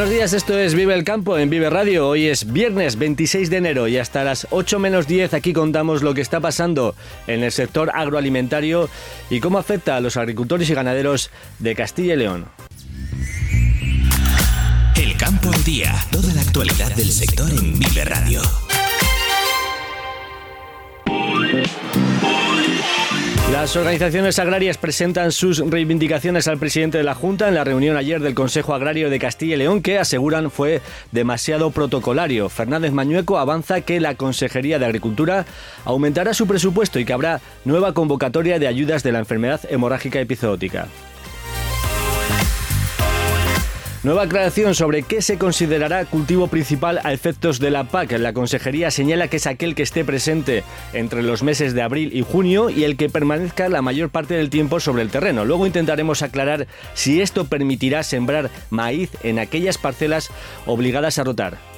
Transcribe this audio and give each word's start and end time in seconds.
Buenos 0.00 0.14
días, 0.14 0.32
esto 0.32 0.58
es 0.58 0.74
Vive 0.74 0.94
el 0.94 1.04
Campo 1.04 1.36
en 1.36 1.50
Vive 1.50 1.68
Radio. 1.68 2.08
Hoy 2.08 2.26
es 2.26 2.50
viernes 2.50 2.96
26 2.96 3.50
de 3.50 3.58
enero 3.58 3.86
y 3.86 3.98
hasta 3.98 4.24
las 4.24 4.46
8 4.48 4.78
menos 4.78 5.06
10 5.06 5.34
aquí 5.34 5.52
contamos 5.52 6.02
lo 6.02 6.14
que 6.14 6.22
está 6.22 6.40
pasando 6.40 6.94
en 7.26 7.42
el 7.42 7.52
sector 7.52 7.90
agroalimentario 7.92 8.88
y 9.28 9.40
cómo 9.40 9.58
afecta 9.58 9.96
a 9.96 10.00
los 10.00 10.16
agricultores 10.16 10.70
y 10.70 10.74
ganaderos 10.74 11.30
de 11.58 11.74
Castilla 11.74 12.14
y 12.14 12.16
León. 12.16 12.46
El 14.96 15.18
campo 15.18 15.50
día, 15.66 15.94
toda 16.10 16.32
la 16.32 16.40
actualidad 16.40 16.96
del 16.96 17.12
sector 17.12 17.50
en 17.50 17.78
Vive 17.78 18.04
Radio. 18.06 18.40
Las 23.52 23.74
organizaciones 23.74 24.38
agrarias 24.38 24.78
presentan 24.78 25.32
sus 25.32 25.58
reivindicaciones 25.58 26.46
al 26.46 26.58
presidente 26.58 26.98
de 26.98 27.04
la 27.04 27.16
Junta 27.16 27.48
en 27.48 27.56
la 27.56 27.64
reunión 27.64 27.96
ayer 27.96 28.20
del 28.20 28.34
Consejo 28.34 28.74
Agrario 28.74 29.10
de 29.10 29.18
Castilla 29.18 29.56
y 29.56 29.58
León, 29.58 29.82
que 29.82 29.98
aseguran 29.98 30.52
fue 30.52 30.80
demasiado 31.10 31.72
protocolario. 31.72 32.48
Fernández 32.48 32.92
Mañueco 32.92 33.38
avanza 33.38 33.80
que 33.80 33.98
la 33.98 34.14
Consejería 34.14 34.78
de 34.78 34.86
Agricultura 34.86 35.46
aumentará 35.84 36.32
su 36.32 36.46
presupuesto 36.46 37.00
y 37.00 37.04
que 37.04 37.12
habrá 37.12 37.40
nueva 37.64 37.92
convocatoria 37.92 38.60
de 38.60 38.68
ayudas 38.68 39.02
de 39.02 39.10
la 39.10 39.18
enfermedad 39.18 39.60
hemorrágica 39.68 40.20
epizootica. 40.20 40.86
Nueva 44.02 44.22
aclaración 44.22 44.74
sobre 44.74 45.02
qué 45.02 45.20
se 45.20 45.36
considerará 45.36 46.06
cultivo 46.06 46.46
principal 46.46 47.00
a 47.04 47.12
efectos 47.12 47.58
de 47.58 47.70
la 47.70 47.84
PAC. 47.84 48.12
La 48.12 48.32
Consejería 48.32 48.90
señala 48.90 49.28
que 49.28 49.36
es 49.36 49.46
aquel 49.46 49.74
que 49.74 49.82
esté 49.82 50.06
presente 50.06 50.64
entre 50.94 51.22
los 51.22 51.42
meses 51.42 51.74
de 51.74 51.82
abril 51.82 52.10
y 52.14 52.22
junio 52.22 52.70
y 52.70 52.84
el 52.84 52.96
que 52.96 53.10
permanezca 53.10 53.68
la 53.68 53.82
mayor 53.82 54.08
parte 54.08 54.32
del 54.32 54.48
tiempo 54.48 54.80
sobre 54.80 55.02
el 55.02 55.10
terreno. 55.10 55.44
Luego 55.44 55.66
intentaremos 55.66 56.22
aclarar 56.22 56.66
si 56.94 57.20
esto 57.20 57.44
permitirá 57.44 58.02
sembrar 58.02 58.48
maíz 58.70 59.10
en 59.22 59.38
aquellas 59.38 59.76
parcelas 59.76 60.30
obligadas 60.64 61.18
a 61.18 61.24
rotar. 61.24 61.69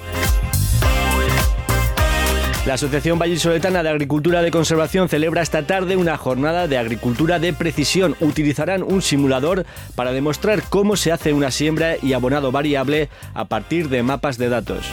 La 2.64 2.74
Asociación 2.74 3.18
Vallisoletana 3.18 3.82
de 3.82 3.88
Agricultura 3.88 4.40
de 4.40 4.52
Conservación 4.52 5.08
celebra 5.08 5.42
esta 5.42 5.66
tarde 5.66 5.96
una 5.96 6.16
jornada 6.16 6.68
de 6.68 6.78
agricultura 6.78 7.40
de 7.40 7.52
precisión. 7.52 8.14
Utilizarán 8.20 8.84
un 8.84 9.02
simulador 9.02 9.66
para 9.96 10.12
demostrar 10.12 10.62
cómo 10.68 10.94
se 10.94 11.10
hace 11.10 11.32
una 11.32 11.50
siembra 11.50 11.96
y 12.00 12.12
abonado 12.12 12.52
variable 12.52 13.08
a 13.34 13.46
partir 13.46 13.88
de 13.88 14.04
mapas 14.04 14.38
de 14.38 14.48
datos. 14.48 14.86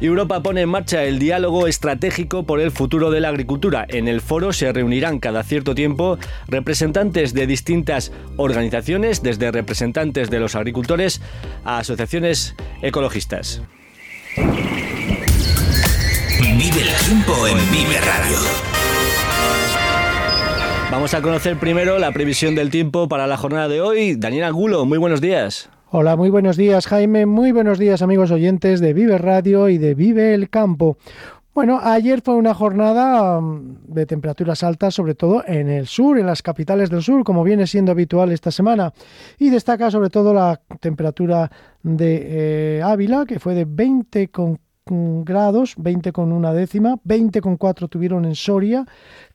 Europa 0.00 0.42
pone 0.42 0.62
en 0.62 0.68
marcha 0.70 1.04
el 1.04 1.20
diálogo 1.20 1.68
estratégico 1.68 2.42
por 2.42 2.58
el 2.58 2.72
futuro 2.72 3.12
de 3.12 3.20
la 3.20 3.28
agricultura. 3.28 3.86
En 3.88 4.08
el 4.08 4.20
foro 4.22 4.52
se 4.52 4.72
reunirán 4.72 5.20
cada 5.20 5.44
cierto 5.44 5.76
tiempo 5.76 6.18
representantes 6.48 7.32
de 7.32 7.46
distintas 7.46 8.10
organizaciones, 8.36 9.22
desde 9.22 9.52
representantes 9.52 10.30
de 10.30 10.40
los 10.40 10.56
agricultores 10.56 11.22
a 11.64 11.78
asociaciones 11.78 12.56
ecologistas. 12.82 13.62
Vive 16.74 16.88
el 16.90 17.06
tiempo 17.06 17.46
en 17.46 17.56
Vive 17.70 18.00
Radio. 18.00 18.36
Vamos 20.90 21.14
a 21.14 21.22
conocer 21.22 21.56
primero 21.56 22.00
la 22.00 22.10
previsión 22.10 22.56
del 22.56 22.70
tiempo 22.70 23.08
para 23.08 23.28
la 23.28 23.36
jornada 23.36 23.68
de 23.68 23.80
hoy. 23.80 24.16
Daniel 24.16 24.44
Angulo, 24.44 24.84
muy 24.84 24.98
buenos 24.98 25.20
días. 25.20 25.70
Hola, 25.90 26.16
muy 26.16 26.30
buenos 26.30 26.56
días 26.56 26.88
Jaime, 26.88 27.26
muy 27.26 27.52
buenos 27.52 27.78
días 27.78 28.02
amigos 28.02 28.32
oyentes 28.32 28.80
de 28.80 28.92
Vive 28.92 29.18
Radio 29.18 29.68
y 29.68 29.78
de 29.78 29.94
Vive 29.94 30.34
el 30.34 30.50
Campo. 30.50 30.98
Bueno, 31.54 31.78
ayer 31.80 32.20
fue 32.22 32.34
una 32.34 32.54
jornada 32.54 33.40
mm, 33.40 33.84
de 33.86 34.06
temperaturas 34.06 34.64
altas, 34.64 34.94
sobre 34.94 35.14
todo 35.14 35.44
en 35.46 35.68
el 35.68 35.86
sur, 35.86 36.18
en 36.18 36.26
las 36.26 36.42
capitales 36.42 36.90
del 36.90 37.02
sur, 37.02 37.22
como 37.22 37.44
viene 37.44 37.68
siendo 37.68 37.92
habitual 37.92 38.32
esta 38.32 38.50
semana. 38.50 38.92
Y 39.38 39.50
destaca 39.50 39.92
sobre 39.92 40.10
todo 40.10 40.34
la 40.34 40.60
temperatura 40.80 41.48
de 41.84 42.78
eh, 42.78 42.82
Ávila, 42.82 43.26
que 43.26 43.38
fue 43.38 43.54
de 43.54 43.64
20,4 43.64 44.58
grados, 44.86 45.74
20 45.78 46.12
con 46.12 46.30
una 46.30 46.52
décima, 46.52 46.98
20 47.04 47.40
con 47.40 47.56
4 47.56 47.88
tuvieron 47.88 48.26
en 48.26 48.34
Soria, 48.34 48.86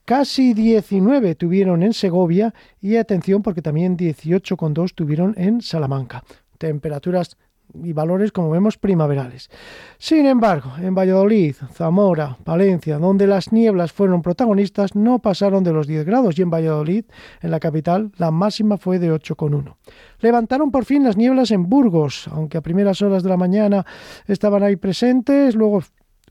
casi 0.05 0.53
19 0.53 1.33
tuvieron 1.33 1.81
en 1.81 1.93
Segovia 1.93 2.53
y 2.79 2.97
atención 2.97 3.41
porque 3.41 3.63
también 3.63 3.97
18 3.97 4.55
con 4.57 4.75
2 4.75 4.93
tuvieron 4.93 5.33
en 5.37 5.61
Salamanca. 5.61 6.23
Temperaturas 6.59 7.35
y 7.74 7.94
valores, 7.94 8.31
como 8.31 8.50
vemos, 8.50 8.78
primaverales. 8.78 9.50
Sin 9.97 10.25
embargo, 10.25 10.72
en 10.80 10.96
Valladolid, 10.96 11.56
Zamora, 11.74 12.38
Valencia, 12.46 12.97
donde 12.97 13.28
las 13.28 13.52
nieblas 13.52 13.91
fueron 13.91 14.22
protagonistas, 14.22 14.96
no 14.96 15.19
pasaron 15.19 15.63
de 15.63 15.74
los 15.74 15.88
10 15.88 16.06
grados 16.06 16.38
y 16.38 16.41
en 16.41 16.50
Valladolid, 16.50 17.06
en 17.41 17.52
la 17.52 17.59
capital, 17.59 18.12
la 18.18 18.31
máxima 18.31 18.78
fue 18.78 19.00
de 19.00 19.12
8,1. 19.12 19.75
Levantaron 20.19 20.72
por 20.72 20.85
fin 20.85 21.03
las 21.03 21.18
nieblas 21.18 21.52
en 21.52 21.69
Burgos, 21.69 22.28
aunque 22.31 22.58
a 22.58 22.62
primeras 22.62 23.02
horas 23.02 23.24
de 23.24 23.29
la 23.29 23.38
mañana 23.38 23.85
estaban 24.28 24.63
ahí 24.63 24.75
presentes, 24.75 25.56
luego 25.56 25.81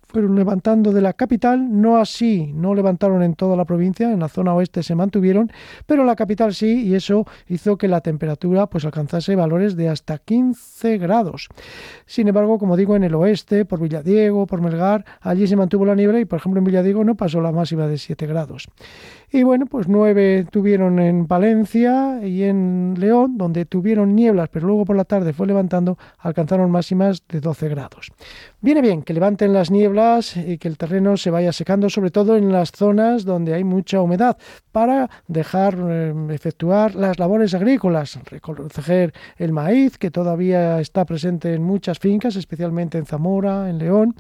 fueron 0.08 0.34
levantando 0.36 0.92
de 0.92 1.02
la 1.02 1.12
capital, 1.12 1.80
no 1.80 1.98
así, 1.98 2.50
no 2.54 2.74
levantaron 2.74 3.22
en 3.22 3.34
toda 3.34 3.56
la 3.56 3.64
provincia, 3.66 4.10
en 4.10 4.20
la 4.20 4.28
zona 4.28 4.54
oeste 4.54 4.82
se 4.82 4.94
mantuvieron, 4.94 5.52
pero 5.86 6.00
en 6.00 6.06
la 6.06 6.16
capital 6.16 6.54
sí, 6.54 6.86
y 6.86 6.94
eso 6.94 7.26
hizo 7.48 7.76
que 7.76 7.88
la 7.88 8.00
temperatura 8.00 8.66
pues 8.66 8.84
alcanzase 8.84 9.36
valores 9.36 9.76
de 9.76 9.88
hasta 9.88 10.18
15 10.18 10.98
grados. 10.98 11.48
Sin 12.06 12.26
embargo, 12.26 12.58
como 12.58 12.76
digo, 12.76 12.97
en 12.97 13.04
el 13.04 13.14
oeste, 13.14 13.64
por 13.66 13.80
Villadiego, 13.80 14.47
por 14.47 14.62
Melgar, 14.62 15.04
allí 15.20 15.47
se 15.47 15.56
mantuvo 15.56 15.84
la 15.84 15.94
niebla 15.94 16.20
y, 16.20 16.24
por 16.24 16.38
ejemplo, 16.38 16.58
en 16.58 16.64
Villadiego 16.64 17.04
no 17.04 17.14
pasó 17.14 17.41
la 17.41 17.52
máxima 17.52 17.86
de 17.86 17.98
7 17.98 18.26
grados. 18.26 18.68
Y 19.31 19.43
bueno, 19.43 19.66
pues 19.66 19.89
nueve 19.89 20.47
tuvieron 20.50 20.99
en 20.99 21.27
Palencia 21.27 22.27
y 22.27 22.44
en 22.44 22.94
León, 22.99 23.37
donde 23.37 23.66
tuvieron 23.66 24.15
nieblas, 24.15 24.49
pero 24.50 24.66
luego 24.66 24.87
por 24.87 24.97
la 24.97 25.05
tarde 25.05 25.34
fue 25.34 25.47
levantando, 25.47 25.99
alcanzaron 26.19 26.71
máximas 26.71 27.22
de 27.28 27.41
12 27.41 27.69
grados. 27.69 28.11
Viene 28.62 28.81
bien 28.81 29.03
que 29.03 29.12
levanten 29.12 29.53
las 29.53 29.71
nieblas 29.71 30.34
y 30.34 30.56
que 30.56 30.69
el 30.69 30.78
terreno 30.78 31.19
se 31.19 31.31
vaya 31.31 31.53
secando, 31.53 31.91
sobre 31.91 32.11
todo 32.11 32.37
en 32.37 32.50
las 32.50 32.72
zonas 32.72 33.27
donde 33.27 33.53
hay 33.53 33.65
mucha 33.65 34.00
humedad, 34.00 34.39
para 34.72 35.11
dejar 35.27 35.77
eh, 35.78 36.15
efectuar 36.31 36.95
las 36.95 37.19
labores 37.19 37.53
agrícolas, 37.53 38.19
recoger 38.31 39.12
el 39.37 39.53
maíz, 39.53 39.99
que 39.99 40.10
todavía 40.10 40.81
está 40.81 41.05
presente 41.05 41.53
en 41.53 41.62
muchas 41.62 41.99
fincas, 41.99 42.34
especialmente 42.37 42.97
en 42.97 43.05
Zamora, 43.05 43.69
en 43.69 43.78
León 43.78 44.15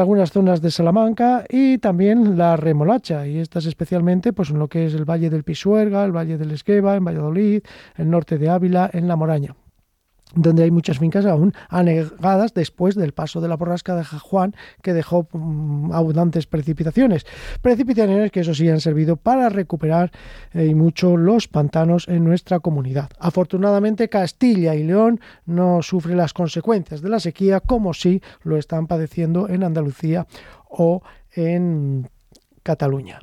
algunas 0.00 0.32
zonas 0.32 0.60
de 0.62 0.70
Salamanca 0.70 1.44
y 1.48 1.78
también 1.78 2.36
la 2.38 2.56
remolacha, 2.56 3.26
y 3.26 3.38
estas 3.38 3.66
especialmente 3.66 4.32
pues, 4.32 4.50
en 4.50 4.58
lo 4.58 4.68
que 4.68 4.86
es 4.86 4.94
el 4.94 5.04
Valle 5.04 5.30
del 5.30 5.44
Pisuerga, 5.44 6.04
el 6.04 6.12
Valle 6.12 6.38
del 6.38 6.52
Esqueva, 6.52 6.96
en 6.96 7.04
Valladolid, 7.04 7.62
el 7.96 8.10
norte 8.10 8.38
de 8.38 8.48
Ávila, 8.48 8.90
en 8.92 9.08
La 9.08 9.16
Moraña 9.16 9.54
donde 10.34 10.64
hay 10.64 10.70
muchas 10.70 10.98
fincas 10.98 11.26
aún 11.26 11.54
anegadas 11.68 12.54
después 12.54 12.94
del 12.94 13.12
paso 13.12 13.40
de 13.40 13.48
la 13.48 13.56
borrasca 13.56 13.94
de 13.94 14.04
Juan, 14.04 14.54
que 14.82 14.92
dejó 14.92 15.28
mm, 15.32 15.92
abundantes 15.92 16.46
precipitaciones. 16.46 17.26
Precipitaciones 17.60 18.30
que 18.30 18.40
eso 18.40 18.54
sí 18.54 18.68
han 18.68 18.80
servido 18.80 19.16
para 19.16 19.48
recuperar 19.48 20.12
eh, 20.52 20.66
y 20.66 20.74
mucho 20.74 21.16
los 21.16 21.48
pantanos 21.48 22.08
en 22.08 22.24
nuestra 22.24 22.60
comunidad. 22.60 23.10
Afortunadamente 23.18 24.08
Castilla 24.08 24.74
y 24.74 24.84
León 24.84 25.20
no 25.46 25.82
sufre 25.82 26.14
las 26.14 26.32
consecuencias 26.32 27.02
de 27.02 27.08
la 27.08 27.20
sequía 27.20 27.60
como 27.60 27.94
si 27.94 28.22
lo 28.42 28.56
están 28.56 28.86
padeciendo 28.86 29.48
en 29.48 29.64
Andalucía 29.64 30.26
o 30.68 31.02
en 31.34 32.08
Cataluña. 32.62 33.20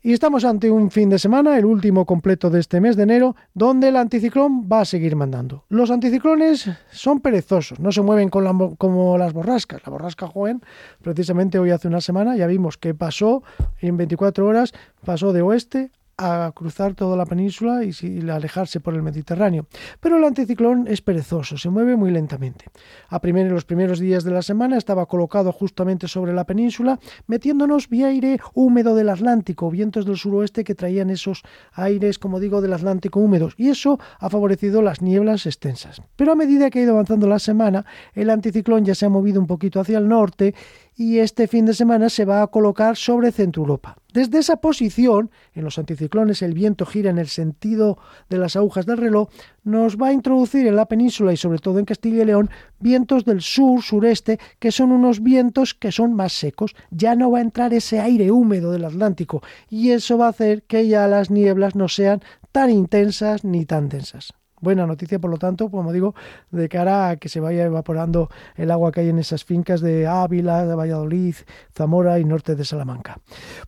Y 0.00 0.12
estamos 0.12 0.44
ante 0.44 0.70
un 0.70 0.92
fin 0.92 1.10
de 1.10 1.18
semana, 1.18 1.58
el 1.58 1.64
último 1.64 2.06
completo 2.06 2.50
de 2.50 2.60
este 2.60 2.80
mes 2.80 2.96
de 2.96 3.02
enero, 3.02 3.34
donde 3.52 3.88
el 3.88 3.96
anticiclón 3.96 4.68
va 4.70 4.82
a 4.82 4.84
seguir 4.84 5.16
mandando. 5.16 5.64
Los 5.68 5.90
anticiclones 5.90 6.70
son 6.92 7.20
perezosos, 7.20 7.80
no 7.80 7.90
se 7.90 8.02
mueven 8.02 8.28
como 8.28 9.18
las 9.18 9.32
borrascas. 9.32 9.82
La 9.84 9.90
borrasca 9.90 10.28
Joven, 10.28 10.62
precisamente 11.02 11.58
hoy 11.58 11.70
hace 11.70 11.88
una 11.88 12.00
semana, 12.00 12.36
ya 12.36 12.46
vimos 12.46 12.78
que 12.78 12.94
pasó 12.94 13.42
en 13.80 13.96
24 13.96 14.46
horas, 14.46 14.72
pasó 15.04 15.32
de 15.32 15.42
oeste 15.42 15.90
a 16.18 16.50
cruzar 16.52 16.94
toda 16.94 17.16
la 17.16 17.24
península 17.24 17.82
y, 17.84 18.28
alejarse 18.28 18.80
por 18.80 18.94
el 18.94 19.02
Mediterráneo. 19.02 19.66
Pero 20.00 20.16
el 20.16 20.24
anticiclón 20.24 20.86
es 20.88 21.00
perezoso, 21.00 21.56
se 21.56 21.70
mueve 21.70 21.96
muy 21.96 22.10
lentamente. 22.10 22.66
A 23.08 23.20
los 23.28 23.64
primeros 23.64 24.00
días 24.00 24.24
de 24.24 24.32
la 24.32 24.42
semana 24.42 24.76
estaba 24.76 25.06
colocado 25.06 25.52
justamente 25.52 26.08
sobre 26.08 26.32
la 26.32 26.44
península, 26.44 26.98
metiéndonos 27.26 27.88
vía 27.88 28.08
aire 28.08 28.40
húmedo 28.54 28.96
del 28.96 29.10
Atlántico, 29.10 29.70
vientos 29.70 30.06
del 30.06 30.16
suroeste 30.16 30.64
que 30.64 30.74
traían 30.74 31.10
esos 31.10 31.42
aires, 31.72 32.18
como 32.18 32.40
digo, 32.40 32.60
del 32.60 32.72
Atlántico 32.72 33.20
húmedos, 33.20 33.54
y 33.56 33.68
eso 33.68 34.00
ha 34.18 34.28
favorecido 34.28 34.82
las 34.82 35.00
nieblas 35.00 35.46
extensas. 35.46 36.02
Pero 36.16 36.32
a 36.32 36.34
medida 36.34 36.68
que 36.70 36.80
ha 36.80 36.82
ido 36.82 36.94
avanzando 36.94 37.28
la 37.28 37.38
semana, 37.38 37.84
el 38.14 38.30
anticiclón 38.30 38.84
ya 38.84 38.94
se 38.96 39.06
ha 39.06 39.08
movido 39.08 39.40
un 39.40 39.46
poquito 39.46 39.78
hacia 39.78 39.98
el 39.98 40.08
norte 40.08 40.54
y 40.98 41.20
este 41.20 41.46
fin 41.46 41.64
de 41.64 41.74
semana 41.74 42.10
se 42.10 42.24
va 42.24 42.42
a 42.42 42.48
colocar 42.48 42.96
sobre 42.96 43.30
Centro 43.30 43.62
Europa. 43.62 43.96
Desde 44.12 44.40
esa 44.40 44.56
posición, 44.56 45.30
en 45.54 45.62
los 45.62 45.78
anticiclones 45.78 46.42
el 46.42 46.54
viento 46.54 46.84
gira 46.84 47.08
en 47.08 47.18
el 47.18 47.28
sentido 47.28 47.98
de 48.28 48.38
las 48.38 48.56
agujas 48.56 48.84
del 48.84 48.96
reloj, 48.96 49.28
nos 49.62 49.96
va 49.96 50.08
a 50.08 50.12
introducir 50.12 50.66
en 50.66 50.74
la 50.74 50.86
península 50.86 51.32
y 51.32 51.36
sobre 51.36 51.60
todo 51.60 51.78
en 51.78 51.84
Castilla 51.84 52.22
y 52.22 52.26
León 52.26 52.50
vientos 52.80 53.24
del 53.24 53.42
sur-sureste 53.42 54.40
que 54.58 54.72
son 54.72 54.90
unos 54.90 55.22
vientos 55.22 55.72
que 55.72 55.92
son 55.92 56.14
más 56.14 56.32
secos. 56.32 56.74
Ya 56.90 57.14
no 57.14 57.30
va 57.30 57.38
a 57.38 57.42
entrar 57.42 57.72
ese 57.72 58.00
aire 58.00 58.32
húmedo 58.32 58.72
del 58.72 58.84
Atlántico 58.84 59.40
y 59.70 59.90
eso 59.90 60.18
va 60.18 60.26
a 60.26 60.30
hacer 60.30 60.64
que 60.64 60.88
ya 60.88 61.06
las 61.06 61.30
nieblas 61.30 61.76
no 61.76 61.86
sean 61.86 62.22
tan 62.50 62.70
intensas 62.70 63.44
ni 63.44 63.64
tan 63.66 63.88
densas. 63.88 64.32
Buena 64.60 64.86
noticia, 64.86 65.18
por 65.18 65.30
lo 65.30 65.38
tanto, 65.38 65.70
como 65.70 65.92
digo, 65.92 66.14
de 66.50 66.68
cara 66.68 67.10
a 67.10 67.16
que 67.16 67.28
se 67.28 67.40
vaya 67.40 67.64
evaporando 67.64 68.28
el 68.56 68.70
agua 68.70 68.92
que 68.92 69.00
hay 69.00 69.08
en 69.08 69.18
esas 69.18 69.44
fincas 69.44 69.80
de 69.80 70.06
Ávila, 70.06 70.66
de 70.66 70.74
Valladolid, 70.74 71.34
Zamora 71.74 72.18
y 72.18 72.24
norte 72.24 72.54
de 72.56 72.64
Salamanca. 72.64 73.18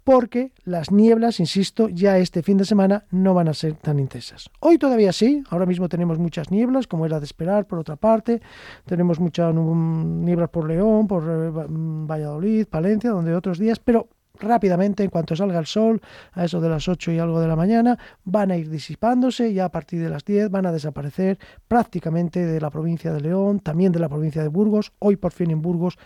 Porque 0.04 0.52
las 0.64 0.90
nieblas, 0.90 1.40
insisto, 1.40 1.88
ya 1.88 2.18
este 2.18 2.42
fin 2.42 2.56
de 2.56 2.64
semana 2.64 3.04
no 3.10 3.34
van 3.34 3.48
a 3.48 3.54
ser 3.54 3.74
tan 3.74 3.98
intensas. 3.98 4.50
Hoy 4.60 4.78
todavía 4.78 5.12
sí, 5.12 5.42
ahora 5.50 5.66
mismo 5.66 5.88
tenemos 5.88 6.18
muchas 6.18 6.50
nieblas, 6.50 6.86
como 6.86 7.06
era 7.06 7.20
de 7.20 7.26
esperar, 7.26 7.66
por 7.66 7.78
otra 7.78 7.96
parte. 7.96 8.40
Tenemos 8.86 9.20
muchas 9.20 9.54
nieblas 9.54 10.50
por 10.50 10.66
León, 10.66 11.06
por 11.06 11.22
eh, 11.24 11.50
Valladolid, 11.52 12.66
Palencia, 12.66 13.10
donde 13.10 13.34
otros 13.34 13.58
días, 13.58 13.78
pero 13.78 14.08
rápidamente, 14.40 15.04
en 15.04 15.10
cuanto 15.10 15.36
salga 15.36 15.58
el 15.58 15.66
sol, 15.66 16.00
a 16.32 16.44
eso 16.44 16.60
de 16.60 16.68
las 16.68 16.88
8 16.88 17.12
y 17.12 17.18
algo 17.18 17.40
de 17.40 17.48
la 17.48 17.56
mañana, 17.56 17.98
van 18.24 18.50
a 18.50 18.56
ir 18.56 18.70
disipándose 18.70 19.50
y 19.50 19.60
a 19.60 19.68
partir 19.68 20.02
de 20.02 20.08
las 20.08 20.24
10 20.24 20.50
van 20.50 20.66
a 20.66 20.72
desaparecer 20.72 21.38
prácticamente 21.68 22.44
de 22.44 22.60
la 22.60 22.70
provincia 22.70 23.12
de 23.12 23.20
León, 23.20 23.60
también 23.60 23.92
de 23.92 23.98
la 23.98 24.08
provincia 24.08 24.42
de 24.42 24.48
Burgos. 24.48 24.92
Hoy 24.98 25.16
por 25.16 25.32
fin 25.32 25.50
en 25.50 25.62
Burgos, 25.62 25.98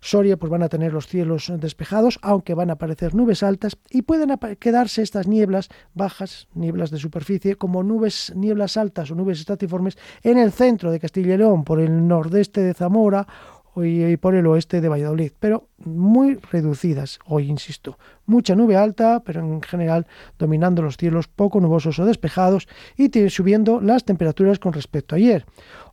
Soria, 0.00 0.36
pues 0.36 0.50
van 0.50 0.64
a 0.64 0.68
tener 0.68 0.92
los 0.92 1.06
cielos 1.06 1.52
despejados, 1.58 2.18
aunque 2.22 2.54
van 2.54 2.70
a 2.70 2.72
aparecer 2.72 3.14
nubes 3.14 3.44
altas 3.44 3.76
y 3.88 4.02
pueden 4.02 4.36
quedarse 4.58 5.00
estas 5.02 5.28
nieblas 5.28 5.68
bajas, 5.94 6.48
nieblas 6.54 6.90
de 6.90 6.98
superficie, 6.98 7.54
como 7.54 7.84
nubes, 7.84 8.32
nieblas 8.34 8.76
altas 8.76 9.12
o 9.12 9.14
nubes 9.14 9.38
estratiformes 9.38 9.96
en 10.22 10.38
el 10.38 10.50
centro 10.50 10.90
de 10.90 10.98
Castilla 10.98 11.34
y 11.34 11.38
León, 11.38 11.62
por 11.62 11.80
el 11.80 12.08
nordeste 12.08 12.62
de 12.62 12.74
Zamora 12.74 13.28
y 13.76 14.16
por 14.16 14.34
el 14.34 14.46
oeste 14.46 14.80
de 14.80 14.88
Valladolid, 14.88 15.32
pero 15.38 15.68
muy 15.84 16.34
reducidas 16.50 17.18
hoy, 17.26 17.48
insisto. 17.48 17.98
Mucha 18.26 18.54
nube 18.54 18.76
alta, 18.76 19.20
pero 19.24 19.40
en 19.40 19.60
general 19.62 20.06
dominando 20.38 20.82
los 20.82 20.96
cielos 20.96 21.28
poco 21.28 21.60
nubosos 21.60 21.98
o 21.98 22.04
despejados 22.04 22.68
y 22.96 23.10
subiendo 23.30 23.80
las 23.80 24.04
temperaturas 24.04 24.58
con 24.58 24.72
respecto 24.72 25.14
a 25.14 25.18
ayer. 25.18 25.44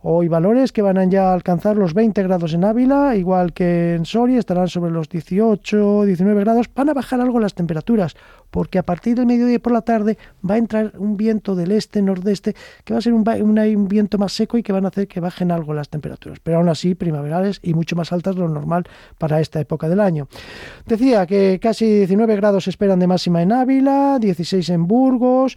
Hoy 0.01 0.29
valores 0.29 0.71
que 0.71 0.81
van 0.81 0.97
a 0.97 1.03
ya 1.03 1.33
alcanzar 1.33 1.75
los 1.75 1.93
20 1.93 2.23
grados 2.23 2.53
en 2.53 2.63
Ávila, 2.63 3.17
igual 3.17 3.51
que 3.51 3.95
en 3.95 4.05
Soria, 4.05 4.39
estarán 4.39 4.69
sobre 4.69 4.91
los 4.91 5.09
18, 5.09 6.05
19 6.05 6.39
grados. 6.41 6.69
Van 6.73 6.87
a 6.87 6.93
bajar 6.93 7.19
algo 7.19 7.39
las 7.41 7.53
temperaturas, 7.53 8.15
porque 8.49 8.79
a 8.79 8.83
partir 8.83 9.15
del 9.15 9.25
mediodía 9.25 9.59
por 9.59 9.73
la 9.73 9.81
tarde 9.81 10.17
va 10.49 10.55
a 10.55 10.57
entrar 10.57 10.93
un 10.97 11.17
viento 11.17 11.53
del 11.53 11.73
este-nordeste 11.73 12.55
que 12.85 12.93
va 12.93 12.99
a 12.99 13.01
ser 13.01 13.13
un, 13.13 13.27
un, 13.27 13.87
viento 13.89 14.17
más 14.17 14.31
seco 14.31 14.57
y 14.57 14.63
que 14.63 14.71
van 14.71 14.85
a 14.85 14.87
hacer 14.87 15.07
que 15.07 15.19
bajen 15.19 15.51
algo 15.51 15.73
las 15.73 15.89
temperaturas. 15.89 16.39
Pero 16.41 16.59
aún 16.59 16.69
así, 16.69 16.95
primaverales 16.95 17.59
y 17.61 17.73
mucho 17.73 17.97
más 17.97 18.13
altas 18.13 18.35
de 18.35 18.41
lo 18.41 18.49
normal 18.49 18.85
para 19.17 19.41
esta 19.41 19.59
época 19.59 19.78
del 19.87 19.99
año. 19.99 20.27
Decía 20.85 21.27
que 21.27 21.59
casi 21.61 21.85
19 21.85 22.35
grados 22.35 22.67
esperan 22.67 22.99
de 22.99 23.05
máxima 23.05 23.43
en 23.43 23.51
Ávila, 23.51 24.17
16 24.19 24.69
en 24.69 24.87
Burgos, 24.87 25.55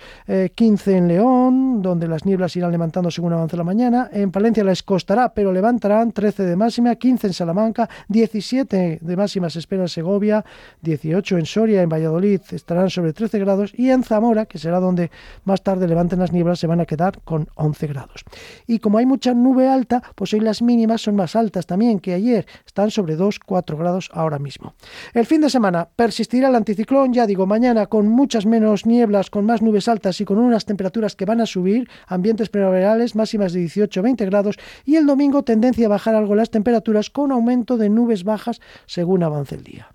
15 0.54 0.92
eh, 0.92 0.96
en 0.98 1.08
León, 1.08 1.80
donde 1.80 2.06
las 2.06 2.26
nieblas 2.26 2.54
irán 2.54 2.70
levantando 2.70 3.10
según 3.10 3.32
avance 3.32 3.56
la 3.56 3.64
mañana. 3.64 4.10
En 4.12 4.30
Palencia 4.30 4.62
les 4.62 4.82
costará, 4.82 5.32
pero 5.32 5.50
levantarán 5.50 6.12
13 6.12 6.44
de 6.44 6.54
máxima, 6.54 6.94
15 6.94 7.28
en 7.28 7.32
Salamanca, 7.32 7.88
17 8.08 8.98
de 9.00 9.16
máxima 9.16 9.48
se 9.48 9.58
espera 9.58 9.82
en 9.82 9.88
Segovia, 9.88 10.44
18 10.82 11.38
en 11.38 11.46
Soria, 11.46 11.82
en 11.82 11.88
Valladolid 11.88 12.40
estarán 12.50 12.90
sobre 12.90 13.12
13 13.12 13.38
grados 13.38 13.72
y 13.74 13.90
en 13.90 14.02
Zamora, 14.02 14.46
que 14.46 14.58
será 14.58 14.80
donde 14.80 15.10
más 15.44 15.62
tarde 15.62 15.88
levanten 15.88 16.18
las 16.18 16.32
nieblas, 16.32 16.58
se 16.58 16.66
van 16.66 16.80
a 16.80 16.84
quedar 16.84 17.20
con 17.22 17.48
11 17.54 17.86
grados. 17.86 18.24
Y 18.66 18.78
como 18.78 18.98
hay 18.98 19.06
mucha 19.06 19.34
nube 19.34 19.68
alta, 19.68 20.02
pues 20.14 20.32
hoy 20.34 20.40
las 20.40 20.62
mínimas 20.62 21.00
son 21.00 21.16
más 21.16 21.36
altas 21.36 21.66
también 21.66 22.00
que 22.00 22.14
ayer, 22.14 22.46
están 22.66 22.90
sobre 22.90 23.16
2, 23.16 23.38
4 23.38 23.76
grados 23.76 24.10
ahora 24.12 24.38
mismo. 24.38 24.74
El 25.14 25.26
fin 25.26 25.40
de 25.40 25.50
semana 25.50 25.88
persistirá 25.96 26.48
el 26.48 26.54
anticiclón, 26.54 27.12
ya 27.12 27.26
digo, 27.26 27.46
mañana 27.46 27.86
con 27.86 28.08
muchas 28.08 28.46
menos 28.46 28.86
nieblas, 28.86 29.30
con 29.30 29.46
más 29.46 29.62
nubes 29.62 29.88
altas 29.88 30.20
y 30.20 30.24
con 30.24 30.38
unas 30.38 30.64
temperaturas 30.64 31.16
que 31.16 31.24
van 31.24 31.40
a 31.40 31.46
subir, 31.46 31.88
ambientes 32.06 32.48
primaverales 32.48 33.14
máximas 33.16 33.52
de 33.52 33.64
18-20 33.64 34.26
grados 34.26 34.56
y 34.84 34.96
el 34.96 35.06
domingo 35.06 35.42
tendencia 35.42 35.86
a 35.86 35.90
bajar 35.90 36.14
algo 36.14 36.34
las 36.34 36.50
temperaturas 36.50 37.10
con 37.10 37.32
aumento 37.32 37.76
de 37.76 37.88
nubes 37.88 38.24
bajas 38.24 38.60
según 38.86 39.22
avance 39.22 39.54
el 39.54 39.64
día. 39.64 39.88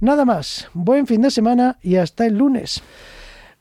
Nada 0.00 0.24
más, 0.24 0.68
buen 0.74 1.06
fin 1.06 1.22
de 1.22 1.30
semana 1.30 1.78
y 1.82 1.96
hasta 1.96 2.26
el 2.26 2.36
lunes. 2.36 2.82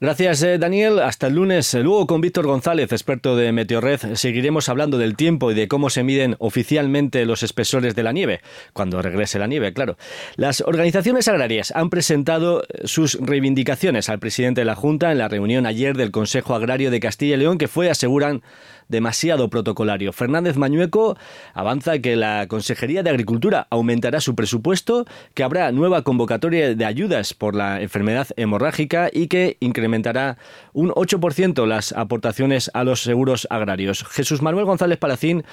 Gracias, 0.02 0.44
eh, 0.44 0.58
Daniel. 0.58 1.00
Hasta 1.00 1.28
el 1.28 1.36
lunes. 1.36 1.74
Luego 1.74 2.06
con 2.06 2.20
Víctor 2.20 2.46
González, 2.46 2.92
experto 2.92 3.38
de 3.38 3.54
Meteorred, 3.54 4.16
seguiremos 4.16 4.68
hablando 4.68 4.98
del 4.98 5.16
tiempo 5.16 5.52
y 5.52 5.54
de 5.54 5.70
cómo 5.70 5.90
se 5.90 6.04
miden 6.04 6.36
oficialmente 6.40 7.26
los 7.26 7.44
espesores 7.44 7.96
de 7.96 8.04
la 8.04 8.12
nieve, 8.12 8.42
cuando 8.74 9.02
regrese 9.02 9.40
la 9.40 9.48
nieve, 9.48 9.72
claro. 9.72 9.98
Las 10.36 10.60
organizaciones 10.60 11.30
agrarias 11.30 11.72
han 11.74 11.90
presentado 11.90 12.66
sus 12.84 13.18
reivindicaciones 13.22 14.10
al 14.10 14.20
presidente 14.20 14.62
de 14.62 14.66
la 14.66 14.76
Junta 14.76 15.14
en 15.14 15.18
la 15.18 15.30
reunión 15.30 15.66
ayer 15.66 15.96
del 15.96 16.12
Consejo 16.12 16.56
Agrario 16.56 16.92
de 16.92 17.00
Castilla 17.00 17.36
y 17.36 17.40
León, 17.40 17.58
que 17.58 17.70
fue, 17.70 17.90
aseguran, 17.90 18.42
demasiado 18.88 19.50
protocolario. 19.50 20.14
Fernández 20.14 20.58
Mañueco 20.58 21.18
avanza 21.54 22.00
que 22.00 22.16
la 22.16 22.48
Consejería 22.48 23.04
de 23.04 23.10
Agricultura 23.10 23.68
aumentará 23.70 24.22
su 24.22 24.36
presupuesto, 24.36 25.06
que 25.34 25.44
habrá 25.44 25.72
nueva 25.72 26.04
convocatoria 26.04 26.76
de 26.76 26.86
ayudas 26.86 27.34
por 27.34 27.56
la 27.56 27.82
enfermedad 27.82 28.28
hemorrágica 28.36 29.10
y 29.12 29.28
que 29.28 29.58
incrementará 29.60 30.38
un 30.74 30.90
8% 30.92 31.66
las 31.66 31.92
aportaciones 31.92 32.72
a 32.74 32.84
los 32.84 33.02
seguros 33.04 33.48
agrarios. 33.50 34.04
Jesús 34.04 34.42
Manuel 34.42 34.66
González 34.66 34.98
Palacín, 34.98 35.44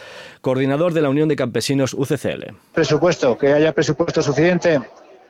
coordinador 0.41 0.93
de 0.93 1.03
la 1.03 1.11
Unión 1.11 1.29
de 1.29 1.37
Campesinos 1.37 1.95
UCCL. 1.95 2.55
Presupuesto, 2.73 3.39
que 3.39 3.53
haya 3.53 3.73
presupuesto 3.73 4.23
suficiente 4.23 4.81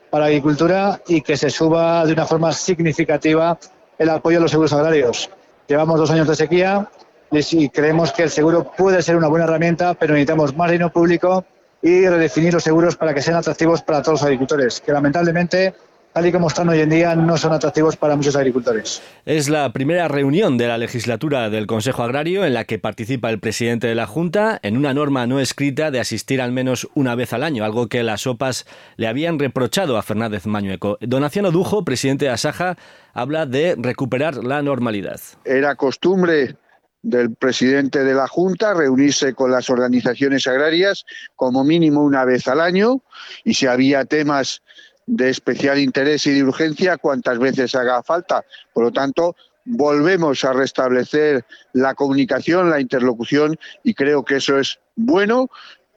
para 0.09 0.25
agricultura 0.25 1.01
y 1.07 1.21
que 1.21 1.35
se 1.35 1.49
suba 1.49 2.05
de 2.05 2.13
una 2.13 2.25
forma 2.25 2.51
significativa 2.51 3.57
el 3.97 4.09
apoyo 4.09 4.37
a 4.37 4.41
los 4.41 4.51
seguros 4.51 4.73
agrarios. 4.73 5.29
Llevamos 5.67 5.99
dos 5.99 6.11
años 6.11 6.27
de 6.27 6.35
sequía, 6.35 6.89
y 7.33 7.69
creemos 7.69 8.11
que 8.11 8.23
el 8.23 8.29
seguro 8.29 8.71
puede 8.77 9.01
ser 9.01 9.15
una 9.15 9.27
buena 9.27 9.45
herramienta, 9.45 9.93
pero 9.95 10.13
necesitamos 10.13 10.55
más 10.55 10.69
dinero 10.69 10.91
público 10.91 11.43
y 11.81 12.07
redefinir 12.07 12.53
los 12.53 12.63
seguros 12.63 12.95
para 12.95 13.13
que 13.13 13.21
sean 13.21 13.37
atractivos 13.37 13.81
para 13.81 14.01
todos 14.01 14.21
los 14.21 14.23
agricultores, 14.23 14.79
que 14.79 14.91
lamentablemente 14.91 15.73
tal 16.13 16.27
y 16.27 16.31
como 16.31 16.47
están 16.47 16.69
hoy 16.69 16.79
en 16.79 16.89
día, 16.89 17.15
no 17.15 17.37
son 17.37 17.53
atractivos 17.53 17.97
para 17.97 18.15
muchos 18.15 18.35
agricultores. 18.35 19.01
Es 19.25 19.49
la 19.49 19.73
primera 19.73 20.07
reunión 20.07 20.59
de 20.59 20.67
la 20.67 20.77
legislatura 20.77 21.49
del 21.49 21.65
Consejo 21.65 22.03
Agrario 22.03 22.45
en 22.45 22.53
la 22.53 22.65
que 22.65 22.77
participa 22.77 23.31
el 23.31 23.39
presidente 23.39 23.87
de 23.87 23.95
la 23.95 24.05
Junta 24.05 24.59
en 24.61 24.77
una 24.77 24.93
norma 24.93 25.25
no 25.25 25.39
escrita 25.39 25.89
de 25.89 25.99
asistir 25.99 26.39
al 26.39 26.51
menos 26.51 26.87
una 26.93 27.15
vez 27.15 27.33
al 27.33 27.43
año, 27.43 27.65
algo 27.65 27.87
que 27.87 28.03
las 28.03 28.27
OPAs 28.27 28.65
le 28.95 29.07
habían 29.07 29.39
reprochado 29.39 29.97
a 29.97 30.03
Fernández 30.03 30.45
Mañueco. 30.45 30.99
Donaciano 31.01 31.49
Dujo, 31.49 31.83
presidente 31.83 32.25
de 32.25 32.31
Asaja, 32.31 32.77
habla 33.13 33.47
de 33.47 33.75
recuperar 33.77 34.43
la 34.43 34.61
normalidad. 34.61 35.19
Era 35.45 35.75
costumbre 35.75 36.55
del 37.03 37.35
presidente 37.35 38.03
de 38.03 38.13
la 38.13 38.27
Junta 38.27 38.73
reunirse 38.73 39.33
con 39.33 39.51
las 39.51 39.69
organizaciones 39.69 40.47
agrarias 40.47 41.05
como 41.35 41.63
mínimo 41.63 42.01
una 42.01 42.25
vez 42.25 42.47
al 42.47 42.61
año 42.61 43.01
y 43.43 43.53
si 43.53 43.67
había 43.67 44.05
temas 44.05 44.61
de 45.05 45.29
especial 45.29 45.79
interés 45.79 46.25
y 46.27 46.31
de 46.31 46.43
urgencia, 46.43 46.97
cuantas 46.97 47.37
veces 47.37 47.75
haga 47.75 48.01
falta. 48.03 48.45
Por 48.73 48.85
lo 48.85 48.91
tanto, 48.91 49.35
volvemos 49.65 50.43
a 50.45 50.53
restablecer 50.53 51.45
la 51.73 51.93
comunicación, 51.93 52.69
la 52.69 52.79
interlocución 52.79 53.59
y 53.83 53.93
creo 53.93 54.23
que 54.23 54.37
eso 54.37 54.57
es 54.57 54.79
bueno, 54.95 55.49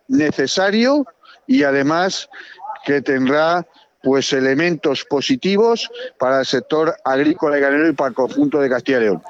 necesario 0.09 1.07
y 1.47 1.63
además 1.63 2.29
que 2.85 3.01
tendrá 3.01 3.67
pues 4.03 4.33
elementos 4.33 5.05
positivos 5.05 5.91
para 6.19 6.41
el 6.41 6.47
sector 6.47 6.97
agrícola 7.05 7.59
y 7.59 7.61
ganadero 7.61 7.89
y 7.89 7.93
para 7.93 8.11
el 8.11 8.15
conjunto 8.15 8.61
de 8.61 8.69
Castilla 8.69 8.99
y 8.99 9.01
León. 9.03 9.23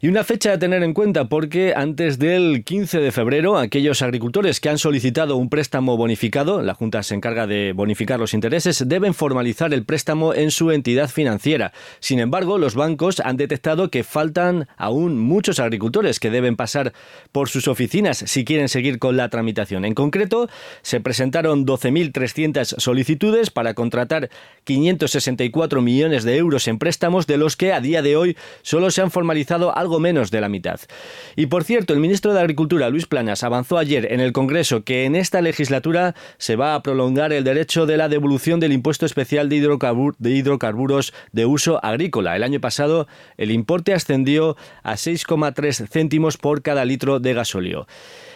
Y 0.00 0.06
una 0.06 0.22
fecha 0.22 0.52
a 0.52 0.58
tener 0.60 0.84
en 0.84 0.94
cuenta 0.94 1.24
porque 1.24 1.72
antes 1.74 2.20
del 2.20 2.62
15 2.62 3.00
de 3.00 3.10
febrero 3.10 3.58
aquellos 3.58 4.00
agricultores 4.00 4.60
que 4.60 4.68
han 4.68 4.78
solicitado 4.78 5.36
un 5.36 5.50
préstamo 5.50 5.96
bonificado, 5.96 6.62
la 6.62 6.74
Junta 6.74 7.02
se 7.02 7.16
encarga 7.16 7.48
de 7.48 7.72
bonificar 7.72 8.20
los 8.20 8.32
intereses, 8.32 8.84
deben 8.86 9.12
formalizar 9.12 9.74
el 9.74 9.84
préstamo 9.84 10.34
en 10.34 10.52
su 10.52 10.70
entidad 10.70 11.08
financiera. 11.08 11.72
Sin 11.98 12.20
embargo, 12.20 12.58
los 12.58 12.76
bancos 12.76 13.18
han 13.18 13.36
detectado 13.36 13.90
que 13.90 14.04
faltan 14.04 14.68
aún 14.76 15.18
muchos 15.18 15.58
agricultores 15.58 16.20
que 16.20 16.30
deben 16.30 16.54
pasar 16.54 16.92
por 17.32 17.48
sus 17.48 17.66
oficinas 17.66 18.18
si 18.18 18.44
quieren 18.44 18.68
seguir 18.68 19.00
con 19.00 19.16
la 19.16 19.30
tramitación. 19.30 19.84
En 19.84 19.94
concreto, 19.94 20.48
se 20.82 21.00
presentaron 21.00 21.66
12.300 21.66 22.78
solicitudes 22.78 23.50
para 23.50 23.74
contratar 23.74 24.30
564 24.62 25.82
millones 25.82 26.22
de 26.22 26.36
euros 26.36 26.68
en 26.68 26.78
préstamos, 26.78 27.26
de 27.26 27.36
los 27.36 27.56
que 27.56 27.72
a 27.72 27.80
día 27.80 28.00
de 28.00 28.14
hoy 28.14 28.36
solo 28.62 28.92
se 28.92 29.00
han 29.00 29.10
formalizado 29.10 29.76
algo 29.76 29.87
menos 29.98 30.30
de 30.30 30.40
la 30.40 30.48
mitad. 30.50 30.80
Y 31.36 31.46
por 31.46 31.64
cierto, 31.64 31.94
el 31.94 32.00
ministro 32.00 32.34
de 32.34 32.40
Agricultura, 32.40 32.90
Luis 32.90 33.06
Planas, 33.06 33.42
avanzó 33.42 33.78
ayer 33.78 34.12
en 34.12 34.20
el 34.20 34.32
Congreso 34.32 34.84
que 34.84 35.04
en 35.04 35.16
esta 35.16 35.40
legislatura 35.40 36.14
se 36.36 36.56
va 36.56 36.74
a 36.74 36.82
prolongar 36.82 37.32
el 37.32 37.44
derecho 37.44 37.86
de 37.86 37.96
la 37.96 38.08
devolución 38.08 38.60
del 38.60 38.72
impuesto 38.72 39.06
especial 39.06 39.48
de, 39.48 39.56
hidrocarburos 39.56 41.14
de 41.32 41.46
uso 41.46 41.82
agrícola. 41.82 42.36
El 42.36 42.42
año 42.42 42.60
pasado 42.60 43.08
el 43.38 43.50
importe 43.50 43.94
ascendió 43.94 44.56
a 44.82 44.94
6,3 44.94 45.88
céntimos 45.88 46.36
por 46.36 46.62
cada 46.62 46.84
litro 46.84 47.20
de 47.20 47.34
gasóleo. 47.34 47.86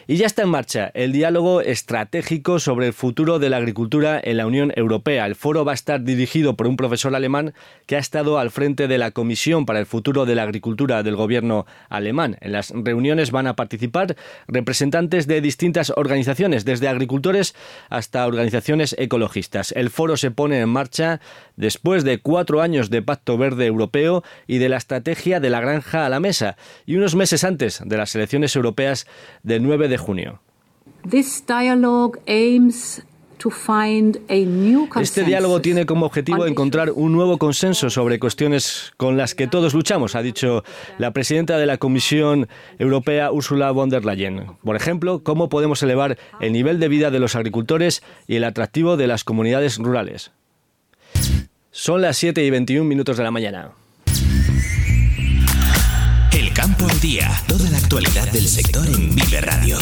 Y 0.08 0.16
ya 0.16 0.26
está 0.26 0.42
en 0.42 0.48
marcha 0.48 0.90
el 0.94 1.12
diálogo 1.12 1.60
estratégico 1.60 2.58
sobre 2.58 2.88
el 2.88 2.92
futuro 2.92 3.38
de 3.38 3.48
la 3.48 3.58
agricultura 3.58 4.20
en 4.22 4.36
la 4.36 4.46
Unión 4.46 4.72
Europea. 4.74 5.26
El 5.26 5.36
foro 5.36 5.64
va 5.64 5.72
a 5.72 5.74
estar 5.74 6.02
dirigido 6.02 6.56
por 6.56 6.66
un 6.66 6.76
profesor 6.76 7.14
alemán 7.14 7.54
que 7.86 7.94
ha 7.94 8.00
estado 8.00 8.38
al 8.38 8.50
frente 8.50 8.88
de 8.88 8.98
la 8.98 9.12
Comisión 9.12 9.64
para 9.64 9.78
el 9.78 9.86
Futuro 9.86 10.26
de 10.26 10.34
la 10.34 10.42
Agricultura 10.42 11.04
del 11.04 11.14
gobierno 11.14 11.41
alemán. 11.88 12.36
En 12.40 12.52
las 12.52 12.70
reuniones 12.74 13.30
van 13.30 13.46
a 13.46 13.56
participar 13.56 14.16
representantes 14.46 15.26
de 15.26 15.40
distintas 15.40 15.92
organizaciones, 15.96 16.64
desde 16.64 16.88
agricultores 16.88 17.54
hasta 17.88 18.26
organizaciones 18.26 18.94
ecologistas. 18.98 19.72
El 19.72 19.90
foro 19.90 20.16
se 20.16 20.30
pone 20.30 20.60
en 20.60 20.68
marcha 20.68 21.20
después 21.56 22.04
de 22.04 22.18
cuatro 22.18 22.62
años 22.62 22.90
de 22.90 23.02
Pacto 23.02 23.36
Verde 23.38 23.66
Europeo 23.66 24.22
y 24.46 24.58
de 24.58 24.68
la 24.68 24.76
estrategia 24.76 25.40
de 25.40 25.50
la 25.50 25.60
granja 25.60 26.06
a 26.06 26.08
la 26.08 26.20
mesa, 26.20 26.56
y 26.86 26.96
unos 26.96 27.14
meses 27.14 27.44
antes 27.44 27.82
de 27.84 27.96
las 27.96 28.14
elecciones 28.14 28.56
europeas 28.56 29.06
del 29.42 29.62
9 29.62 29.88
de 29.88 29.96
junio. 29.96 30.40
Este 35.00 35.24
diálogo 35.24 35.60
tiene 35.60 35.86
como 35.86 36.06
objetivo 36.06 36.46
encontrar 36.46 36.90
un 36.90 37.12
nuevo 37.12 37.38
consenso 37.38 37.90
sobre 37.90 38.18
cuestiones 38.18 38.92
con 38.96 39.16
las 39.16 39.34
que 39.34 39.46
todos 39.46 39.74
luchamos, 39.74 40.14
ha 40.14 40.22
dicho 40.22 40.64
la 40.98 41.12
presidenta 41.12 41.58
de 41.58 41.66
la 41.66 41.78
Comisión 41.78 42.48
Europea, 42.78 43.32
Ursula 43.32 43.70
von 43.70 43.90
der 43.90 44.04
Leyen. 44.04 44.46
Por 44.64 44.76
ejemplo, 44.76 45.22
cómo 45.22 45.48
podemos 45.48 45.82
elevar 45.82 46.18
el 46.40 46.52
nivel 46.52 46.78
de 46.80 46.88
vida 46.88 47.10
de 47.10 47.18
los 47.18 47.36
agricultores 47.36 48.02
y 48.26 48.36
el 48.36 48.44
atractivo 48.44 48.96
de 48.96 49.06
las 49.06 49.24
comunidades 49.24 49.78
rurales. 49.78 50.32
Son 51.70 52.02
las 52.02 52.18
7 52.18 52.44
y 52.44 52.50
21 52.50 52.84
minutos 52.84 53.16
de 53.16 53.24
la 53.24 53.30
mañana. 53.30 53.70
El 56.32 56.52
campo 56.52 56.86
al 56.88 57.00
día, 57.00 57.30
toda 57.48 57.70
la 57.70 57.78
actualidad 57.78 58.30
del 58.30 58.46
sector 58.46 58.86
en 58.86 59.14
Vive 59.14 59.40
Radio. 59.40 59.78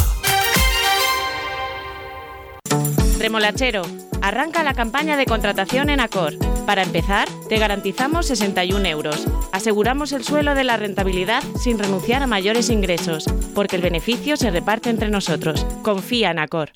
Remolachero, 3.21 3.83
arranca 4.23 4.63
la 4.63 4.73
campaña 4.73 5.19
de 5.19 5.27
contratación 5.27 5.91
en 5.91 6.01
Acor. 6.01 6.39
Para 6.65 6.83
empezar, 6.83 7.29
te 7.51 7.59
garantizamos 7.59 8.27
61 8.27 8.87
euros. 8.87 9.27
Aseguramos 9.53 10.13
el 10.13 10.25
suelo 10.25 10.55
de 10.55 10.65
la 10.65 10.79
rentabilidad 10.79 11.43
sin 11.63 11.79
renunciar 11.79 12.23
a 12.23 12.27
mayores 12.27 12.71
ingresos, 12.71 13.27
porque 13.55 13.77
el 13.77 13.83
beneficio 13.83 14.39
se 14.39 14.51
reparte 14.51 14.89
entre 14.89 15.11
nosotros. 15.11 15.67
Confía 15.83 16.31
en 16.31 16.39
Acor. 16.39 16.71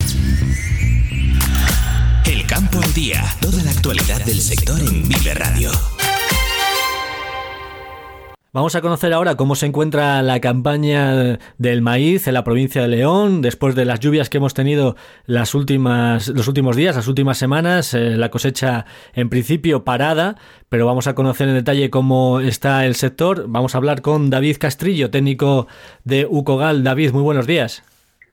El 2.26 2.46
campo 2.46 2.78
al 2.78 2.92
día, 2.92 3.24
toda 3.40 3.62
la 3.62 3.70
actualidad 3.70 4.22
del 4.26 4.42
sector 4.42 4.78
en 4.80 5.08
Vive 5.08 5.32
Radio. 5.32 5.70
Vamos 8.54 8.76
a 8.76 8.80
conocer 8.80 9.12
ahora 9.12 9.34
cómo 9.34 9.56
se 9.56 9.66
encuentra 9.66 10.22
la 10.22 10.38
campaña 10.38 11.40
del 11.58 11.82
maíz 11.82 12.28
en 12.28 12.34
la 12.34 12.44
provincia 12.44 12.82
de 12.82 12.86
León 12.86 13.42
después 13.42 13.74
de 13.74 13.84
las 13.84 13.98
lluvias 13.98 14.30
que 14.30 14.36
hemos 14.36 14.54
tenido 14.54 14.94
las 15.26 15.56
últimas, 15.56 16.28
los 16.28 16.46
últimos 16.46 16.76
días, 16.76 16.94
las 16.94 17.08
últimas 17.08 17.36
semanas. 17.36 17.94
Eh, 17.94 18.10
la 18.10 18.30
cosecha 18.30 18.86
en 19.12 19.28
principio 19.28 19.82
parada, 19.82 20.36
pero 20.68 20.86
vamos 20.86 21.08
a 21.08 21.16
conocer 21.16 21.48
en 21.48 21.54
detalle 21.54 21.90
cómo 21.90 22.38
está 22.38 22.86
el 22.86 22.94
sector. 22.94 23.46
Vamos 23.48 23.74
a 23.74 23.78
hablar 23.78 24.02
con 24.02 24.30
David 24.30 24.58
Castrillo, 24.60 25.10
técnico 25.10 25.66
de 26.04 26.24
Ucogal. 26.24 26.84
David, 26.84 27.10
muy 27.10 27.22
buenos 27.22 27.48
días. 27.48 27.82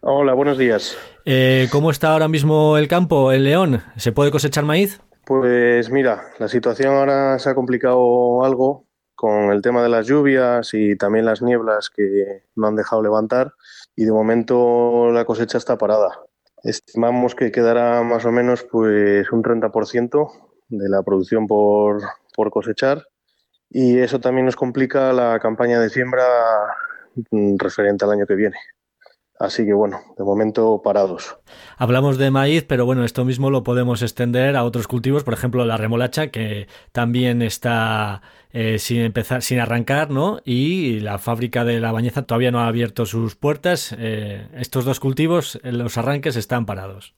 Hola, 0.01 0.35
buenos 0.35 0.59
días. 0.59 0.99
Eh, 1.25 1.67
¿Cómo 1.71 1.89
está 1.89 2.13
ahora 2.13 2.27
mismo 2.27 2.77
el 2.77 2.87
campo 2.87 3.31
en 3.31 3.43
León? 3.43 3.81
¿Se 3.95 4.11
puede 4.11 4.29
cosechar 4.29 4.65
maíz? 4.65 5.01
Pues 5.25 5.89
mira, 5.89 6.25
la 6.37 6.47
situación 6.47 6.93
ahora 6.93 7.39
se 7.39 7.49
ha 7.49 7.55
complicado 7.55 8.45
algo 8.45 8.85
con 9.21 9.51
el 9.51 9.61
tema 9.61 9.83
de 9.83 9.89
las 9.89 10.07
lluvias 10.07 10.73
y 10.73 10.95
también 10.95 11.25
las 11.25 11.43
nieblas 11.43 11.91
que 11.91 12.41
no 12.55 12.65
han 12.65 12.75
dejado 12.75 13.03
levantar 13.03 13.53
y 13.95 14.05
de 14.05 14.11
momento 14.11 15.11
la 15.11 15.25
cosecha 15.25 15.59
está 15.59 15.77
parada. 15.77 16.21
Estimamos 16.63 17.35
que 17.35 17.51
quedará 17.51 18.01
más 18.01 18.25
o 18.25 18.31
menos 18.31 18.63
pues 18.63 19.31
un 19.31 19.43
30% 19.43 20.31
de 20.69 20.89
la 20.89 21.03
producción 21.03 21.45
por, 21.45 22.01
por 22.33 22.49
cosechar 22.49 23.05
y 23.69 23.99
eso 23.99 24.19
también 24.19 24.47
nos 24.47 24.55
complica 24.55 25.13
la 25.13 25.37
campaña 25.39 25.79
de 25.79 25.91
siembra 25.91 26.25
mm, 27.29 27.57
referente 27.59 28.05
al 28.05 28.13
año 28.13 28.25
que 28.25 28.33
viene. 28.33 28.57
Así 29.41 29.65
que 29.65 29.73
bueno, 29.73 29.99
de 30.19 30.23
momento 30.23 30.81
parados. 30.83 31.35
Hablamos 31.77 32.19
de 32.19 32.29
maíz, 32.29 32.63
pero 32.63 32.85
bueno, 32.85 33.03
esto 33.03 33.25
mismo 33.25 33.49
lo 33.49 33.63
podemos 33.63 34.03
extender 34.03 34.55
a 34.55 34.63
otros 34.63 34.87
cultivos, 34.87 35.23
por 35.23 35.33
ejemplo 35.33 35.65
la 35.65 35.77
remolacha, 35.77 36.27
que 36.27 36.67
también 36.91 37.41
está 37.41 38.21
eh, 38.53 38.77
sin 38.77 38.99
empezar, 38.99 39.41
sin 39.41 39.59
arrancar, 39.59 40.11
¿no? 40.11 40.41
Y 40.45 40.99
la 40.99 41.17
fábrica 41.17 41.65
de 41.65 41.79
la 41.79 41.91
bañeza 41.91 42.21
todavía 42.21 42.51
no 42.51 42.59
ha 42.59 42.67
abierto 42.67 43.07
sus 43.07 43.35
puertas. 43.35 43.95
Eh, 43.97 44.47
estos 44.53 44.85
dos 44.85 44.99
cultivos, 44.99 45.59
los 45.63 45.97
arranques 45.97 46.35
están 46.35 46.67
parados. 46.67 47.15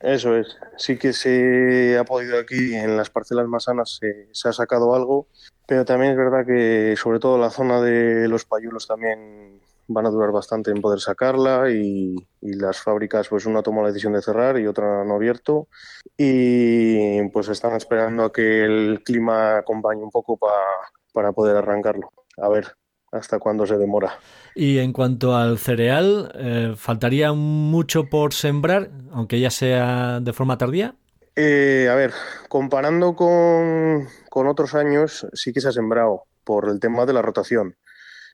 Eso 0.00 0.34
es. 0.36 0.56
Sí 0.76 0.96
que 0.96 1.12
se 1.12 1.96
ha 1.96 2.04
podido 2.04 2.36
aquí 2.36 2.74
en 2.74 2.96
las 2.96 3.10
parcelas 3.10 3.46
más 3.46 3.64
sanas 3.64 4.00
se 4.32 4.48
ha 4.48 4.52
sacado 4.52 4.96
algo, 4.96 5.28
pero 5.66 5.84
también 5.84 6.12
es 6.12 6.18
verdad 6.18 6.44
que 6.44 6.96
sobre 6.96 7.20
todo 7.20 7.38
la 7.38 7.50
zona 7.50 7.80
de 7.80 8.26
los 8.26 8.44
payuelos 8.44 8.88
también 8.88 9.59
van 9.92 10.06
a 10.06 10.10
durar 10.10 10.30
bastante 10.30 10.70
en 10.70 10.80
poder 10.80 11.00
sacarla 11.00 11.70
y, 11.70 12.16
las 12.40 12.80
fábricas, 12.80 13.28
pues 13.28 13.44
una 13.46 13.62
tomó 13.62 13.82
la 13.82 13.88
decisión 13.88 14.12
de 14.14 14.22
cerrar 14.22 14.58
y 14.58 14.66
otra 14.66 15.04
no 15.04 15.14
abierto 15.14 15.68
y 16.16 17.22
pues 17.28 17.48
están 17.48 17.76
esperando 17.76 18.24
a 18.24 18.32
que 18.32 18.64
el 18.64 19.02
clima 19.04 19.58
acompañe 19.58 20.02
un 20.02 20.10
poco 20.10 20.38
para 21.12 21.32
poder 21.32 21.56
arrancarlo. 21.56 22.12
A 22.38 22.48
ver 22.48 22.74
hasta 23.12 23.38
cuándo 23.38 23.66
se 23.66 23.76
demora. 23.76 24.18
Y 24.54 24.78
en 24.78 24.92
cuanto 24.92 25.34
al 25.34 25.58
cereal, 25.58 26.32
eh, 26.36 26.74
¿faltaría 26.76 27.32
mucho 27.32 28.04
por 28.04 28.32
sembrar, 28.32 28.90
aunque 29.12 29.40
ya 29.40 29.50
sea 29.50 30.20
de 30.20 30.32
forma 30.32 30.58
tardía? 30.58 30.94
Eh, 31.36 31.88
a 31.90 31.94
ver, 31.94 32.12
comparando 32.48 33.14
con, 33.14 34.06
con 34.28 34.46
otros 34.46 34.74
años, 34.74 35.26
sí 35.32 35.52
que 35.52 35.60
se 35.60 35.68
ha 35.68 35.72
sembrado 35.72 36.24
por 36.44 36.68
el 36.68 36.80
tema 36.80 37.06
de 37.06 37.12
la 37.12 37.22
rotación. 37.22 37.76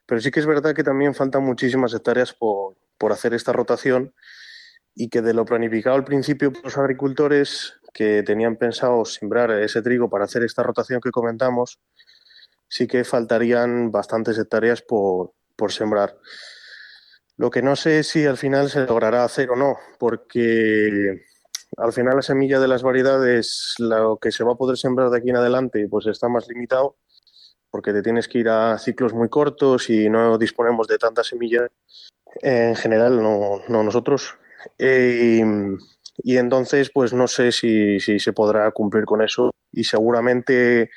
Pero 0.07 0.21
sí 0.21 0.31
que 0.31 0.41
es 0.41 0.47
verdad 0.47 0.75
que 0.75 0.85
también 0.85 1.15
faltan 1.15 1.45
muchísimas 1.45 1.93
hectáreas 1.93 2.33
por, 2.33 2.77
por 2.99 3.13
hacer 3.13 3.35
esta 3.35 3.53
rotación 3.53 4.15
y 4.95 5.09
que 5.09 5.21
de 5.21 5.35
lo 5.35 5.45
planificado 5.45 5.97
al 5.97 6.05
principio 6.05 6.53
por 6.53 6.65
los 6.65 6.79
agricultores 6.79 7.75
que 7.93 8.23
tenían 8.23 8.57
pensado 8.57 9.05
sembrar 9.05 9.51
ese 9.51 9.83
trigo 9.83 10.09
para 10.09 10.25
hacer 10.25 10.43
esta 10.43 10.63
rotación 10.63 11.01
que 11.01 11.11
comentamos, 11.11 11.81
sí 12.69 12.87
que 12.87 13.05
faltarían 13.05 13.91
bastantes 13.91 14.39
hectáreas 14.39 14.83
por, 14.83 15.33
por 15.57 15.73
sembrar. 15.73 16.19
Lo 17.37 17.51
que 17.51 17.63
no 17.63 17.77
sé 17.77 18.01
es 18.01 18.09
si 18.09 18.25
al 18.25 18.39
final 18.39 18.71
se 18.71 18.87
logrará 18.87 19.25
hacer 19.25 19.51
o 19.51 19.57
no, 19.57 19.77
porque 19.99 21.25
al 21.77 21.93
final 21.93 22.17
la 22.17 22.23
semilla 22.23 22.61
de 22.61 22.69
las 22.69 22.83
variedades, 22.83 23.75
lo 23.79 24.19
que 24.19 24.33
se 24.33 24.45
va 24.45 24.53
a 24.53 24.57
poder 24.57 24.79
sembrar 24.79 25.11
de 25.11 25.19
aquí 25.19 25.31
en 25.31 25.37
adelante, 25.37 25.87
pues 25.91 26.07
está 26.07 26.29
más 26.29 26.49
limitado 26.49 26.97
porque 27.77 27.93
te 27.93 28.01
tienes 28.01 28.27
que 28.27 28.39
ir 28.39 28.49
a 28.49 28.79
ciclos 28.79 29.13
muy 29.13 29.29
cortos 29.29 29.91
y 29.91 30.09
no 30.09 30.39
disponemos 30.39 30.89
de 30.89 30.97
tanta 30.97 31.23
semilla 31.23 31.69
en 32.41 32.75
general, 32.75 33.23
no, 33.23 33.61
nosotros. 33.69 34.35
Eh, 34.79 35.45
y, 36.17 36.37
entonces, 36.39 36.91
pues 36.91 37.13
no 37.13 37.29
sé 37.29 37.53
si, 37.53 38.01
se 38.01 38.33
podrá 38.33 38.71
cumplir 38.71 39.05
con 39.05 39.21
eso 39.21 39.51
y 39.73 39.85
seguramente 39.85 40.89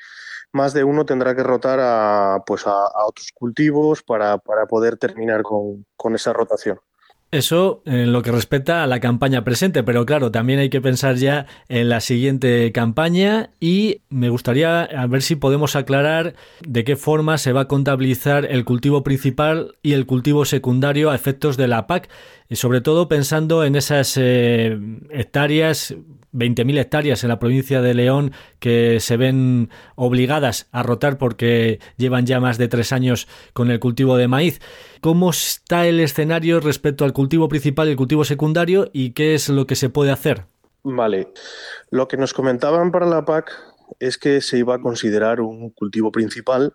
más 0.52 0.72
de 0.72 0.82
uno 0.82 1.04
tendrá 1.04 1.36
que 1.36 1.42
rotar 1.42 1.80
a, 1.82 2.42
pues 2.46 2.66
a, 2.66 2.88
otros 3.06 3.28
cultivos 3.34 4.02
para, 4.02 4.38
poder 4.38 4.96
terminar 4.96 5.42
con, 5.42 6.14
esa 6.14 6.32
rotación. 6.32 6.78
Eso 7.32 7.82
en 7.86 8.12
lo 8.12 8.22
que 8.22 8.32
respecta 8.32 8.82
a 8.82 8.88
la 8.88 8.98
campaña 8.98 9.44
presente, 9.44 9.84
pero 9.84 10.04
claro, 10.04 10.32
también 10.32 10.58
hay 10.58 10.68
que 10.68 10.80
pensar 10.80 11.14
ya 11.14 11.46
en 11.68 11.88
la 11.88 12.00
siguiente 12.00 12.72
campaña 12.72 13.50
y 13.60 14.00
me 14.08 14.30
gustaría 14.30 14.82
a 14.82 15.06
ver 15.06 15.22
si 15.22 15.36
podemos 15.36 15.76
aclarar 15.76 16.34
de 16.66 16.82
qué 16.82 16.96
forma 16.96 17.38
se 17.38 17.52
va 17.52 17.62
a 17.62 17.68
contabilizar 17.68 18.46
el 18.50 18.64
cultivo 18.64 19.04
principal 19.04 19.76
y 19.80 19.92
el 19.92 20.06
cultivo 20.06 20.44
secundario 20.44 21.10
a 21.10 21.14
efectos 21.14 21.56
de 21.56 21.68
la 21.68 21.86
PAC 21.86 22.08
y 22.48 22.56
sobre 22.56 22.80
todo 22.80 23.06
pensando 23.06 23.64
en 23.64 23.76
esas 23.76 24.16
eh, 24.16 24.76
hectáreas 25.10 25.94
20.000 26.32 26.78
hectáreas 26.78 27.24
en 27.24 27.28
la 27.28 27.38
provincia 27.38 27.82
de 27.82 27.94
León 27.94 28.32
que 28.58 29.00
se 29.00 29.16
ven 29.16 29.70
obligadas 29.96 30.68
a 30.72 30.82
rotar 30.82 31.18
porque 31.18 31.80
llevan 31.96 32.26
ya 32.26 32.40
más 32.40 32.58
de 32.58 32.68
tres 32.68 32.92
años 32.92 33.26
con 33.52 33.70
el 33.70 33.80
cultivo 33.80 34.16
de 34.16 34.28
maíz. 34.28 34.60
¿Cómo 35.00 35.30
está 35.30 35.86
el 35.86 35.98
escenario 35.98 36.60
respecto 36.60 37.06
al 37.06 37.14
cultivo 37.14 37.48
principal 37.48 37.88
y 37.88 37.92
el 37.92 37.96
cultivo 37.96 38.24
secundario 38.24 38.90
y 38.92 39.12
qué 39.12 39.34
es 39.34 39.48
lo 39.48 39.66
que 39.66 39.74
se 39.74 39.88
puede 39.88 40.10
hacer? 40.10 40.44
Vale, 40.82 41.32
lo 41.90 42.06
que 42.06 42.18
nos 42.18 42.34
comentaban 42.34 42.92
para 42.92 43.06
la 43.06 43.24
PAC 43.24 43.50
es 43.98 44.18
que 44.18 44.42
se 44.42 44.58
iba 44.58 44.74
a 44.74 44.80
considerar 44.80 45.40
un 45.40 45.70
cultivo 45.70 46.12
principal 46.12 46.74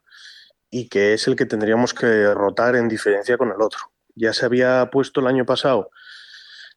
y 0.72 0.90
que 0.90 1.14
es 1.14 1.28
el 1.28 1.36
que 1.36 1.46
tendríamos 1.46 1.94
que 1.94 2.34
rotar 2.34 2.76
en 2.76 2.88
diferencia 2.88 3.38
con 3.38 3.50
el 3.50 3.62
otro. 3.62 3.80
Ya 4.16 4.34
se 4.34 4.46
había 4.46 4.90
puesto 4.92 5.22
el 5.22 5.28
año 5.28 5.46
pasado 5.46 5.92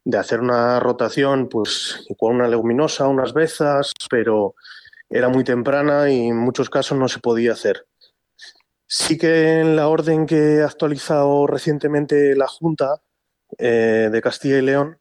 de 0.04 0.18
hacer 0.18 0.40
una 0.40 0.80
rotación 0.80 1.48
pues 1.48 2.06
con 2.18 2.36
una 2.36 2.48
leguminosa, 2.48 3.08
unas 3.08 3.32
bezas, 3.32 3.92
pero 4.10 4.54
era 5.08 5.30
muy 5.30 5.44
temprana 5.44 6.10
y 6.10 6.28
en 6.28 6.36
muchos 6.36 6.68
casos 6.68 6.98
no 6.98 7.08
se 7.08 7.20
podía 7.20 7.52
hacer. 7.52 7.87
Sí 8.90 9.18
que 9.18 9.60
en 9.60 9.76
la 9.76 9.88
orden 9.88 10.24
que 10.24 10.62
ha 10.62 10.64
actualizado 10.64 11.46
recientemente 11.46 12.34
la 12.34 12.48
Junta 12.48 13.02
eh, 13.58 14.08
de 14.10 14.22
Castilla 14.22 14.56
y 14.58 14.62
León 14.62 14.98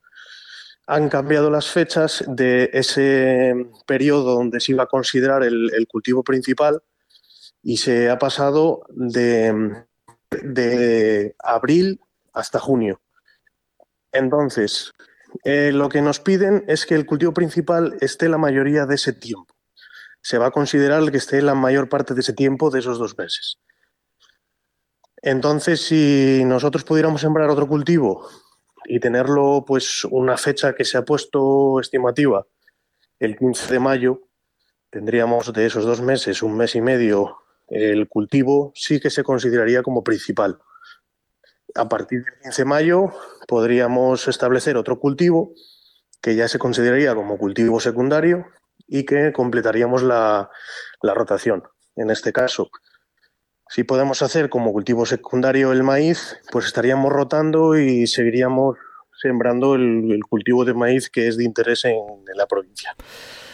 han 0.88 1.08
cambiado 1.08 1.50
las 1.50 1.72
fechas 1.72 2.22
de 2.27 2.70
ese 2.74 3.53
periodo 3.86 4.36
donde 4.36 4.60
se 4.60 4.74
iba 4.74 4.84
a 4.84 4.88
considerar 4.88 5.44
el, 5.44 5.88
cultivo 5.88 6.22
principal 6.22 6.84
y 7.63 7.77
se 7.77 8.10
ha 8.10 8.20
pasado 8.20 8.86
de, 8.89 9.86
de 10.32 11.34
abril 11.39 12.01
hasta 12.34 12.60
junio. 12.60 13.00
Entonces, 14.12 14.94
eh, 15.46 15.72
lo 15.74 15.88
que 15.88 16.01
nos 16.01 16.20
piden 16.20 16.65
es 16.67 16.86
que 16.86 16.96
el 16.96 17.06
cultivo 17.06 17.34
principal 17.34 17.98
esté 18.01 18.27
la 18.27 18.38
mayoría 18.38 18.86
de 18.86 18.96
ese 18.96 19.13
tiempo. 19.13 19.56
Se 20.22 20.38
va 20.38 20.48
a 20.48 20.51
considerar 20.51 21.10
que 21.10 21.17
esté 21.17 21.41
la 21.41 21.56
mayor 21.56 21.88
parte 21.88 22.13
de 22.13 22.20
ese 22.20 22.34
tiempo 22.34 22.70
de 22.70 22.79
esos 22.79 23.00
dos 23.00 23.17
meses. 23.17 23.60
Entonces, 25.21 25.81
si 25.81 26.43
nosotros 26.45 26.83
pudiéramos 26.83 27.21
sembrar 27.21 27.50
otro 27.50 27.67
cultivo 27.67 28.27
y 28.86 29.00
tenerlo, 29.00 29.63
pues, 29.65 30.05
una 30.05 30.38
fecha 30.38 30.74
que 30.74 30.86
se 30.86 30.97
ha 30.97 31.05
puesto 31.05 31.79
estimativa, 31.79 32.45
el 33.19 33.38
15 33.38 33.74
de 33.74 33.79
mayo, 33.79 34.21
tendríamos 34.89 35.51
de 35.53 35.65
esos 35.65 35.86
dos 35.86 36.01
meses, 36.01 36.43
un 36.43 36.55
mes 36.55 36.75
y 36.75 36.81
medio, 36.81 37.38
el 37.67 38.07
cultivo 38.07 38.71
sí 38.75 39.00
que 39.00 39.09
se 39.09 39.24
consideraría 39.24 39.83
como 39.83 40.03
principal 40.03 40.59
a 41.77 41.88
partir 41.88 42.24
del 42.24 42.33
15 42.43 42.62
de 42.62 42.65
mayo 42.65 43.13
podríamos 43.47 44.27
establecer 44.27 44.77
otro 44.77 45.00
cultivo 45.00 45.53
que 46.21 46.36
ya 46.36 46.47
se 46.47 46.59
consideraría 46.59 47.15
como 47.15 47.38
cultivo 47.38 47.79
secundario 47.79 48.47
y 48.88 49.05
que 49.05 49.31
completaríamos 49.31 50.01
la, 50.03 50.50
rotación. 51.01 51.63
En 51.95 52.09
este 52.09 52.33
caso, 52.33 52.69
si 53.69 53.83
podemos 53.83 54.21
hacer 54.21 54.50
como 54.50 54.71
cultivo 54.74 55.05
secundario 55.05 55.71
el 55.71 55.83
maíz, 55.83 56.38
pues 56.51 56.65
estaríamos 56.65 57.12
rotando 57.12 57.77
y 57.77 58.07
seguiríamos 58.07 58.77
sembrando 59.21 59.75
el, 59.75 60.19
cultivo 60.29 60.63
de 60.65 60.74
maíz 60.74 61.09
que 61.09 61.27
es 61.27 61.38
de 61.38 61.43
interés 61.43 61.86
en, 61.86 61.95
la 62.36 62.45
provincia. 62.45 62.95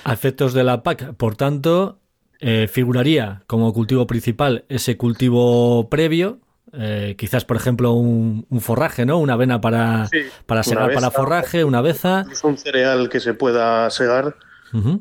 A 0.04 0.14
efectos 0.14 0.54
de 0.54 0.64
la 0.64 0.84
PAC, 0.84 1.14
por 1.16 1.36
tanto, 1.36 2.00
eh, 2.40 2.68
figuraría 2.68 3.44
como 3.48 3.72
cultivo 3.74 4.06
principal 4.06 4.66
ese 4.68 4.98
cultivo 4.98 5.90
previo 5.90 6.40
eh, 6.76 7.16
quizás, 7.18 7.46
por 7.46 7.56
ejemplo, 7.56 7.94
un, 7.94 8.46
forraje, 8.60 9.06
¿no? 9.06 9.20
Una 9.20 9.34
avena 9.34 9.62
para, 9.62 10.10
para 10.48 10.64
segar 10.64 10.92
para 10.94 11.12
forraje, 11.12 11.64
una 11.64 11.82
beza. 11.82 12.26
un 12.44 12.58
cereal 12.58 13.10
que 13.10 13.20
se 13.20 13.36
pueda 13.36 13.90
segar 13.92 14.36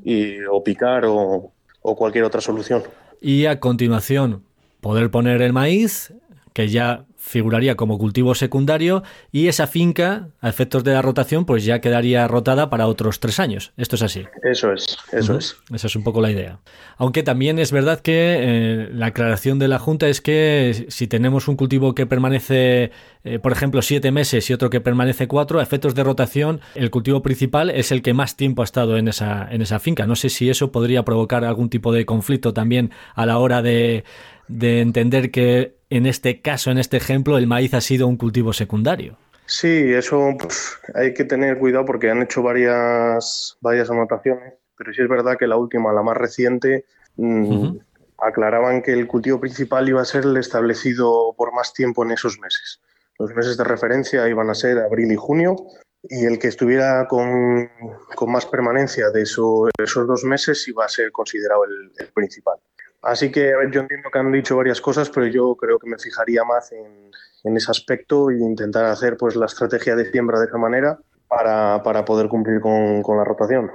y, 0.05 0.45
o 0.45 0.63
picar 0.63 1.07
o, 1.07 1.53
o 1.81 1.97
cualquier 1.97 2.25
otra 2.25 2.43
solución. 2.43 2.83
Y 3.23 3.47
a 3.47 3.59
continuación, 3.59 4.45
poder 4.83 5.11
poner 5.11 5.41
el 5.41 5.55
maíz, 5.55 6.13
que 6.53 6.69
ya 6.69 7.07
figuraría 7.17 7.77
como 7.77 7.99
cultivo 7.99 8.35
secundario 8.35 9.05
y 9.31 9.47
esa 9.47 9.69
finca, 9.69 10.29
a 10.41 10.49
efectos 10.49 10.83
de 10.83 10.93
la 10.93 11.03
rotación, 11.03 11.47
pues 11.47 11.65
ya 11.65 11.81
quedaría 11.81 12.27
rotada 12.27 12.69
para 12.69 12.89
otros 12.89 13.21
tres 13.21 13.39
años. 13.39 13.73
Esto 13.77 13.95
es 13.95 14.03
así. 14.03 14.25
Eso 14.43 14.73
es, 14.73 14.99
eso 15.13 15.39
es. 15.39 15.57
Esa 15.73 15.87
es 15.87 15.97
un 15.97 16.03
poco 16.03 16.21
la 16.21 16.33
idea. 16.33 16.59
Aunque 16.97 17.23
también 17.23 17.61
es 17.61 17.71
verdad 17.71 18.01
que 18.01 18.37
eh, 18.41 18.89
la 18.93 19.07
aclaración 19.07 19.61
de 19.61 19.69
la 19.69 19.79
Junta 19.79 20.09
es 20.09 20.21
que 20.21 20.87
si 20.89 21.07
tenemos 21.07 21.47
un 21.47 21.57
cultivo 21.57 21.95
que 21.95 22.07
permanece, 22.07 22.91
eh, 23.23 23.39
por 23.39 23.53
ejemplo, 23.53 23.83
siete 23.83 24.11
meses 24.11 24.51
y 24.51 24.53
otro 24.53 24.69
que 24.69 24.81
permanece 24.81 25.29
cuatro, 25.29 25.61
a 25.61 25.63
efectos 25.63 25.95
de 25.95 26.03
rotación, 26.03 26.61
el 26.75 26.91
cultivo 26.91 27.23
principal 27.23 27.71
es 27.71 27.93
el 27.93 28.03
que 28.03 28.15
más 28.15 28.37
tiempo 28.37 28.63
ha 28.63 28.65
estado 28.65 28.97
en 28.97 29.07
esa, 29.07 29.47
en 29.49 29.63
esa 29.63 29.79
finca. 29.79 30.07
No 30.07 30.17
sé 30.17 30.29
si 30.29 30.51
eso 30.51 30.73
podría 30.73 31.05
provocar 31.05 31.45
algún 31.45 31.71
tipo 31.71 31.93
de 31.93 32.05
conflicto 32.05 32.53
también 32.53 32.91
a 33.15 33.27
la 33.27 33.39
hora 33.39 33.63
de, 33.63 34.05
de 34.49 34.81
entender 34.81 35.31
que 35.31 35.77
en 35.91 36.07
este 36.07 36.41
caso, 36.41 36.71
en 36.71 36.79
este 36.79 36.97
ejemplo, 36.97 37.37
el 37.37 37.47
maíz 37.47 37.75
ha 37.75 37.81
sido 37.81 38.07
un 38.07 38.17
cultivo 38.17 38.53
secundario. 38.53 39.19
Sí, 39.47 39.93
eso 39.93 40.35
pues, 40.39 40.79
hay 40.95 41.13
que 41.13 41.25
tener 41.25 41.59
cuidado 41.59 41.85
porque 41.85 42.11
han 42.11 42.23
hecho 42.23 42.43
varias, 42.43 43.59
varias 43.61 43.91
anotaciones, 43.91 44.55
pero 44.77 44.93
sí 44.93 45.03
es 45.03 45.09
verdad 45.09 45.37
que 45.39 45.47
la 45.47 45.57
última, 45.57 45.93
la 45.93 46.03
más 46.03 46.17
reciente, 46.17 46.87
mm, 47.17 47.77
aclaraban 48.19 48.83
que 48.83 48.93
el 48.93 49.07
cultivo 49.07 49.41
principal 49.41 49.89
iba 49.89 50.01
a 50.01 50.07
ser 50.07 50.25
el 50.25 50.37
establecido 50.37 51.35
por 51.37 51.53
más 51.53 51.75
tiempo 51.75 52.05
en 52.05 52.13
esos 52.13 52.39
meses. 52.41 52.81
Los 53.19 53.35
meses 53.35 53.57
de 53.57 53.65
referencia 53.65 54.29
iban 54.29 54.49
a 54.49 54.55
ser 54.55 54.79
abril 54.79 55.13
y 55.13 55.17
junio 55.17 55.57
y 56.05 56.25
el 56.25 56.39
que 56.39 56.49
estuviera 56.49 57.07
con, 57.07 57.69
más 58.27 58.47
permanencia 58.47 59.11
de 59.11 59.23
esos 59.23 60.07
dos 60.07 60.25
meses 60.25 60.67
iba 60.67 60.85
a 60.85 60.89
ser 60.89 61.13
considerado 61.13 61.65
el 61.65 62.09
principal. 62.15 62.59
Así 63.03 63.33
que, 63.33 63.53
yo 63.73 63.81
entiendo 63.81 64.11
que 64.13 64.19
han 64.19 64.31
dicho 64.31 64.57
varias 64.57 64.81
cosas, 64.81 65.11
pero 65.11 65.27
yo 65.27 65.57
creo 65.57 65.79
que 65.79 65.89
me 65.89 65.99
fijaría 65.99 66.45
más 66.45 66.73
en, 66.73 67.57
ese 67.57 67.71
aspecto 67.71 68.31
e 68.31 68.39
intentar 68.39 68.85
hacer 68.85 69.17
pues 69.17 69.35
la 69.35 69.47
estrategia 69.47 69.97
de 69.97 70.11
siembra 70.11 70.39
de 70.39 70.47
esa 70.47 70.59
manera 70.59 70.99
para, 71.29 72.05
poder 72.05 72.29
cumplir 72.29 72.61
con, 72.61 73.03
con, 73.03 73.17
la 73.17 73.25
rotación. 73.25 73.73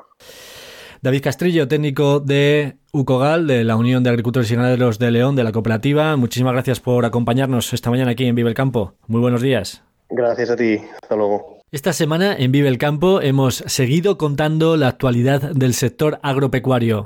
David 1.01 1.21
Castrillo, 1.21 1.67
técnico 1.67 2.21
de 2.21 2.77
UCOGAL, 2.93 3.47
de 3.47 3.63
la 3.65 3.75
Unión 3.75 4.03
de 4.03 4.09
Agricultores 4.09 4.49
y 4.49 4.55
Ganaderos 4.55 4.97
de 4.99 5.11
León, 5.11 5.35
de 5.35 5.43
la 5.43 5.51
cooperativa. 5.51 6.15
Muchísimas 6.15 6.53
gracias 6.53 6.79
por 6.79 7.05
acompañarnos 7.05 7.73
esta 7.73 7.89
mañana 7.89 8.11
aquí 8.11 8.25
en 8.25 8.35
Vive 8.35 8.49
el 8.49 8.55
Campo. 8.55 8.93
Muy 9.07 9.19
buenos 9.19 9.41
días. 9.41 9.83
Gracias 10.09 10.49
a 10.49 10.55
ti. 10.55 10.81
Hasta 11.01 11.15
luego. 11.15 11.57
Esta 11.71 11.91
semana 11.91 12.33
en 12.33 12.53
Vive 12.53 12.69
el 12.69 12.77
Campo 12.77 13.21
hemos 13.21 13.57
seguido 13.67 14.17
contando 14.17 14.77
la 14.77 14.87
actualidad 14.87 15.41
del 15.51 15.73
sector 15.73 16.19
agropecuario. 16.23 17.05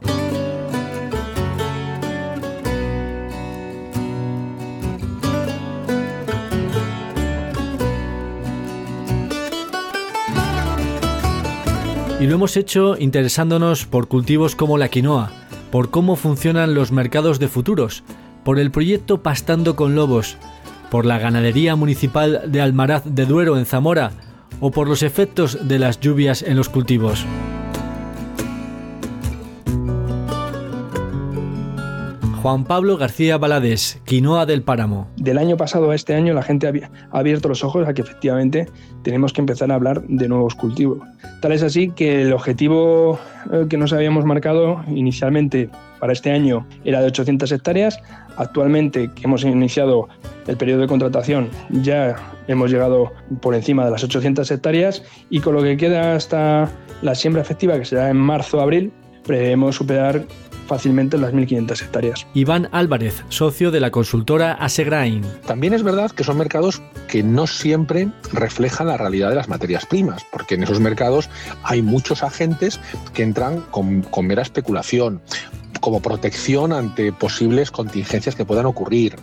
Y 12.21 12.27
lo 12.27 12.35
hemos 12.35 12.55
hecho 12.55 12.97
interesándonos 12.99 13.87
por 13.87 14.07
cultivos 14.07 14.55
como 14.55 14.77
la 14.77 14.89
quinoa, 14.89 15.31
por 15.71 15.89
cómo 15.89 16.15
funcionan 16.15 16.75
los 16.75 16.91
mercados 16.91 17.39
de 17.39 17.47
futuros, 17.47 18.03
por 18.43 18.59
el 18.59 18.69
proyecto 18.69 19.23
Pastando 19.23 19.75
con 19.75 19.95
Lobos, 19.95 20.37
por 20.91 21.07
la 21.07 21.17
ganadería 21.17 21.75
municipal 21.75 22.43
de 22.45 22.61
Almaraz 22.61 23.05
de 23.05 23.25
Duero 23.25 23.57
en 23.57 23.65
Zamora 23.65 24.11
o 24.59 24.69
por 24.69 24.87
los 24.87 25.01
efectos 25.01 25.67
de 25.67 25.79
las 25.79 25.99
lluvias 25.99 26.43
en 26.43 26.57
los 26.57 26.69
cultivos. 26.69 27.25
Juan 32.41 32.63
Pablo 32.63 32.97
García 32.97 33.37
Balades, 33.37 34.01
Quinoa 34.03 34.47
del 34.47 34.63
Páramo. 34.63 35.07
Del 35.15 35.37
año 35.37 35.57
pasado 35.57 35.91
a 35.91 35.95
este 35.95 36.15
año 36.15 36.33
la 36.33 36.41
gente 36.41 36.67
ha 36.67 37.19
abierto 37.19 37.47
los 37.47 37.63
ojos 37.63 37.87
a 37.87 37.93
que 37.93 38.01
efectivamente 38.01 38.67
tenemos 39.03 39.31
que 39.31 39.41
empezar 39.41 39.71
a 39.71 39.75
hablar 39.75 40.01
de 40.07 40.27
nuevos 40.27 40.55
cultivos. 40.55 41.07
Tal 41.39 41.51
es 41.51 41.61
así 41.61 41.91
que 41.91 42.23
el 42.23 42.33
objetivo 42.33 43.19
eh, 43.51 43.67
que 43.69 43.77
nos 43.77 43.93
habíamos 43.93 44.25
marcado 44.25 44.83
inicialmente 44.87 45.69
para 45.99 46.13
este 46.13 46.31
año 46.31 46.65
era 46.83 47.01
de 47.01 47.07
800 47.09 47.51
hectáreas. 47.51 47.99
Actualmente 48.37 49.11
que 49.13 49.25
hemos 49.25 49.43
iniciado 49.43 50.09
el 50.47 50.57
periodo 50.57 50.81
de 50.81 50.87
contratación 50.87 51.47
ya 51.69 52.15
hemos 52.47 52.71
llegado 52.71 53.11
por 53.39 53.53
encima 53.53 53.85
de 53.85 53.91
las 53.91 54.03
800 54.03 54.49
hectáreas 54.49 55.03
y 55.29 55.41
con 55.41 55.53
lo 55.53 55.61
que 55.61 55.77
queda 55.77 56.15
hasta 56.15 56.71
la 57.03 57.13
siembra 57.13 57.43
efectiva 57.43 57.77
que 57.77 57.85
será 57.85 58.09
en 58.09 58.17
marzo-abril, 58.17 58.91
prevemos 59.27 59.75
superar 59.75 60.25
fácilmente 60.71 61.17
las 61.17 61.33
1.500 61.33 61.81
hectáreas. 61.81 62.27
Iván 62.33 62.69
Álvarez, 62.71 63.25
socio 63.27 63.71
de 63.71 63.81
la 63.81 63.91
consultora 63.91 64.53
Asegrain. 64.53 65.21
También 65.45 65.73
es 65.73 65.83
verdad 65.83 66.11
que 66.11 66.23
son 66.23 66.37
mercados 66.37 66.81
que 67.09 67.23
no 67.23 67.45
siempre 67.45 68.07
reflejan 68.31 68.87
la 68.87 68.95
realidad 68.95 69.27
de 69.27 69.35
las 69.35 69.49
materias 69.49 69.85
primas, 69.85 70.25
porque 70.31 70.55
en 70.55 70.63
esos 70.63 70.79
mercados 70.79 71.29
hay 71.63 71.81
muchos 71.81 72.23
agentes 72.23 72.79
que 73.13 73.21
entran 73.21 73.59
con, 73.71 74.03
con 74.03 74.27
mera 74.27 74.43
especulación 74.43 75.21
como 75.81 75.99
protección 76.01 76.71
ante 76.71 77.11
posibles 77.11 77.69
contingencias 77.69 78.35
que 78.35 78.45
puedan 78.45 78.65
ocurrir. 78.65 79.17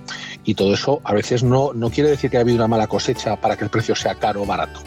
Y 0.44 0.54
todo 0.54 0.74
eso 0.74 1.00
a 1.02 1.14
veces 1.14 1.42
no, 1.42 1.72
no 1.72 1.88
quiere 1.88 2.10
decir 2.10 2.30
que 2.30 2.36
haya 2.36 2.42
habido 2.42 2.56
una 2.56 2.68
mala 2.68 2.88
cosecha 2.88 3.40
para 3.40 3.56
que 3.56 3.64
el 3.64 3.70
precio 3.70 3.94
sea 3.94 4.16
caro 4.16 4.42
o 4.42 4.46
barato 4.46 4.80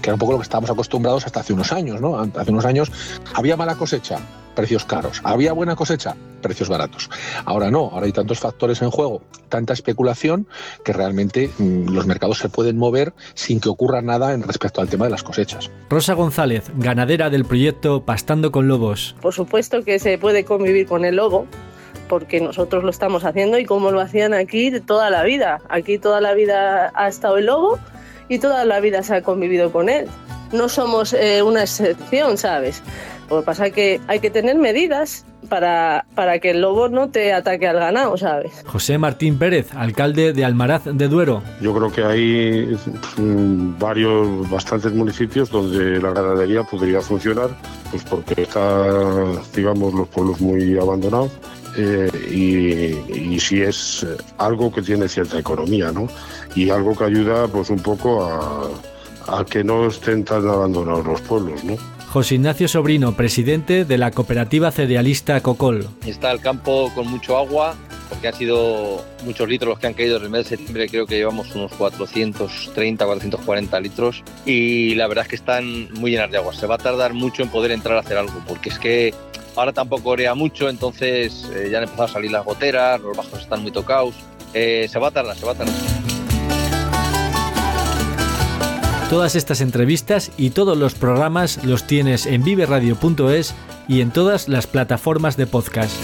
que 0.00 0.10
era 0.10 0.14
un 0.14 0.20
poco 0.20 0.32
lo 0.32 0.38
que 0.38 0.44
estábamos 0.44 0.70
acostumbrados 0.70 1.26
hasta 1.26 1.40
hace 1.40 1.52
unos 1.52 1.72
años, 1.72 2.00
¿no? 2.00 2.18
Hace 2.18 2.50
unos 2.50 2.64
años 2.64 2.90
había 3.34 3.56
mala 3.56 3.76
cosecha, 3.76 4.18
precios 4.54 4.84
caros. 4.84 5.20
Había 5.22 5.52
buena 5.52 5.76
cosecha, 5.76 6.16
precios 6.42 6.68
baratos. 6.68 7.08
Ahora 7.44 7.70
no, 7.70 7.90
ahora 7.92 8.06
hay 8.06 8.12
tantos 8.12 8.40
factores 8.40 8.82
en 8.82 8.90
juego, 8.90 9.22
tanta 9.48 9.72
especulación, 9.72 10.48
que 10.84 10.92
realmente 10.92 11.50
mm, 11.58 11.90
los 11.90 12.06
mercados 12.06 12.38
se 12.38 12.48
pueden 12.48 12.76
mover 12.76 13.14
sin 13.34 13.60
que 13.60 13.68
ocurra 13.68 14.02
nada 14.02 14.32
en 14.32 14.42
respecto 14.42 14.80
al 14.80 14.88
tema 14.88 15.04
de 15.04 15.12
las 15.12 15.22
cosechas. 15.22 15.70
Rosa 15.88 16.14
González, 16.14 16.70
ganadera 16.76 17.30
del 17.30 17.44
proyecto 17.44 18.04
Pastando 18.04 18.50
con 18.50 18.66
Lobos. 18.66 19.14
Por 19.20 19.34
supuesto 19.34 19.82
que 19.84 19.98
se 19.98 20.18
puede 20.18 20.44
convivir 20.44 20.86
con 20.86 21.04
el 21.04 21.16
lobo, 21.16 21.46
porque 22.08 22.40
nosotros 22.40 22.84
lo 22.84 22.90
estamos 22.90 23.24
haciendo 23.24 23.58
y 23.58 23.64
como 23.64 23.90
lo 23.90 24.00
hacían 24.00 24.32
aquí 24.34 24.72
toda 24.80 25.10
la 25.10 25.22
vida. 25.22 25.60
Aquí 25.68 25.98
toda 25.98 26.20
la 26.20 26.34
vida 26.34 26.92
ha 26.94 27.08
estado 27.08 27.38
el 27.38 27.46
lobo 27.46 27.78
y 28.28 28.38
toda 28.38 28.64
la 28.64 28.80
vida 28.80 29.02
se 29.02 29.16
ha 29.16 29.22
convivido 29.22 29.72
con 29.72 29.88
él. 29.88 30.06
No 30.52 30.68
somos 30.68 31.12
eh, 31.12 31.42
una 31.42 31.62
excepción, 31.62 32.38
¿sabes? 32.38 32.82
Lo 33.28 33.40
que 33.40 33.46
pasa 33.46 33.66
es 33.66 33.72
que 33.72 34.00
hay 34.06 34.20
que 34.20 34.30
tener 34.30 34.56
medidas 34.56 35.24
para, 35.48 36.06
para 36.14 36.38
que 36.38 36.50
el 36.50 36.60
lobo 36.60 36.88
no 36.88 37.08
te 37.08 37.32
ataque 37.32 37.66
al 37.66 37.78
ganado, 37.78 38.16
¿sabes? 38.16 38.52
José 38.66 38.98
Martín 38.98 39.38
Pérez, 39.38 39.68
alcalde 39.74 40.32
de 40.32 40.44
Almaraz 40.44 40.84
de 40.84 41.08
Duero. 41.08 41.42
Yo 41.60 41.74
creo 41.74 41.90
que 41.90 42.04
hay 42.04 42.76
mm, 43.16 43.78
varios, 43.78 44.48
bastantes 44.50 44.92
municipios 44.92 45.50
donde 45.50 46.00
la 46.00 46.10
ganadería 46.10 46.62
podría 46.62 47.00
funcionar, 47.00 47.50
pues 47.90 48.04
porque 48.04 48.42
están, 48.42 49.40
digamos, 49.54 49.94
los 49.94 50.08
pueblos 50.08 50.40
muy 50.40 50.78
abandonados 50.78 51.32
eh, 51.76 52.10
y, 52.30 53.34
y, 53.34 53.40
si 53.40 53.62
es 53.62 54.06
algo 54.38 54.72
que 54.72 54.82
tiene 54.82 55.08
cierta 55.08 55.38
economía, 55.38 55.92
¿no? 55.92 56.08
Y 56.54 56.70
algo 56.70 56.96
que 56.96 57.04
ayuda, 57.04 57.48
pues, 57.48 57.70
un 57.70 57.80
poco 57.80 58.24
a, 58.24 58.68
a 59.28 59.44
que 59.44 59.62
no 59.62 59.86
estén 59.86 60.24
tan 60.24 60.48
abandonados 60.48 61.04
los 61.06 61.20
pueblos, 61.22 61.62
¿no? 61.64 61.76
José 62.10 62.36
Ignacio 62.36 62.68
Sobrino, 62.68 63.14
presidente 63.14 63.84
de 63.84 63.98
la 63.98 64.10
cooperativa 64.10 64.70
cerealista 64.70 65.40
Cocol. 65.42 65.86
Está 66.06 66.32
el 66.32 66.40
campo 66.40 66.90
con 66.94 67.08
mucho 67.08 67.36
agua, 67.36 67.74
porque 68.08 68.28
han 68.28 68.34
sido 68.34 69.04
muchos 69.24 69.48
litros 69.48 69.70
los 69.70 69.78
que 69.78 69.88
han 69.88 69.94
caído 69.94 70.16
en 70.16 70.22
el 70.22 70.30
mes 70.30 70.44
de 70.44 70.56
septiembre, 70.56 70.88
creo 70.88 71.06
que 71.06 71.16
llevamos 71.16 71.54
unos 71.54 71.72
430, 71.72 73.04
440 73.04 73.80
litros 73.80 74.22
y 74.44 74.94
la 74.94 75.08
verdad 75.08 75.24
es 75.24 75.28
que 75.28 75.36
están 75.36 75.92
muy 75.94 76.12
llenas 76.12 76.30
de 76.30 76.38
agua. 76.38 76.54
Se 76.54 76.66
va 76.66 76.76
a 76.76 76.78
tardar 76.78 77.12
mucho 77.12 77.42
en 77.42 77.48
poder 77.48 77.72
entrar 77.72 77.96
a 77.96 78.00
hacer 78.00 78.16
algo, 78.16 78.40
porque 78.46 78.70
es 78.70 78.78
que 78.78 79.12
ahora 79.56 79.72
tampoco 79.72 80.10
orea 80.10 80.34
mucho, 80.34 80.68
entonces 80.68 81.48
eh, 81.52 81.68
ya 81.70 81.78
han 81.78 81.84
empezado 81.84 82.04
a 82.04 82.12
salir 82.12 82.30
las 82.30 82.44
goteras, 82.44 83.00
los 83.00 83.16
bajos 83.16 83.40
están 83.40 83.62
muy 83.62 83.72
tocados. 83.72 84.14
Eh, 84.54 84.86
se 84.90 84.98
va 84.98 85.08
a 85.08 85.10
tardar, 85.10 85.36
se 85.36 85.44
va 85.44 85.52
a 85.52 85.54
tardar. 85.54 85.74
Todas 89.10 89.36
estas 89.36 89.60
entrevistas 89.60 90.32
y 90.36 90.50
todos 90.50 90.76
los 90.76 90.94
programas 90.94 91.64
los 91.64 91.86
tienes 91.86 92.26
en 92.26 92.42
viveradio.es 92.42 93.54
y 93.88 94.00
en 94.00 94.10
todas 94.10 94.48
las 94.48 94.66
plataformas 94.66 95.36
de 95.36 95.46
podcast. 95.46 95.94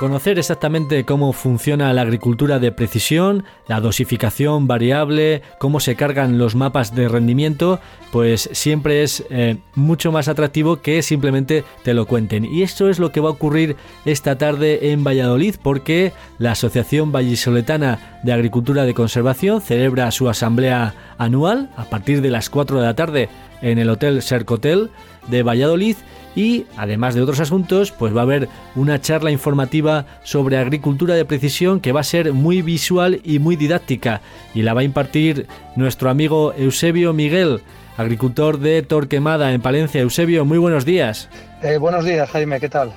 Conocer 0.00 0.38
exactamente 0.38 1.04
cómo 1.04 1.34
funciona 1.34 1.92
la 1.92 2.00
agricultura 2.00 2.58
de 2.58 2.72
precisión, 2.72 3.44
la 3.68 3.82
dosificación 3.82 4.66
variable, 4.66 5.42
cómo 5.58 5.78
se 5.78 5.94
cargan 5.94 6.38
los 6.38 6.54
mapas 6.54 6.94
de 6.94 7.06
rendimiento, 7.06 7.80
pues 8.10 8.48
siempre 8.54 9.02
es 9.02 9.22
eh, 9.28 9.58
mucho 9.74 10.10
más 10.10 10.28
atractivo 10.28 10.76
que 10.76 11.02
simplemente 11.02 11.64
te 11.82 11.92
lo 11.92 12.06
cuenten. 12.06 12.46
Y 12.46 12.62
esto 12.62 12.88
es 12.88 12.98
lo 12.98 13.12
que 13.12 13.20
va 13.20 13.28
a 13.28 13.32
ocurrir 13.32 13.76
esta 14.06 14.38
tarde 14.38 14.90
en 14.90 15.04
Valladolid 15.04 15.56
porque 15.62 16.14
la 16.38 16.52
Asociación 16.52 17.12
Vallisoletana 17.12 18.20
de 18.22 18.32
Agricultura 18.32 18.84
de 18.84 18.94
Conservación 18.94 19.60
celebra 19.60 20.10
su 20.12 20.30
asamblea 20.30 20.94
anual 21.18 21.68
a 21.76 21.84
partir 21.84 22.22
de 22.22 22.30
las 22.30 22.48
4 22.48 22.80
de 22.80 22.86
la 22.86 22.96
tarde 22.96 23.28
en 23.62 23.78
el 23.78 23.90
Hotel 23.90 24.22
Sercotel 24.22 24.90
de 25.28 25.42
Valladolid 25.42 25.96
y 26.36 26.66
además 26.76 27.14
de 27.14 27.22
otros 27.22 27.40
asuntos, 27.40 27.90
pues 27.92 28.14
va 28.14 28.20
a 28.20 28.24
haber 28.24 28.48
una 28.76 29.00
charla 29.00 29.30
informativa 29.30 30.06
sobre 30.22 30.58
agricultura 30.58 31.14
de 31.14 31.24
precisión 31.24 31.80
que 31.80 31.92
va 31.92 32.00
a 32.00 32.04
ser 32.04 32.32
muy 32.32 32.62
visual 32.62 33.20
y 33.24 33.38
muy 33.38 33.56
didáctica 33.56 34.20
y 34.54 34.62
la 34.62 34.74
va 34.74 34.82
a 34.82 34.84
impartir 34.84 35.46
nuestro 35.76 36.08
amigo 36.10 36.52
Eusebio 36.56 37.12
Miguel, 37.12 37.60
agricultor 37.96 38.58
de 38.58 38.82
Torquemada 38.82 39.52
en 39.52 39.60
Palencia. 39.60 40.00
Eusebio, 40.00 40.44
muy 40.44 40.58
buenos 40.58 40.84
días. 40.84 41.28
Eh, 41.62 41.78
buenos 41.78 42.04
días, 42.04 42.30
Jaime, 42.30 42.60
¿qué 42.60 42.68
tal? 42.68 42.92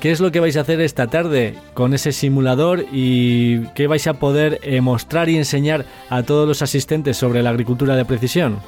¿Qué 0.00 0.10
es 0.10 0.20
lo 0.20 0.32
que 0.32 0.40
vais 0.40 0.56
a 0.56 0.62
hacer 0.62 0.80
esta 0.80 1.08
tarde 1.08 1.56
con 1.74 1.92
ese 1.92 2.12
simulador 2.12 2.86
y 2.90 3.66
qué 3.74 3.86
vais 3.86 4.06
a 4.06 4.14
poder 4.14 4.58
eh, 4.62 4.80
mostrar 4.80 5.28
y 5.28 5.36
enseñar 5.36 5.84
a 6.08 6.22
todos 6.22 6.48
los 6.48 6.62
asistentes 6.62 7.18
sobre 7.18 7.42
la 7.42 7.50
agricultura 7.50 7.96
de 7.96 8.06
precisión? 8.06 8.60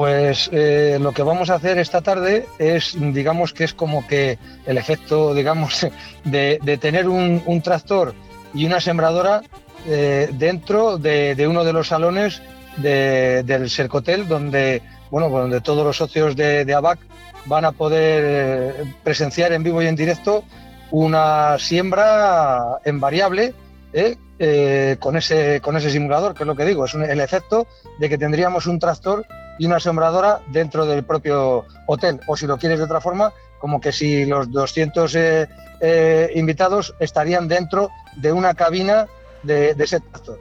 Pues 0.00 0.48
eh, 0.50 0.96
lo 0.98 1.12
que 1.12 1.22
vamos 1.22 1.50
a 1.50 1.56
hacer 1.56 1.76
esta 1.76 2.00
tarde 2.00 2.46
es, 2.58 2.96
digamos 2.98 3.52
que 3.52 3.64
es 3.64 3.74
como 3.74 4.06
que 4.06 4.38
el 4.64 4.78
efecto, 4.78 5.34
digamos, 5.40 5.86
de, 6.24 6.78
tener 6.80 7.06
un, 7.06 7.60
tractor 7.60 8.14
y 8.54 8.64
una 8.64 8.80
sembradora 8.80 9.42
eh, 9.86 10.30
dentro 10.32 10.96
de, 10.96 11.46
uno 11.46 11.64
de 11.64 11.74
los 11.74 11.88
salones 11.88 12.40
del 12.78 13.68
Sercotel, 13.68 14.26
donde, 14.26 14.80
bueno, 15.10 15.28
donde 15.28 15.60
todos 15.60 15.84
los 15.84 15.98
socios 15.98 16.34
de, 16.34 16.72
ABAC 16.74 17.00
van 17.44 17.66
a 17.66 17.72
poder 17.72 18.24
eh, 18.24 18.94
presenciar 19.04 19.52
en 19.52 19.62
vivo 19.62 19.82
y 19.82 19.86
en 19.86 19.96
directo 19.96 20.44
una 20.92 21.58
siembra 21.58 22.78
en 22.86 23.00
variable 23.00 23.52
con, 24.98 25.16
ese, 25.18 25.60
con 25.60 25.76
ese 25.76 25.90
simulador, 25.90 26.32
que 26.32 26.44
es 26.44 26.46
lo 26.46 26.56
que 26.56 26.64
digo, 26.64 26.86
es 26.86 26.94
el 26.94 27.20
efecto 27.20 27.66
de 27.98 28.08
que 28.08 28.16
tendríamos 28.16 28.66
un 28.66 28.78
tractor 28.78 29.26
y 29.58 29.66
una 29.66 29.80
sembradora 29.80 30.40
dentro 30.48 30.86
del 30.86 31.02
propio 31.04 31.66
hotel. 31.86 32.20
O 32.26 32.36
si 32.36 32.46
lo 32.46 32.58
quieres 32.58 32.78
de 32.78 32.84
otra 32.84 33.00
forma, 33.00 33.32
como 33.58 33.80
que 33.80 33.92
si 33.92 34.24
los 34.24 34.50
200 34.50 35.14
eh, 35.14 35.48
eh, 35.80 36.30
invitados 36.34 36.94
estarían 36.98 37.46
dentro 37.46 37.90
de 38.16 38.32
una 38.32 38.54
cabina 38.54 39.06
de, 39.42 39.74
ese 39.78 40.00
tractor. 40.00 40.38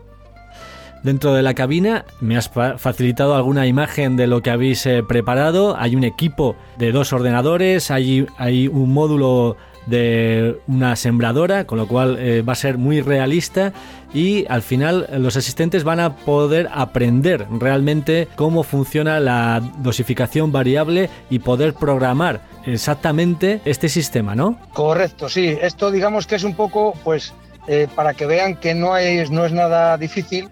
Dentro 1.04 1.34
de 1.34 1.42
la 1.42 1.54
cabina 1.54 2.06
me 2.20 2.38
has 2.38 2.50
facilitado 2.50 3.36
alguna 3.36 3.68
imagen 3.68 4.18
de 4.18 4.28
lo 4.28 4.42
que 4.42 4.50
habéis 4.50 4.86
eh, 4.86 5.04
preparado. 5.04 5.78
Hay 5.78 5.96
un 5.96 6.04
equipo 6.04 6.56
de 6.78 6.92
dos 6.92 7.14
ordenadores, 7.14 7.92
hay, 7.92 8.28
hay 8.38 8.68
un 8.68 8.92
módulo 8.94 9.56
de 9.90 10.60
una 10.68 10.96
sembradora, 10.96 11.66
con 11.66 11.78
lo 11.78 11.88
cual 11.88 12.18
eh, 12.20 12.42
va 12.42 12.54
a 12.54 12.56
ser 12.56 12.78
muy 12.78 13.02
realista 13.02 13.74
y 14.14 14.46
al 14.50 14.62
final 14.62 15.08
los 15.18 15.38
asistentes 15.38 15.84
van 15.84 16.00
a 16.00 16.16
poder 16.16 16.70
aprender 16.74 17.46
realmente 17.60 18.28
cómo 18.36 18.64
funciona 18.64 19.20
la 19.20 19.62
dosificación 19.80 20.52
variable 20.52 21.10
y 21.30 21.40
poder 21.40 21.74
programar 21.74 22.42
exactamente 22.66 23.62
este 23.66 23.90
sistema, 23.90 24.36
¿no? 24.36 24.60
Correcto, 24.74 25.30
sí. 25.30 25.58
Esto 25.62 25.92
digamos 25.92 26.28
que 26.28 26.36
es 26.36 26.44
un 26.44 26.56
poco, 26.56 26.94
pues, 27.04 27.34
eh, 27.68 27.88
para 27.96 28.14
que 28.14 28.26
vean 28.26 28.56
que 28.56 28.74
no 28.74 28.98
es, 28.98 29.30
no 29.30 29.46
es 29.46 29.52
nada 29.52 29.98
difícil 29.98 30.50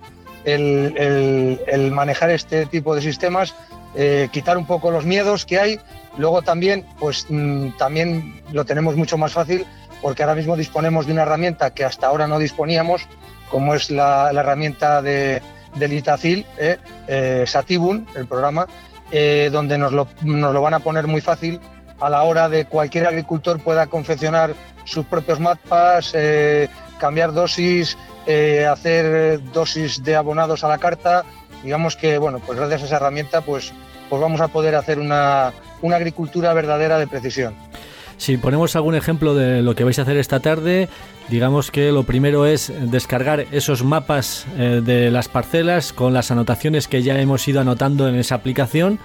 el, 0.47 1.91
manejar 1.91 2.29
este 2.29 2.65
tipo 2.65 2.95
de 2.95 3.01
sistemas, 3.01 3.53
eh, 3.95 4.29
quitar 4.31 4.57
un 4.57 4.65
poco 4.65 4.91
los 4.91 5.05
miedos 5.05 5.45
que 5.45 5.59
hay 5.59 5.79
Luego 6.17 6.41
también, 6.41 6.85
pues 6.99 7.27
mm, 7.29 7.77
también 7.77 8.41
lo 8.51 8.65
tenemos 8.65 8.95
mucho 8.95 9.17
más 9.17 9.33
fácil 9.33 9.65
porque 10.01 10.23
ahora 10.23 10.35
mismo 10.35 10.55
disponemos 10.55 11.05
de 11.05 11.13
una 11.13 11.23
herramienta 11.23 11.71
que 11.73 11.83
hasta 11.83 12.07
ahora 12.07 12.27
no 12.27 12.39
disponíamos, 12.39 13.07
como 13.49 13.73
es 13.73 13.89
la, 13.89 14.29
herramienta 14.31 15.01
de, 15.01 15.41
del 15.75 15.93
Itacil, 15.93 16.45
eh, 16.57 16.77
eh, 17.07 17.43
Satibun, 17.47 18.07
el 18.15 18.27
programa, 18.27 18.67
eh, 19.11 19.49
donde 19.51 19.77
nos 19.77 19.93
lo, 19.93 20.07
nos 20.21 20.53
lo 20.53 20.61
van 20.61 20.73
a 20.73 20.79
poner 20.79 21.07
muy 21.07 21.21
fácil 21.21 21.59
a 21.99 22.09
la 22.09 22.23
hora 22.23 22.47
de 22.47 22.65
cualquier 22.65 23.07
agricultor 23.07 23.59
pueda 23.59 23.87
confeccionar 23.87 24.53
sus 24.83 25.05
propios 25.05 25.39
mapas, 25.39 26.15
cambiar 26.99 27.33
dosis, 27.33 27.97
hacer 28.69 29.41
dosis 29.51 30.03
de 30.03 30.15
abonados 30.15 30.63
a 30.63 30.67
la 30.67 30.77
carta. 30.77 31.25
Digamos 31.63 31.95
que, 31.95 32.19
bueno, 32.19 32.39
pues 32.45 32.59
gracias 32.59 32.83
a 32.83 32.85
esa 32.85 32.95
herramienta, 32.97 33.41
pues, 33.41 33.73
pues 34.09 34.21
vamos 34.21 34.41
a 34.41 34.47
poder 34.47 34.75
hacer 34.75 34.99
una, 34.99 35.53
una 35.81 35.97
agricultura 35.97 36.53
verdadera 36.53 36.99
de 36.99 37.07
precisión. 37.07 37.55
Si 38.17 38.37
ponemos 38.37 38.75
algún 38.75 38.95
ejemplo 38.95 39.35
de 39.35 39.61
lo 39.61 39.75
que 39.75 39.83
vais 39.83 39.99
a 39.99 40.01
hacer 40.01 40.17
esta 40.17 40.39
tarde, 40.39 40.89
digamos 41.29 41.69
que 41.69 41.91
lo 41.91 42.03
primero 42.03 42.47
es 42.47 42.73
descargar 42.91 43.45
esos 43.51 43.83
mapas 43.83 44.47
eh, 44.57 44.81
de 44.83 45.11
las 45.11 45.27
parcelas 45.27 45.93
con 45.93 46.13
las 46.13 46.31
anotaciones 46.31 46.87
que 46.87 47.03
ya 47.03 47.19
hemos 47.19 47.47
ido 47.47 47.61
anotando 47.61 48.07
en 48.07 48.15
esa 48.15 48.35
aplicación 48.35 48.99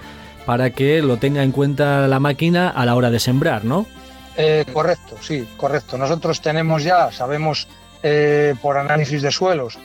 para 0.47 0.71
que 0.71 1.01
lo 1.01 1.17
tenga 1.17 1.43
en 1.43 1.51
cuenta 1.51 2.07
la 2.07 2.19
máquina 2.19 2.69
a 2.69 2.85
la 2.85 2.95
hora 2.95 3.11
de 3.11 3.19
sembrar, 3.19 3.63
¿no? 3.63 3.85
Eh, 4.35 4.65
correcto, 4.73 5.15
sí, 5.21 5.47
correcto. 5.57 5.97
Nosotros 5.97 6.41
tenemos 6.41 6.83
ya, 6.83 7.11
sabemos 7.11 7.67
eh, 8.01 8.55
por 8.61 8.77
análisis 8.77 9.21
de 9.21 9.31
suelos 9.31 9.77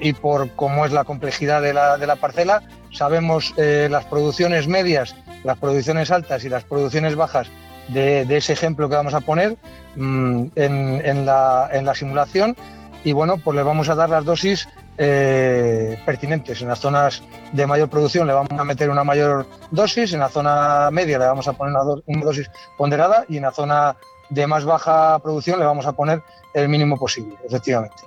y 0.00 0.12
por 0.14 0.50
cómo 0.56 0.84
es 0.84 0.90
la 0.90 1.04
complejidad 1.04 1.62
de 1.62 1.72
la, 1.72 1.96
de 1.96 2.08
la 2.08 2.16
parcela, 2.16 2.60
sabemos 2.92 3.54
las 3.56 4.04
producciones 4.06 4.66
medias, 4.68 5.14
las 5.44 5.58
producciones 5.58 6.10
altas 6.10 6.44
y 6.44 6.48
las 6.48 6.64
producciones 6.64 7.16
bajas 7.16 7.48
de, 7.88 8.36
ese 8.36 8.52
ejemplo 8.52 8.88
que 8.88 8.96
vamos 8.96 9.14
a 9.14 9.20
poner 9.20 9.56
mm, 9.96 10.46
en, 10.54 11.26
la, 11.26 11.92
simulación 11.94 12.56
y 13.04 13.12
bueno, 13.12 13.38
pues 13.38 13.56
le 13.56 13.62
vamos 13.62 13.88
a 13.88 13.94
dar 13.94 14.10
las 14.10 14.24
dosis 14.24 14.68
eh, 14.98 15.98
pertinentes. 16.04 16.60
En 16.60 16.68
las 16.68 16.80
zonas 16.80 17.22
de 17.52 17.66
mayor 17.66 17.88
producción 17.88 18.26
le 18.26 18.32
vamos 18.32 18.50
a 18.58 18.64
meter 18.64 18.90
una 18.90 19.04
mayor 19.04 19.46
dosis, 19.70 20.12
en 20.12 20.20
la 20.20 20.28
zona 20.28 20.90
media 20.90 21.18
le 21.18 21.26
vamos 21.26 21.48
a 21.48 21.52
poner 21.52 21.74
una, 22.06 22.22
dosis 22.22 22.50
ponderada 22.76 23.24
y 23.28 23.36
en 23.36 23.44
la 23.44 23.52
zona 23.52 23.96
de 24.28 24.46
más 24.46 24.64
baja 24.64 25.18
producción 25.20 25.58
le 25.58 25.64
vamos 25.64 25.86
a 25.86 25.92
poner 25.92 26.22
el 26.54 26.68
mínimo 26.68 26.98
posible, 26.98 27.36
efectivamente. 27.46 28.02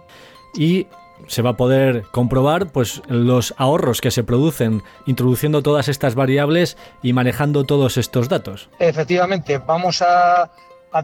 Y 0.55 0.85
se 1.27 1.41
va 1.41 1.51
a 1.51 1.57
poder 1.57 2.03
comprobar 2.11 2.67
pues 2.67 3.01
los 3.07 3.53
ahorros 3.57 4.01
que 4.01 4.11
se 4.11 4.23
producen 4.23 4.83
introduciendo 5.05 5.61
todas 5.63 5.87
estas 5.87 6.15
variables 6.15 6.77
y 7.01 7.13
manejando 7.13 7.63
todos 7.63 7.97
estos 7.97 8.29
datos. 8.29 8.69
Efectivamente, 8.79 9.57
vamos 9.57 10.01
a, 10.01 10.49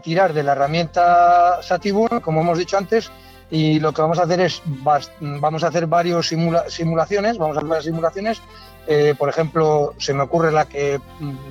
tirar 0.03 0.33
de 0.33 0.43
la 0.43 0.51
herramienta 0.51 1.61
Satibur, 1.61 2.21
como 2.21 2.41
hemos 2.41 2.57
dicho 2.57 2.77
antes, 2.77 3.09
y 3.49 3.79
lo 3.79 3.93
que 3.93 4.01
vamos 4.01 4.19
a 4.19 4.23
hacer 4.23 4.41
es 4.41 4.61
vamos 5.21 5.63
a 5.63 5.67
hacer 5.67 5.87
varios 5.87 6.27
simulaciones, 6.27 7.37
vamos 7.37 7.55
a 7.55 7.59
hacer 7.59 7.69
varias 7.69 7.85
simulaciones. 7.85 8.41
Eh, 8.87 9.15
por 9.17 9.27
ejemplo, 9.29 9.93
se 9.97 10.13
me 10.13 10.23
ocurre 10.23 10.51
la 10.51 10.65
que 10.65 10.99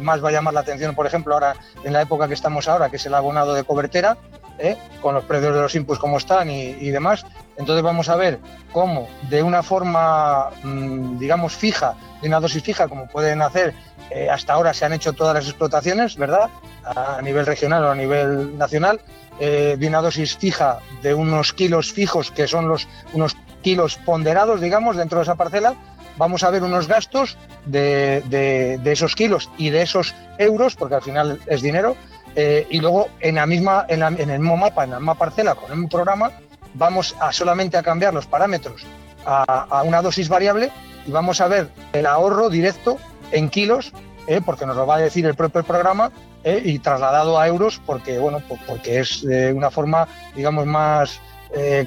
más 0.00 0.24
va 0.24 0.30
a 0.30 0.32
llamar 0.32 0.54
la 0.54 0.60
atención, 0.60 0.94
por 0.94 1.06
ejemplo, 1.06 1.34
ahora 1.34 1.54
en 1.84 1.92
la 1.92 2.02
época 2.02 2.28
que 2.28 2.34
estamos 2.34 2.66
ahora, 2.66 2.88
que 2.88 2.96
es 2.96 3.06
el 3.06 3.14
abonado 3.14 3.54
de 3.54 3.64
cobertera, 3.64 4.16
¿eh? 4.58 4.76
con 5.00 5.14
los 5.14 5.24
precios 5.24 5.54
de 5.54 5.60
los 5.60 5.74
inputs 5.74 5.98
como 5.98 6.18
están 6.18 6.50
y, 6.50 6.90
demás. 6.90 7.24
Entonces 7.56 7.82
vamos 7.82 8.08
a 8.08 8.16
ver 8.16 8.38
cómo 8.72 9.08
de 9.28 9.42
una 9.42 9.62
forma, 9.62 10.50
mm, 10.62 11.18
digamos, 11.18 11.54
fija, 11.54 11.94
de 12.20 12.28
una 12.28 12.40
dosis 12.40 12.62
fija, 12.62 12.88
como 12.88 13.06
pueden 13.06 13.42
hacer, 13.42 13.74
eh, 14.10 14.28
hasta 14.30 14.52
ahora 14.52 14.74
se 14.74 14.84
han 14.84 14.92
hecho 14.92 15.12
todas 15.12 15.34
las 15.34 15.46
explotaciones, 15.46 16.16
¿verdad? 16.16 16.50
A 16.84 17.20
nivel 17.22 17.46
regional 17.46 17.84
o 17.84 17.90
a 17.90 17.94
nivel 17.94 18.56
nacional, 18.58 19.00
eh, 19.40 19.76
de 19.78 19.86
una 19.86 20.00
dosis 20.00 20.36
fija 20.36 20.78
de 21.02 21.14
unos 21.14 21.52
kilos 21.52 21.92
fijos, 21.92 22.30
que 22.30 22.46
son 22.46 22.68
los 22.68 22.88
unos 23.12 23.36
kilos 23.62 23.96
ponderados, 23.96 24.60
digamos, 24.60 24.96
dentro 24.96 25.18
de 25.18 25.24
esa 25.24 25.34
parcela, 25.34 25.74
vamos 26.16 26.42
a 26.42 26.50
ver 26.50 26.62
unos 26.62 26.88
gastos 26.88 27.36
de, 27.64 28.22
de, 28.28 28.92
esos 28.92 29.14
kilos 29.14 29.50
y 29.58 29.70
de 29.70 29.82
esos 29.82 30.14
euros, 30.38 30.76
porque 30.76 30.94
al 30.96 31.02
final 31.02 31.40
es 31.46 31.62
dinero, 31.62 31.96
eh, 32.38 32.66
y 32.68 32.80
luego 32.80 33.08
en, 33.20 33.36
la 33.36 33.46
misma, 33.46 33.86
en, 33.88 34.02
el 34.02 34.38
mismo 34.38 34.58
mapa, 34.58 34.84
en 34.84 34.90
la 34.90 34.98
misma 34.98 35.14
parcela, 35.14 35.54
con 35.54 35.70
el 35.70 35.78
mismo 35.78 35.88
programa, 35.88 36.30
vamos 36.74 37.16
a 37.18 37.32
solamente 37.32 37.78
a 37.78 37.82
cambiar 37.82 38.12
los 38.12 38.26
parámetros 38.26 38.84
a, 39.24 39.82
una 39.84 40.02
dosis 40.02 40.28
variable 40.28 40.70
y 41.06 41.10
vamos 41.10 41.40
a 41.40 41.48
ver 41.48 41.68
el 41.94 42.04
ahorro 42.04 42.50
directo 42.50 42.98
en 43.32 43.48
kilos, 43.48 43.92
eh, 44.26 44.40
porque 44.44 44.66
nos 44.66 44.76
lo 44.76 44.86
va 44.86 44.96
a 44.96 44.98
decir 44.98 45.24
el 45.24 45.34
propio 45.34 45.64
programa, 45.64 46.12
eh, 46.44 46.60
y 46.62 46.78
trasladado 46.78 47.40
a 47.40 47.48
euros, 47.48 47.80
porque 47.84 48.18
bueno, 48.18 48.40
porque 48.66 49.00
es 49.00 49.24
una 49.24 49.70
forma, 49.70 50.06
digamos, 50.36 50.66
más 50.66 51.20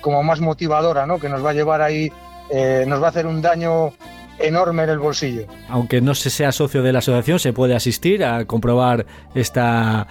como 0.01 0.23
más 0.23 0.39
motivadora, 0.39 1.05
¿no? 1.05 1.19
Que 1.19 1.29
nos 1.29 1.45
va 1.45 1.51
a 1.51 1.53
llevar 1.53 1.81
ahí, 1.81 2.11
nos 2.87 3.01
va 3.01 3.05
a 3.05 3.09
hacer 3.09 3.27
un 3.27 3.41
daño 3.41 3.93
enorme 4.39 4.83
en 4.83 4.89
el 4.89 4.99
bolsillo. 4.99 5.45
Aunque 5.69 6.01
no 6.01 6.15
se 6.15 6.29
sea 6.29 6.51
socio 6.51 6.81
de 6.81 6.91
la 6.91 6.99
asociación, 6.99 7.39
se 7.39 7.53
puede 7.53 7.75
asistir 7.75 8.23
a 8.23 8.45
comprobar 8.45 9.05
esta 9.35 10.07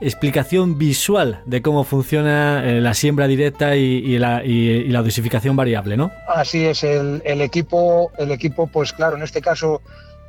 explicación 0.00 0.78
visual 0.78 1.42
de 1.46 1.62
cómo 1.62 1.84
funciona 1.84 2.62
eh, 2.64 2.80
la 2.80 2.94
siembra 2.94 3.26
directa 3.26 3.76
y, 3.76 4.18
la, 4.18 4.42
dosificación 5.02 5.56
variable, 5.56 5.96
¿no? 5.96 6.10
Así 6.28 6.64
es, 6.64 6.84
el, 6.84 7.22
equipo, 7.24 8.10
el 8.18 8.32
equipo, 8.32 8.66
pues 8.66 8.92
claro, 8.92 9.16
en 9.16 9.22
este 9.22 9.40
caso 9.40 9.82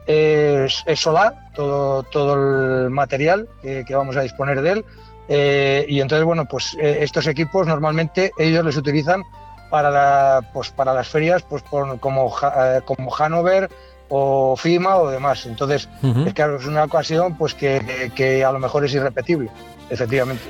es, 0.07 0.83
solar, 0.95 1.51
todo, 1.53 2.03
todo 2.03 2.85
el 2.85 2.89
material 2.89 3.47
que, 3.61 3.95
vamos 3.95 4.15
a 4.17 4.21
disponer 4.21 4.61
de 4.61 4.71
él. 4.71 4.85
Eh, 5.27 5.85
y 5.89 6.01
entonces, 6.01 6.23
bueno, 6.23 6.45
pues 6.45 6.77
eh, 6.79 6.99
estos 7.01 7.25
equipos 7.25 7.65
normalmente 7.65 8.31
ellos 8.37 8.63
les 8.63 8.77
utilizan 8.77 9.23
para, 9.71 9.89
la, 9.89 10.51
pues, 10.53 10.69
para 10.69 10.93
las 10.93 11.07
ferias 11.07 11.41
pues, 11.41 11.63
como, 11.63 11.97
como 11.99 13.15
Hanover 13.17 13.69
o 14.09 14.55
FIMA 14.55 14.97
o 14.97 15.09
demás. 15.09 15.45
Entonces, 15.45 15.89
es 16.25 16.33
claro, 16.33 16.57
es 16.57 16.65
una 16.65 16.83
ocasión 16.83 17.35
pues 17.37 17.53
que, 17.53 18.43
a 18.45 18.51
lo 18.51 18.59
mejor 18.59 18.85
es 18.85 18.93
irrepetible, 18.93 19.49
efectivamente. 19.89 20.43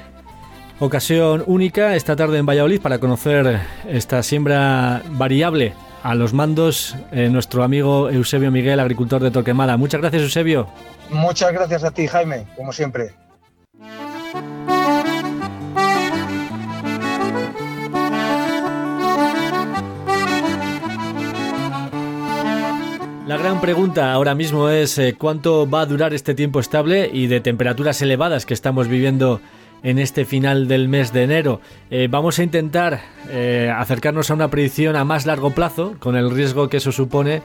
Ocasión 0.79 1.43
única 1.47 1.95
esta 1.95 2.15
tarde 2.15 2.37
en 2.37 2.45
Valladolid 2.45 2.81
para 2.81 2.99
conocer 2.99 3.61
esta 3.87 4.21
siembra 4.23 5.01
variable 5.11 5.73
a 6.03 6.15
los 6.15 6.33
mandos 6.33 6.95
eh, 7.11 7.29
nuestro 7.29 7.63
amigo 7.63 8.09
Eusebio 8.09 8.51
Miguel, 8.51 8.79
agricultor 8.79 9.23
de 9.23 9.31
Torquemada. 9.31 9.77
Muchas 9.77 10.01
gracias, 10.01 10.23
Eusebio. 10.23 10.67
Muchas 11.09 11.53
gracias 11.53 11.83
a 11.83 11.91
ti, 11.91 12.07
Jaime, 12.07 12.45
como 12.55 12.73
siempre. 12.73 13.13
La 23.27 23.37
gran 23.37 23.59
pregunta 23.59 24.13
ahora 24.13 24.35
mismo 24.35 24.69
es 24.69 24.99
eh, 24.99 25.15
cuánto 25.17 25.67
va 25.67 25.81
a 25.81 25.85
durar 25.87 26.13
este 26.13 26.35
tiempo 26.35 26.59
estable 26.59 27.09
y 27.11 27.25
de 27.25 27.39
temperaturas 27.39 27.99
elevadas 28.03 28.45
que 28.45 28.53
estamos 28.53 28.87
viviendo 28.87 29.41
en 29.81 29.97
este 29.97 30.25
final 30.25 30.67
del 30.67 30.87
mes 30.89 31.11
de 31.11 31.23
enero. 31.23 31.59
Eh, 31.89 32.07
vamos 32.07 32.37
a 32.37 32.43
intentar 32.43 33.01
eh, 33.31 33.73
acercarnos 33.75 34.29
a 34.29 34.35
una 34.35 34.49
predicción 34.49 34.95
a 34.95 35.05
más 35.05 35.25
largo 35.25 35.49
plazo, 35.49 35.95
con 35.97 36.15
el 36.15 36.29
riesgo 36.29 36.69
que 36.69 36.77
eso 36.77 36.91
supone, 36.91 37.41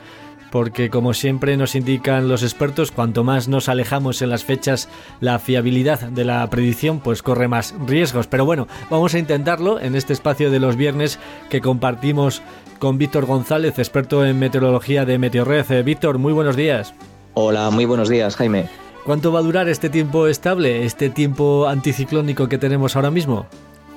porque 0.51 0.91
como 0.91 1.15
siempre 1.15 1.57
nos 1.57 1.75
indican 1.75 2.29
los 2.29 2.43
expertos, 2.43 2.93
cuanto 2.93 3.25
más 3.25 3.49
nos 3.49 3.71
alejamos 3.71 4.21
en 4.21 4.29
las 4.29 4.45
fechas, 4.45 4.91
la 5.21 5.39
fiabilidad 5.39 6.01
de 6.01 6.25
la 6.27 6.49
predicción 6.51 7.01
pues 7.01 7.23
corre 7.23 7.49
más 7.49 7.75
riesgos. 7.87 8.27
Pero 8.27 8.45
bueno, 8.45 8.69
vamos 8.91 9.15
a 9.15 9.19
intentarlo 9.19 9.81
en 9.81 9.95
este 9.95 10.13
espacio 10.13 10.51
de 10.51 10.61
los 10.61 10.77
viernes 10.77 11.19
que 11.49 11.63
compartimos 11.63 12.43
con 12.81 12.99
Víctor 12.99 13.27
González, 13.27 13.79
experto 13.79 14.27
en 14.27 14.41
meteorología 14.41 15.05
de 15.05 15.19
Meteorred. 15.19 15.71
Eh, 15.71 15.83
Víctor, 15.85 16.19
muy 16.19 16.33
buenos 16.33 16.57
días. 16.57 16.93
Hola, 17.35 17.71
muy 17.71 17.85
buenos 17.85 18.09
días, 18.09 18.35
Jaime. 18.35 18.69
¿Cuánto 19.05 19.31
va 19.31 19.39
a 19.39 19.43
durar 19.43 19.69
este 19.69 19.89
tiempo 19.89 20.27
estable, 20.27 20.85
este 20.85 21.11
tiempo 21.11 21.69
anticiclónico 21.69 22.49
que 22.49 22.59
tenemos 22.59 22.97
ahora 22.97 23.13
mismo? 23.13 23.47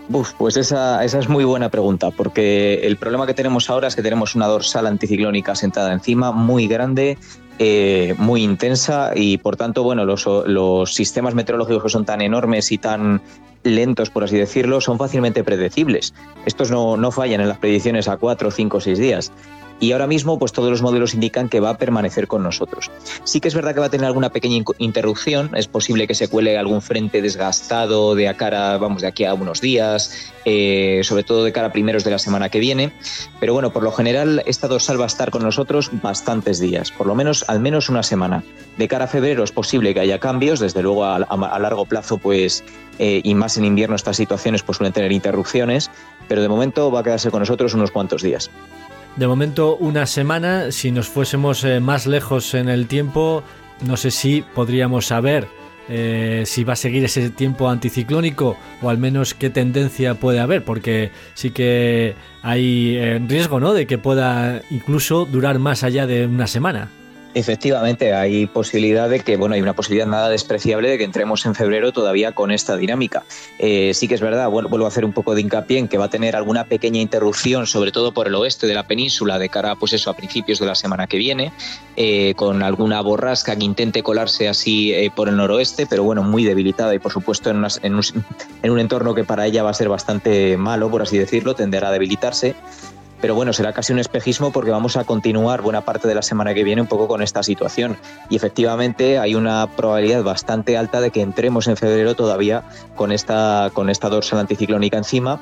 Pues 0.09 0.57
esa, 0.57 1.03
esa, 1.03 1.19
es 1.19 1.29
muy 1.29 1.45
buena 1.45 1.69
pregunta, 1.69 2.11
porque 2.11 2.81
el 2.83 2.97
problema 2.97 3.25
que 3.25 3.33
tenemos 3.33 3.69
ahora 3.69 3.87
es 3.87 3.95
que 3.95 4.01
tenemos 4.01 4.35
una 4.35 4.47
dorsal 4.47 4.85
anticiclónica 4.85 5.55
sentada 5.55 5.93
encima, 5.93 6.31
muy 6.33 6.67
grande, 6.67 7.17
eh, 7.57 8.13
muy 8.17 8.43
intensa 8.43 9.11
y 9.15 9.37
por 9.37 9.55
tanto, 9.55 9.83
bueno, 9.83 10.03
los, 10.05 10.25
los, 10.25 10.93
sistemas 10.93 11.35
meteorológicos 11.35 11.83
que 11.83 11.89
son 11.89 12.03
tan 12.03 12.21
enormes 12.21 12.71
y 12.73 12.77
tan 12.77 13.21
lentos, 13.63 14.09
por 14.09 14.25
así 14.25 14.37
decirlo, 14.37 14.81
son 14.81 14.97
fácilmente 14.97 15.43
predecibles. 15.43 16.13
Estos 16.45 16.69
no, 16.69 16.97
no 16.97 17.11
fallan 17.11 17.39
en 17.39 17.47
las 17.47 17.59
predicciones 17.59 18.09
a 18.09 18.17
cuatro, 18.17 18.51
cinco, 18.51 18.81
seis 18.81 18.99
días 18.99 19.31
y 19.79 19.91
ahora 19.91 20.07
mismo 20.07 20.39
pues 20.39 20.51
todos 20.51 20.69
los 20.69 20.81
modelos 20.81 21.13
indican 21.13 21.49
que 21.49 21.59
va 21.59 21.71
a 21.71 21.77
permanecer 21.77 22.27
con 22.27 22.43
nosotros. 22.43 22.91
Sí 23.23 23.39
que 23.39 23.47
es 23.47 23.55
verdad 23.55 23.73
que 23.73 23.79
va 23.79 23.87
a 23.87 23.89
tener 23.89 24.05
alguna 24.05 24.29
pequeña 24.29 24.63
interrupción, 24.77 25.51
es 25.55 25.67
posible 25.67 26.07
que 26.07 26.15
se 26.15 26.27
cuele 26.27 26.57
algún 26.57 26.81
frente 26.81 27.21
desgastado 27.21 28.15
de 28.15 28.27
a 28.27 28.35
cara, 28.35 28.77
vamos, 28.77 29.01
de 29.01 29.07
aquí 29.07 29.25
a 29.25 29.33
unos 29.33 29.61
días, 29.61 30.31
eh, 30.45 31.01
sobre 31.03 31.23
todo 31.23 31.43
de 31.43 31.51
cara 31.51 31.67
a 31.67 31.71
primeros 31.71 32.03
de 32.03 32.11
la 32.11 32.19
semana 32.19 32.49
que 32.49 32.59
viene, 32.59 32.93
pero 33.39 33.53
bueno, 33.53 33.73
por 33.73 33.83
lo 33.83 33.91
general 33.91 34.43
esta 34.45 34.67
dorsal 34.67 34.99
va 34.99 35.05
a 35.05 35.07
estar 35.07 35.31
con 35.31 35.43
nosotros 35.43 35.89
bastantes 36.01 36.59
días, 36.59 36.91
por 36.91 37.07
lo 37.07 37.15
menos 37.15 37.45
al 37.47 37.59
menos 37.59 37.89
una 37.89 38.03
semana. 38.03 38.43
De 38.77 38.87
cara 38.87 39.05
a 39.05 39.07
febrero 39.07 39.43
es 39.43 39.51
posible 39.51 39.93
que 39.93 39.99
haya 39.99 40.19
cambios, 40.19 40.59
desde 40.59 40.81
luego 40.81 41.05
a, 41.05 41.19
largo 41.59 41.85
plazo 41.85 42.17
pues 42.17 42.63
eh, 42.99 43.21
y 43.23 43.35
más 43.35 43.57
en 43.57 43.65
invierno 43.65 43.95
estas 43.95 44.17
situaciones 44.17 44.63
pues 44.63 44.77
suelen 44.77 44.93
tener 44.93 45.11
interrupciones, 45.11 45.91
pero 46.27 46.41
de 46.41 46.49
momento 46.49 46.91
va 46.91 47.01
a 47.01 47.03
quedarse 47.03 47.31
con 47.31 47.39
nosotros 47.39 47.73
unos 47.73 47.91
cuantos 47.91 48.21
días. 48.21 48.49
De 49.17 49.27
momento 49.27 49.75
una 49.75 50.07
semana, 50.07 50.71
si 50.71 50.91
nos 50.91 51.07
fuésemos 51.07 51.63
eh, 51.63 51.79
más 51.79 52.07
lejos 52.07 52.55
en 52.55 52.67
el 52.67 52.87
tiempo, 52.87 53.43
no 53.85 53.95
sé 53.95 54.09
si 54.09 54.43
podríamos 54.55 55.05
saber 55.05 55.47
eh, 55.89 56.43
si 56.45 56.63
va 56.63 56.73
a 56.73 56.77
seguir 56.77 57.03
ese 57.03 57.29
tiempo 57.29 57.69
anticiclónico 57.69 58.57
o 58.81 58.89
al 58.89 58.97
menos 58.97 59.33
qué 59.33 59.49
tendencia 59.49 60.15
puede 60.15 60.39
haber, 60.39 60.63
porque 60.63 61.11
sí 61.35 61.51
que 61.51 62.15
hay 62.41 62.95
eh, 62.97 63.21
riesgo 63.27 63.59
¿no? 63.59 63.73
de 63.73 63.85
que 63.85 63.97
pueda 63.97 64.61
incluso 64.71 65.25
durar 65.25 65.59
más 65.59 65.83
allá 65.83 66.07
de 66.07 66.25
una 66.25 66.47
semana. 66.47 66.89
Efectivamente, 67.35 68.13
hay 68.13 68.45
posibilidad 68.45 69.09
de 69.09 69.19
que, 69.21 69.37
bueno, 69.37 69.55
hay 69.55 69.61
una 69.61 69.73
posibilidad 69.73 70.05
nada 70.05 70.29
despreciable 70.29 70.89
de 70.89 70.97
que 70.99 71.03
entremos 71.03 71.45
en 71.47 71.55
febrero 71.55 71.91
todavía 71.91 72.33
con 72.33 72.51
esta 72.51 72.77
dinámica. 72.77 73.23
Eh, 73.57 73.91
sí 73.95 74.07
que 74.07 74.13
es 74.13 74.21
verdad, 74.21 74.49
vuelvo 74.49 74.85
a 74.85 74.87
hacer 74.87 75.03
un 75.03 75.13
poco 75.13 75.33
de 75.33 75.41
hincapié 75.41 75.79
en 75.79 75.87
que 75.87 75.97
va 75.97 76.05
a 76.05 76.09
tener 76.09 76.35
alguna 76.35 76.65
pequeña 76.65 77.01
interrupción, 77.01 77.65
sobre 77.65 77.91
todo 77.91 78.13
por 78.13 78.27
el 78.27 78.35
oeste 78.35 78.67
de 78.67 78.75
la 78.75 78.83
península, 78.83 79.39
de 79.39 79.49
cara, 79.49 79.75
pues 79.75 79.93
eso, 79.93 80.11
a 80.11 80.15
principios 80.15 80.59
de 80.59 80.67
la 80.67 80.75
semana 80.75 81.07
que 81.07 81.17
viene, 81.17 81.51
eh, 81.95 82.33
con 82.35 82.61
alguna 82.61 83.01
borrasca 83.01 83.55
que 83.55 83.63
intente 83.63 84.03
colarse 84.03 84.47
así 84.47 84.93
eh, 84.93 85.11
por 85.15 85.27
el 85.27 85.35
noroeste, 85.35 85.87
pero 85.87 86.03
bueno, 86.03 86.21
muy 86.21 86.43
debilitada 86.43 86.93
y 86.93 86.99
por 86.99 87.11
supuesto 87.11 87.49
en, 87.49 87.65
en, 87.81 87.95
un, 87.95 88.03
en 88.61 88.71
un 88.71 88.79
entorno 88.79 89.15
que 89.15 89.23
para 89.23 89.47
ella 89.47 89.63
va 89.63 89.71
a 89.71 89.73
ser 89.73 89.89
bastante 89.89 90.55
malo, 90.57 90.91
por 90.91 91.01
así 91.01 91.17
decirlo, 91.17 91.55
tenderá 91.55 91.89
a 91.89 91.91
debilitarse 91.91 92.55
pero 93.23 93.35
bueno, 93.35 93.53
será 93.53 93.71
casi 93.71 93.93
un 93.93 93.99
espejismo 93.99 94.51
porque 94.51 94.69
vamos 94.69 94.97
a 94.97 95.05
continuar 95.05 95.61
buena 95.61 95.79
parte 95.79 96.09
de 96.09 96.13
la 96.13 96.21
semana 96.21 96.53
que 96.53 96.65
viene 96.65 96.81
un 96.81 96.89
poco 96.89 97.07
con 97.07 97.21
esta 97.21 97.41
situación. 97.41 97.95
Y 98.29 98.35
efectivamente 98.35 99.17
hay 99.17 99.33
una 99.33 99.65
probabilidad 99.77 100.23
bastante 100.23 100.75
alta 100.75 100.99
de 100.99 101.09
que 101.09 101.21
entremos 101.21 101.69
en 101.69 101.77
febrero 101.77 102.15
todavía 102.15 102.63
con 102.97 103.13
esta, 103.13 103.71
con 103.73 103.89
esta 103.89 104.09
dorsal 104.09 104.39
anticiclónica 104.39 104.97
encima 104.97 105.39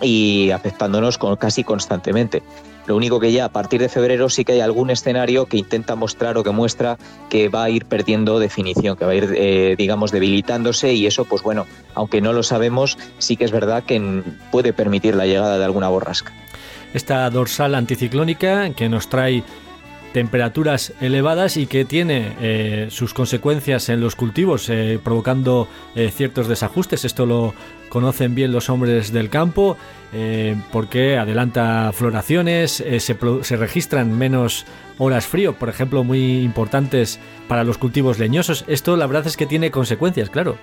y 0.00 0.52
afectándonos 0.52 1.18
con, 1.18 1.34
casi 1.34 1.64
constantemente. 1.64 2.44
Lo 2.86 2.94
único 2.94 3.18
que 3.18 3.32
ya 3.32 3.46
a 3.46 3.48
partir 3.48 3.80
de 3.80 3.88
febrero 3.88 4.28
sí 4.28 4.44
que 4.44 4.52
hay 4.52 4.60
algún 4.60 4.90
escenario 4.90 5.46
que 5.46 5.56
intenta 5.56 5.96
mostrar 5.96 6.38
o 6.38 6.44
que 6.44 6.50
muestra 6.50 6.98
que 7.30 7.48
va 7.48 7.64
a 7.64 7.70
ir 7.70 7.86
perdiendo 7.86 8.38
definición, 8.38 8.96
que 8.96 9.06
va 9.06 9.10
a 9.10 9.14
ir, 9.16 9.34
eh, 9.36 9.74
digamos, 9.76 10.12
debilitándose 10.12 10.92
y 10.92 11.06
eso, 11.06 11.24
pues 11.24 11.42
bueno, 11.42 11.66
aunque 11.96 12.20
no 12.20 12.32
lo 12.32 12.44
sabemos, 12.44 12.96
sí 13.18 13.36
que 13.36 13.44
es 13.44 13.50
verdad 13.50 13.82
que 13.82 14.22
puede 14.52 14.72
permitir 14.72 15.16
la 15.16 15.26
llegada 15.26 15.58
de 15.58 15.64
alguna 15.64 15.88
borrasca 15.88 16.32
esta 16.94 17.28
dorsal 17.28 17.74
anticiclónica 17.74 18.70
que 18.70 18.88
nos 18.88 19.08
trae 19.08 19.44
temperaturas 20.14 20.92
elevadas 21.00 21.56
y 21.56 21.66
que 21.66 21.84
tiene 21.84 22.36
eh, 22.40 22.86
sus 22.88 23.12
consecuencias 23.12 23.88
en 23.88 24.00
los 24.00 24.14
cultivos, 24.14 24.68
eh, 24.68 25.00
provocando 25.02 25.66
eh, 25.96 26.08
ciertos 26.14 26.46
desajustes. 26.46 27.04
Esto 27.04 27.26
lo 27.26 27.52
conocen 27.88 28.36
bien 28.36 28.52
los 28.52 28.70
hombres 28.70 29.12
del 29.12 29.28
campo, 29.28 29.76
porque 30.72 31.16
adelanta 31.16 31.92
floraciones, 31.92 32.72
se, 32.72 33.00
se, 33.00 33.56
registran 33.56 34.16
menos 34.16 34.64
horas 34.98 35.26
frío, 35.26 35.54
por 35.54 35.68
ejemplo, 35.68 36.04
muy 36.04 36.42
importantes 36.42 37.18
para 37.48 37.64
los 37.64 37.78
cultivos 37.78 38.20
leñosos. 38.20 38.64
Esto 38.68 38.96
la 38.96 39.06
verdad 39.06 39.26
es 39.26 39.36
que 39.36 39.46
tiene 39.46 39.72
consecuencias, 39.72 40.30
claro. 40.30 40.56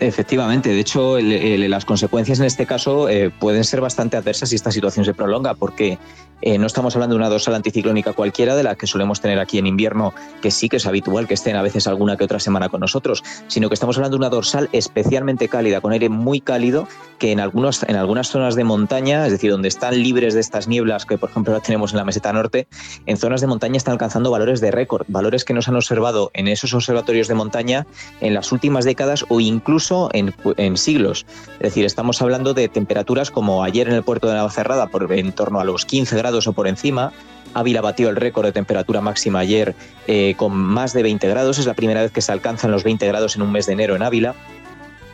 Efectivamente, 0.00 0.70
de 0.70 0.80
hecho, 0.80 1.18
las 1.20 1.84
consecuencias 1.84 2.40
en 2.40 2.46
este 2.46 2.66
caso 2.66 3.08
eh, 3.08 3.30
pueden 3.30 3.64
ser 3.64 3.80
bastante 3.80 4.16
adversas 4.16 4.48
si 4.48 4.56
esta 4.56 4.72
situación 4.72 5.04
se 5.04 5.14
prolonga, 5.14 5.54
porque 5.54 5.98
eh, 6.42 6.58
no 6.58 6.66
estamos 6.66 6.94
hablando 6.96 7.14
de 7.14 7.18
una 7.18 7.28
dorsal 7.28 7.54
anticiclónica 7.54 8.12
cualquiera, 8.12 8.56
de 8.56 8.64
la 8.64 8.74
que 8.74 8.86
solemos 8.86 9.20
tener 9.20 9.38
aquí 9.38 9.58
en 9.58 9.66
invierno, 9.66 10.12
que 10.42 10.50
sí 10.50 10.68
que 10.68 10.76
es 10.76 10.86
habitual 10.86 11.28
que 11.28 11.34
estén 11.34 11.56
a 11.56 11.62
veces 11.62 11.86
alguna 11.86 12.16
que 12.16 12.24
otra 12.24 12.40
semana 12.40 12.68
con 12.68 12.80
nosotros, 12.80 13.22
sino 13.46 13.68
que 13.68 13.74
estamos 13.74 13.96
hablando 13.96 14.16
de 14.16 14.18
una 14.18 14.30
dorsal 14.30 14.68
especialmente 14.72 15.48
cálida, 15.48 15.80
con 15.80 15.92
aire 15.92 16.08
muy 16.08 16.40
cálido, 16.40 16.88
que 17.18 17.30
en, 17.32 17.40
algunos, 17.40 17.84
en 17.84 17.96
algunas 17.96 18.28
zonas 18.28 18.56
de 18.56 18.64
montaña, 18.64 19.24
es 19.26 19.32
decir, 19.32 19.52
donde 19.52 19.68
están 19.68 20.02
libres 20.02 20.34
de 20.34 20.40
estas 20.40 20.66
nieblas 20.66 21.06
que 21.06 21.18
por 21.18 21.30
ejemplo 21.30 21.58
tenemos 21.60 21.92
en 21.92 21.98
la 21.98 22.04
meseta 22.04 22.32
norte, 22.32 22.66
en 23.06 23.16
zonas 23.16 23.40
de 23.40 23.46
montaña 23.46 23.76
están 23.76 23.92
alcanzando 23.92 24.30
valores 24.30 24.60
de 24.60 24.72
récord, 24.72 25.06
valores 25.08 25.44
que 25.44 25.54
no 25.54 25.62
se 25.62 25.70
han 25.70 25.76
observado 25.76 26.30
en 26.34 26.48
esos 26.48 26.74
observatorios 26.74 27.28
de 27.28 27.34
montaña 27.34 27.86
en 28.20 28.34
las 28.34 28.50
últimas 28.50 28.84
décadas 28.84 29.24
o 29.28 29.40
incluso 29.40 29.83
en, 30.12 30.34
en 30.56 30.76
siglos. 30.76 31.26
Es 31.54 31.60
decir, 31.60 31.84
estamos 31.84 32.20
hablando 32.22 32.54
de 32.54 32.68
temperaturas 32.68 33.30
como 33.30 33.64
ayer 33.64 33.88
en 33.88 33.94
el 33.94 34.02
puerto 34.02 34.28
de 34.28 34.34
Navacerrada, 34.34 34.86
por 34.88 35.12
en 35.12 35.32
torno 35.32 35.60
a 35.60 35.64
los 35.64 35.84
15 35.84 36.16
grados 36.16 36.46
o 36.46 36.52
por 36.52 36.68
encima. 36.68 37.12
Ávila 37.54 37.80
batió 37.80 38.08
el 38.08 38.16
récord 38.16 38.46
de 38.46 38.52
temperatura 38.52 39.00
máxima 39.00 39.40
ayer 39.40 39.74
eh, 40.06 40.34
con 40.36 40.52
más 40.56 40.92
de 40.92 41.02
20 41.02 41.28
grados. 41.28 41.58
Es 41.58 41.66
la 41.66 41.74
primera 41.74 42.02
vez 42.02 42.10
que 42.10 42.20
se 42.20 42.32
alcanzan 42.32 42.70
los 42.70 42.84
20 42.84 43.06
grados 43.06 43.36
en 43.36 43.42
un 43.42 43.52
mes 43.52 43.66
de 43.66 43.74
enero 43.74 43.94
en 43.96 44.02
Ávila. 44.02 44.34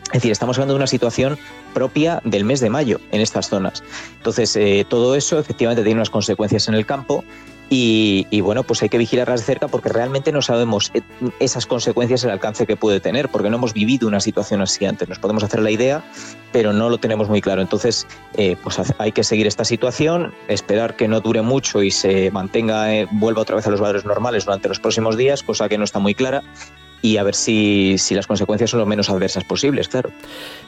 Es 0.07 0.15
decir, 0.15 0.33
estamos 0.33 0.57
hablando 0.57 0.75
de 0.75 0.79
una 0.79 0.87
situación 0.89 1.39
propia 1.73 2.21
del 2.25 2.45
mes 2.45 2.59
de 2.59 2.69
mayo 2.69 3.01
en 3.13 3.21
estas 3.21 3.49
zonas. 3.49 3.85
Entonces, 4.17 4.57
eh, 4.57 4.85
todo 4.89 5.15
eso 5.15 5.39
efectivamente 5.39 5.85
tiene 5.85 5.99
unas 5.99 6.11
consecuencias 6.11 6.67
en 6.67 6.75
el 6.75 6.85
campo 6.85 7.25
y, 7.73 8.41
bueno, 8.41 8.65
pues 8.65 8.83
hay 8.83 8.89
que 8.89 8.99
vigilarlas 8.99 9.41
de 9.41 9.47
cerca 9.47 9.69
porque 9.69 9.89
realmente 9.89 10.33
no 10.33 10.43
sabemos 10.43 10.91
eh, 10.93 11.03
esas 11.39 11.67
consecuencias, 11.67 12.25
el 12.25 12.31
alcance 12.31 12.67
que 12.67 12.77
puede 12.77 12.99
tener, 12.99 13.29
porque 13.29 13.49
no 13.49 13.59
hemos 13.59 13.73
vivido 13.73 14.09
una 14.09 14.19
situación 14.19 14.61
así 14.61 14.85
antes. 14.85 15.09
Nos 15.09 15.21
podemos 15.21 15.45
hacer 15.45 15.61
la 15.61 15.71
idea, 15.71 16.03
pero 16.51 16.73
no 16.73 16.91
lo 16.91 16.99
tenemos 16.99 17.29
muy 17.29 17.41
claro. 17.41 17.63
Entonces, 17.63 18.09
eh, 18.37 18.57
pues 18.61 18.81
hay 18.99 19.13
que 19.13 19.23
seguir 19.23 19.47
esta 19.47 19.65
situación, 19.65 20.35
esperar 20.49 20.97
que 20.97 21.07
no 21.07 21.21
dure 21.21 21.43
mucho 21.43 21.85
y 21.85 21.93
se 21.93 22.33
mantenga, 22.33 22.93
eh, 22.93 23.07
vuelva 23.13 23.43
otra 23.43 23.55
vez 23.55 23.69
a 23.69 23.71
los 23.71 23.81
valores 23.81 24.05
normales 24.05 24.47
durante 24.47 24.67
los 24.67 24.81
próximos 24.81 25.17
días, 25.17 25.45
cosa 25.45 25.69
que 25.69 25.79
no 25.79 25.85
está 25.85 26.01
muy 26.01 26.17
clara 26.17 26.43
y 27.03 27.19
a 27.19 27.23
ver 27.23 27.37
si, 27.37 27.97
si, 27.99 28.17
las 28.17 28.27
consecuencias 28.27 28.69
son 28.69 28.81
lo 28.81 28.87
menos 28.87 29.09
adversas 29.09 29.45
posibles, 29.45 29.89
claro. 29.89 30.11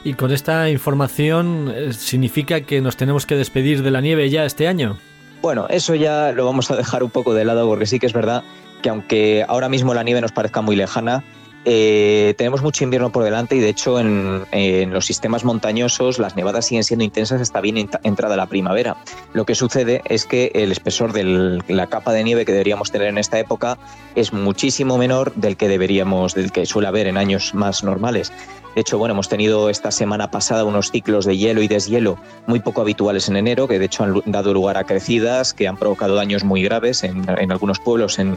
Y 0.05 0.13
con 0.13 0.31
esta 0.31 0.69
información, 0.69 1.71
¿significa 1.91 2.61
que 2.61 2.79
nos 2.81 2.95
tenemos 2.95 3.25
que 3.25 3.35
despedir 3.35 3.83
de 3.83 3.91
la 3.91 4.01
nieve 4.01 4.29
ya 4.29 4.45
este 4.45 4.67
año? 4.67 4.97
Bueno, 5.43 5.67
eso 5.69 5.93
ya 5.93 6.31
lo 6.31 6.45
vamos 6.45 6.71
a 6.71 6.77
dejar 6.77 7.03
un 7.03 7.09
poco 7.09 7.33
de 7.33 7.43
lado 7.43 7.67
porque 7.67 7.85
sí 7.85 7.99
que 7.99 8.05
es 8.05 8.13
verdad 8.13 8.45
que 8.81 8.87
aunque 8.87 9.43
ahora 9.45 9.67
mismo 9.67 9.93
la 9.93 10.01
nieve 10.01 10.21
nos 10.21 10.31
parezca 10.31 10.61
muy 10.61 10.77
lejana, 10.77 11.21
eh, 11.65 12.33
tenemos 12.37 12.61
mucho 12.61 12.83
invierno 12.83 13.11
por 13.11 13.23
delante 13.23 13.55
y 13.55 13.59
de 13.59 13.69
hecho 13.69 13.99
en, 13.99 14.91
los 14.91 15.05
sistemas 15.05 15.43
montañosos 15.43 16.19
las 16.19 16.35
nevadas 16.35 16.65
siguen 16.65 16.83
siendo 16.83 17.05
intensas 17.05 17.41
hasta 17.41 17.61
bien 17.61 17.89
entrada 18.03 18.35
la 18.35 18.47
primavera. 18.47 18.97
Lo 19.33 19.45
que 19.45 19.55
sucede 19.55 20.01
es 20.05 20.25
que 20.25 20.51
el 20.53 20.71
espesor 20.71 21.13
de 21.13 21.61
la 21.67 21.87
capa 21.87 22.13
de 22.13 22.23
nieve 22.23 22.45
que 22.45 22.51
deberíamos 22.51 22.91
tener 22.91 23.07
en 23.07 23.17
esta 23.17 23.39
época 23.39 23.77
es 24.15 24.33
muchísimo 24.33 24.97
menor 24.97 25.33
del 25.35 25.57
que 25.57 25.67
deberíamos, 25.67 26.33
del 26.33 26.51
que 26.51 26.65
suele 26.65 26.87
haber 26.87 27.07
en 27.07 27.17
años 27.17 27.53
más 27.53 27.83
normales. 27.83 28.31
De 28.75 28.81
hecho, 28.81 28.97
bueno, 28.97 29.13
hemos 29.13 29.29
tenido 29.29 29.69
esta 29.69 29.91
semana 29.91 30.31
pasada 30.31 30.65
unos 30.65 30.89
ciclos 30.89 31.25
de 31.25 31.37
hielo 31.37 31.61
y 31.61 31.67
deshielo 31.67 32.17
muy 32.47 32.59
poco 32.59 32.81
habituales 32.81 33.29
en 33.29 33.37
enero, 33.37 33.67
que 33.67 33.77
de 33.77 33.85
hecho 33.85 34.03
han 34.03 34.23
dado 34.25 34.51
lugar 34.51 34.77
a 34.77 34.83
crecidas 34.83 35.53
que 35.53 35.67
han 35.67 35.77
provocado 35.77 36.15
daños 36.15 36.43
muy 36.43 36.63
graves 36.63 37.03
en, 37.03 37.29
algunos 37.51 37.79
pueblos 37.79 38.17
en, 38.17 38.35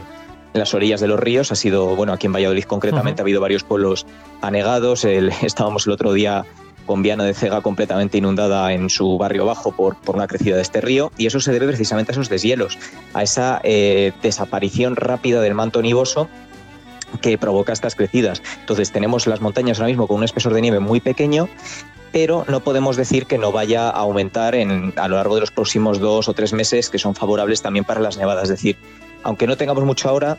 las 0.57 0.73
orillas 0.73 1.01
de 1.01 1.07
los 1.07 1.19
ríos. 1.19 1.51
Ha 1.51 1.55
sido, 1.55 1.95
bueno, 1.95 2.13
aquí 2.13 2.27
en 2.27 2.33
Valladolid 2.33 2.63
concretamente 2.63 3.21
ha 3.21 3.23
habido 3.23 3.41
varios 3.41 3.63
pueblos 3.63 4.05
anegados. 4.41 5.05
estábamos 5.43 5.87
el 5.87 5.93
otro 5.93 6.13
día 6.13 6.45
con 6.87 7.03
Viana 7.03 7.25
de 7.25 7.35
Cega 7.35 7.61
completamente 7.61 8.17
inundada 8.17 8.73
en 8.73 8.89
su 8.89 9.17
barrio 9.17 9.45
bajo 9.45 9.73
por, 9.73 9.97
por, 9.97 10.15
una 10.15 10.25
crecida 10.25 10.55
de 10.55 10.61
este 10.63 10.81
río, 10.81 11.11
y 11.17 11.27
eso 11.27 11.39
se 11.39 11.51
debe 11.51 11.67
precisamente 11.67 12.11
a 12.11 12.13
esos 12.13 12.29
deshielos, 12.29 12.79
a 13.13 13.21
esa 13.21 13.59
eh, 13.63 14.13
desaparición 14.23 14.95
rápida 14.95 15.41
del 15.41 15.53
manto 15.53 15.81
nivoso 15.81 16.27
que 17.21 17.37
provoca 17.37 17.73
estas 17.73 17.95
crecidas. 17.95 18.41
Entonces 18.61 18.91
tenemos 18.91 19.27
las 19.27 19.41
montañas 19.41 19.79
ahora 19.79 19.89
mismo 19.89 20.07
con 20.07 20.17
un 20.17 20.23
espesor 20.23 20.53
de 20.53 20.61
nieve 20.61 20.79
muy 20.79 20.99
pequeño, 20.99 21.49
pero 22.11 22.45
no 22.47 22.61
podemos 22.61 22.95
decir 22.95 23.25
que 23.25 23.37
no 23.37 23.51
vaya 23.51 23.89
a 23.89 23.99
aumentar 23.99 24.55
en, 24.55 24.93
a 24.95 25.07
lo 25.07 25.17
largo 25.17 25.35
de 25.35 25.41
los 25.41 25.51
próximos 25.51 25.99
dos 25.99 26.27
o 26.29 26.33
tres 26.33 26.53
meses, 26.53 26.89
que 26.89 26.97
son 26.97 27.15
favorables 27.15 27.61
también 27.61 27.85
para 27.85 27.99
las 27.99 28.17
nevadas. 28.17 28.43
Es 28.43 28.49
decir, 28.49 28.77
aunque 29.27 29.45
no 29.45 29.57
tengamos 29.57 29.83
mucho 29.83 30.07
ahora, 30.07 30.37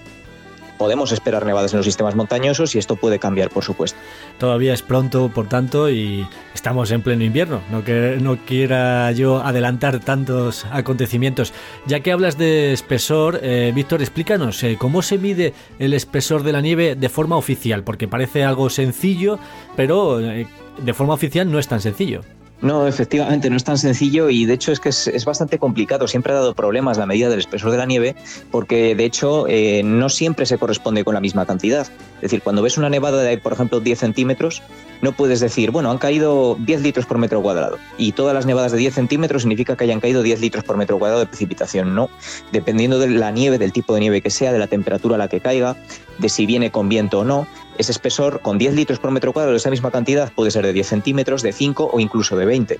podemos 0.78 1.12
esperar 1.12 1.44
nevadas 1.44 1.74
en 1.74 1.76
los 1.76 1.84
sistemas 1.84 2.14
montañosos 2.14 2.74
y 2.74 2.78
esto 2.78 2.96
puede 2.96 3.18
cambiar, 3.18 3.50
por 3.50 3.62
supuesto. 3.62 3.98
Todavía 4.38 4.72
es 4.72 4.80
pronto, 4.80 5.28
por 5.28 5.46
tanto, 5.46 5.90
y 5.90 6.26
estamos 6.54 6.90
en 6.90 7.02
pleno 7.02 7.22
invierno. 7.22 7.60
No, 7.70 7.84
que, 7.84 8.16
no 8.18 8.38
quiera 8.46 9.12
yo 9.12 9.40
adelantar 9.44 10.00
tantos 10.00 10.64
acontecimientos. 10.72 11.52
Ya 11.86 12.00
que 12.00 12.12
hablas 12.12 12.38
de 12.38 12.72
espesor, 12.72 13.40
eh, 13.42 13.72
Víctor, 13.74 14.00
explícanos 14.00 14.62
eh, 14.62 14.76
cómo 14.78 15.02
se 15.02 15.18
mide 15.18 15.52
el 15.78 15.92
espesor 15.92 16.42
de 16.42 16.52
la 16.52 16.62
nieve 16.62 16.94
de 16.94 17.08
forma 17.10 17.36
oficial, 17.36 17.84
porque 17.84 18.08
parece 18.08 18.42
algo 18.42 18.70
sencillo, 18.70 19.38
pero 19.76 20.18
eh, 20.18 20.46
de 20.78 20.94
forma 20.94 21.12
oficial 21.12 21.52
no 21.52 21.58
es 21.58 21.68
tan 21.68 21.82
sencillo. 21.82 22.22
No, 22.60 22.88
efectivamente, 22.88 23.50
no 23.50 23.56
es 23.56 23.62
tan 23.62 23.78
sencillo 23.78 24.30
y 24.30 24.44
de 24.44 24.54
hecho 24.54 24.72
es 24.72 24.80
que 24.80 24.88
es, 24.88 25.24
bastante 25.24 25.58
complicado. 25.58 26.08
Siempre 26.08 26.32
ha 26.32 26.36
dado 26.36 26.54
problemas 26.54 26.98
la 26.98 27.06
medida 27.06 27.28
del 27.28 27.38
espesor 27.38 27.70
de 27.70 27.78
la 27.78 27.86
nieve 27.86 28.16
porque 28.50 28.96
de 28.96 29.04
hecho 29.04 29.46
eh, 29.48 29.82
no 29.84 30.08
siempre 30.08 30.44
se 30.44 30.58
corresponde 30.58 31.04
con 31.04 31.14
la 31.14 31.20
misma 31.20 31.46
cantidad. 31.46 31.86
Es 32.16 32.22
decir, 32.22 32.42
cuando 32.42 32.62
ves 32.62 32.76
una 32.76 32.90
nevada 32.90 33.22
de, 33.22 33.38
por 33.38 33.52
ejemplo, 33.52 33.78
10 33.78 33.98
centímetros, 34.00 34.62
no 35.02 35.12
puedes 35.12 35.38
decir, 35.38 35.70
bueno, 35.70 35.92
han 35.92 35.98
caído 35.98 36.56
10 36.58 36.82
litros 36.82 37.06
por 37.06 37.18
metro 37.18 37.40
cuadrado 37.42 37.78
y 37.96 38.10
todas 38.10 38.34
las 38.34 38.44
nevadas 38.44 38.72
de 38.72 38.78
10 38.78 38.94
centímetros 38.94 39.42
significa 39.42 39.76
que 39.76 39.84
hayan 39.84 40.00
caído 40.00 40.24
10 40.24 40.40
litros 40.40 40.64
por 40.64 40.76
metro 40.76 40.98
cuadrado 40.98 41.20
de 41.20 41.26
precipitación. 41.26 41.94
No, 41.94 42.10
dependiendo 42.50 42.98
de 42.98 43.08
la 43.08 43.30
nieve, 43.30 43.58
del 43.58 43.72
tipo 43.72 43.94
de 43.94 44.00
nieve 44.00 44.20
que 44.20 44.30
sea, 44.30 44.52
de 44.52 44.58
la 44.58 44.66
temperatura 44.66 45.14
a 45.14 45.18
la 45.18 45.28
que 45.28 45.38
caiga, 45.38 45.76
de 46.18 46.28
si 46.28 46.44
viene 46.44 46.72
con 46.72 46.88
viento 46.88 47.20
o 47.20 47.24
no, 47.24 47.46
ese 47.78 47.92
espesor 47.92 48.40
con 48.40 48.58
10 48.58 48.74
litros 48.74 48.98
por 48.98 49.10
metro 49.10 49.32
cuadrado 49.32 49.52
de 49.52 49.58
esa 49.58 49.70
misma 49.70 49.90
cantidad 49.90 50.32
puede 50.32 50.50
ser 50.50 50.66
de 50.66 50.72
10 50.72 50.86
centímetros, 50.86 51.42
de 51.42 51.52
5 51.52 51.90
o 51.92 52.00
incluso 52.00 52.36
de 52.36 52.44
20. 52.44 52.78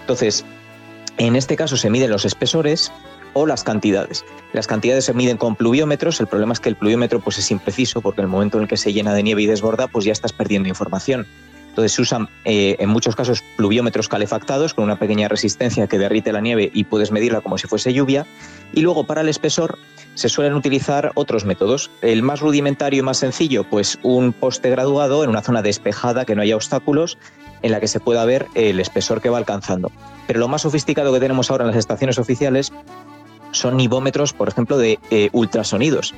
Entonces, 0.00 0.44
en 1.16 1.36
este 1.36 1.56
caso 1.56 1.76
se 1.76 1.90
miden 1.90 2.10
los 2.10 2.24
espesores 2.24 2.92
o 3.32 3.46
las 3.46 3.64
cantidades. 3.64 4.24
Las 4.52 4.66
cantidades 4.66 5.04
se 5.06 5.14
miden 5.14 5.36
con 5.36 5.56
pluviómetros, 5.56 6.20
el 6.20 6.26
problema 6.26 6.52
es 6.52 6.60
que 6.60 6.68
el 6.68 6.76
pluviómetro 6.76 7.20
pues, 7.20 7.38
es 7.38 7.50
impreciso 7.50 8.00
porque 8.00 8.20
en 8.20 8.26
el 8.26 8.30
momento 8.30 8.58
en 8.58 8.64
el 8.64 8.68
que 8.68 8.76
se 8.76 8.92
llena 8.92 9.14
de 9.14 9.22
nieve 9.22 9.42
y 9.42 9.46
desborda, 9.46 9.88
pues 9.88 10.04
ya 10.04 10.12
estás 10.12 10.32
perdiendo 10.32 10.68
información. 10.68 11.26
Entonces 11.74 11.90
se 11.90 12.02
usan 12.02 12.28
eh, 12.44 12.76
en 12.78 12.88
muchos 12.88 13.16
casos 13.16 13.42
pluviómetros 13.56 14.08
calefactados 14.08 14.74
con 14.74 14.84
una 14.84 14.96
pequeña 14.96 15.26
resistencia 15.26 15.88
que 15.88 15.98
derrite 15.98 16.30
la 16.30 16.40
nieve 16.40 16.70
y 16.72 16.84
puedes 16.84 17.10
medirla 17.10 17.40
como 17.40 17.58
si 17.58 17.66
fuese 17.66 17.92
lluvia. 17.92 18.26
Y 18.72 18.82
luego 18.82 19.08
para 19.08 19.22
el 19.22 19.28
espesor 19.28 19.76
se 20.14 20.28
suelen 20.28 20.54
utilizar 20.54 21.10
otros 21.16 21.44
métodos. 21.44 21.90
El 22.00 22.22
más 22.22 22.38
rudimentario 22.38 23.00
y 23.00 23.02
más 23.02 23.16
sencillo, 23.16 23.64
pues 23.64 23.98
un 24.04 24.32
poste 24.32 24.70
graduado 24.70 25.24
en 25.24 25.30
una 25.30 25.42
zona 25.42 25.62
despejada 25.62 26.24
que 26.24 26.36
no 26.36 26.42
haya 26.42 26.54
obstáculos 26.54 27.18
en 27.62 27.72
la 27.72 27.80
que 27.80 27.88
se 27.88 27.98
pueda 27.98 28.24
ver 28.24 28.46
el 28.54 28.78
espesor 28.78 29.20
que 29.20 29.28
va 29.28 29.38
alcanzando. 29.38 29.90
Pero 30.28 30.38
lo 30.38 30.46
más 30.46 30.62
sofisticado 30.62 31.12
que 31.12 31.18
tenemos 31.18 31.50
ahora 31.50 31.64
en 31.64 31.70
las 31.70 31.76
estaciones 31.76 32.18
oficiales 32.18 32.72
son 33.50 33.76
nivómetros, 33.76 34.32
por 34.32 34.48
ejemplo, 34.48 34.78
de 34.78 35.00
eh, 35.10 35.28
ultrasonidos. 35.32 36.14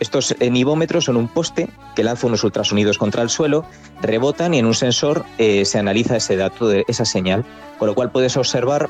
Estos 0.00 0.34
eh, 0.40 0.50
nivómetros 0.50 1.04
son 1.04 1.16
un 1.16 1.28
poste 1.28 1.68
que 1.94 2.02
lanza 2.02 2.26
unos 2.26 2.42
ultrasonidos 2.42 2.96
contra 2.96 3.22
el 3.22 3.28
suelo, 3.28 3.66
rebotan 4.00 4.54
y 4.54 4.58
en 4.58 4.66
un 4.66 4.74
sensor 4.74 5.26
eh, 5.36 5.66
se 5.66 5.78
analiza 5.78 6.16
ese 6.16 6.36
dato, 6.36 6.68
de 6.68 6.84
esa 6.88 7.04
señal, 7.04 7.44
con 7.78 7.86
lo 7.86 7.94
cual 7.94 8.10
puedes 8.10 8.36
observar 8.36 8.88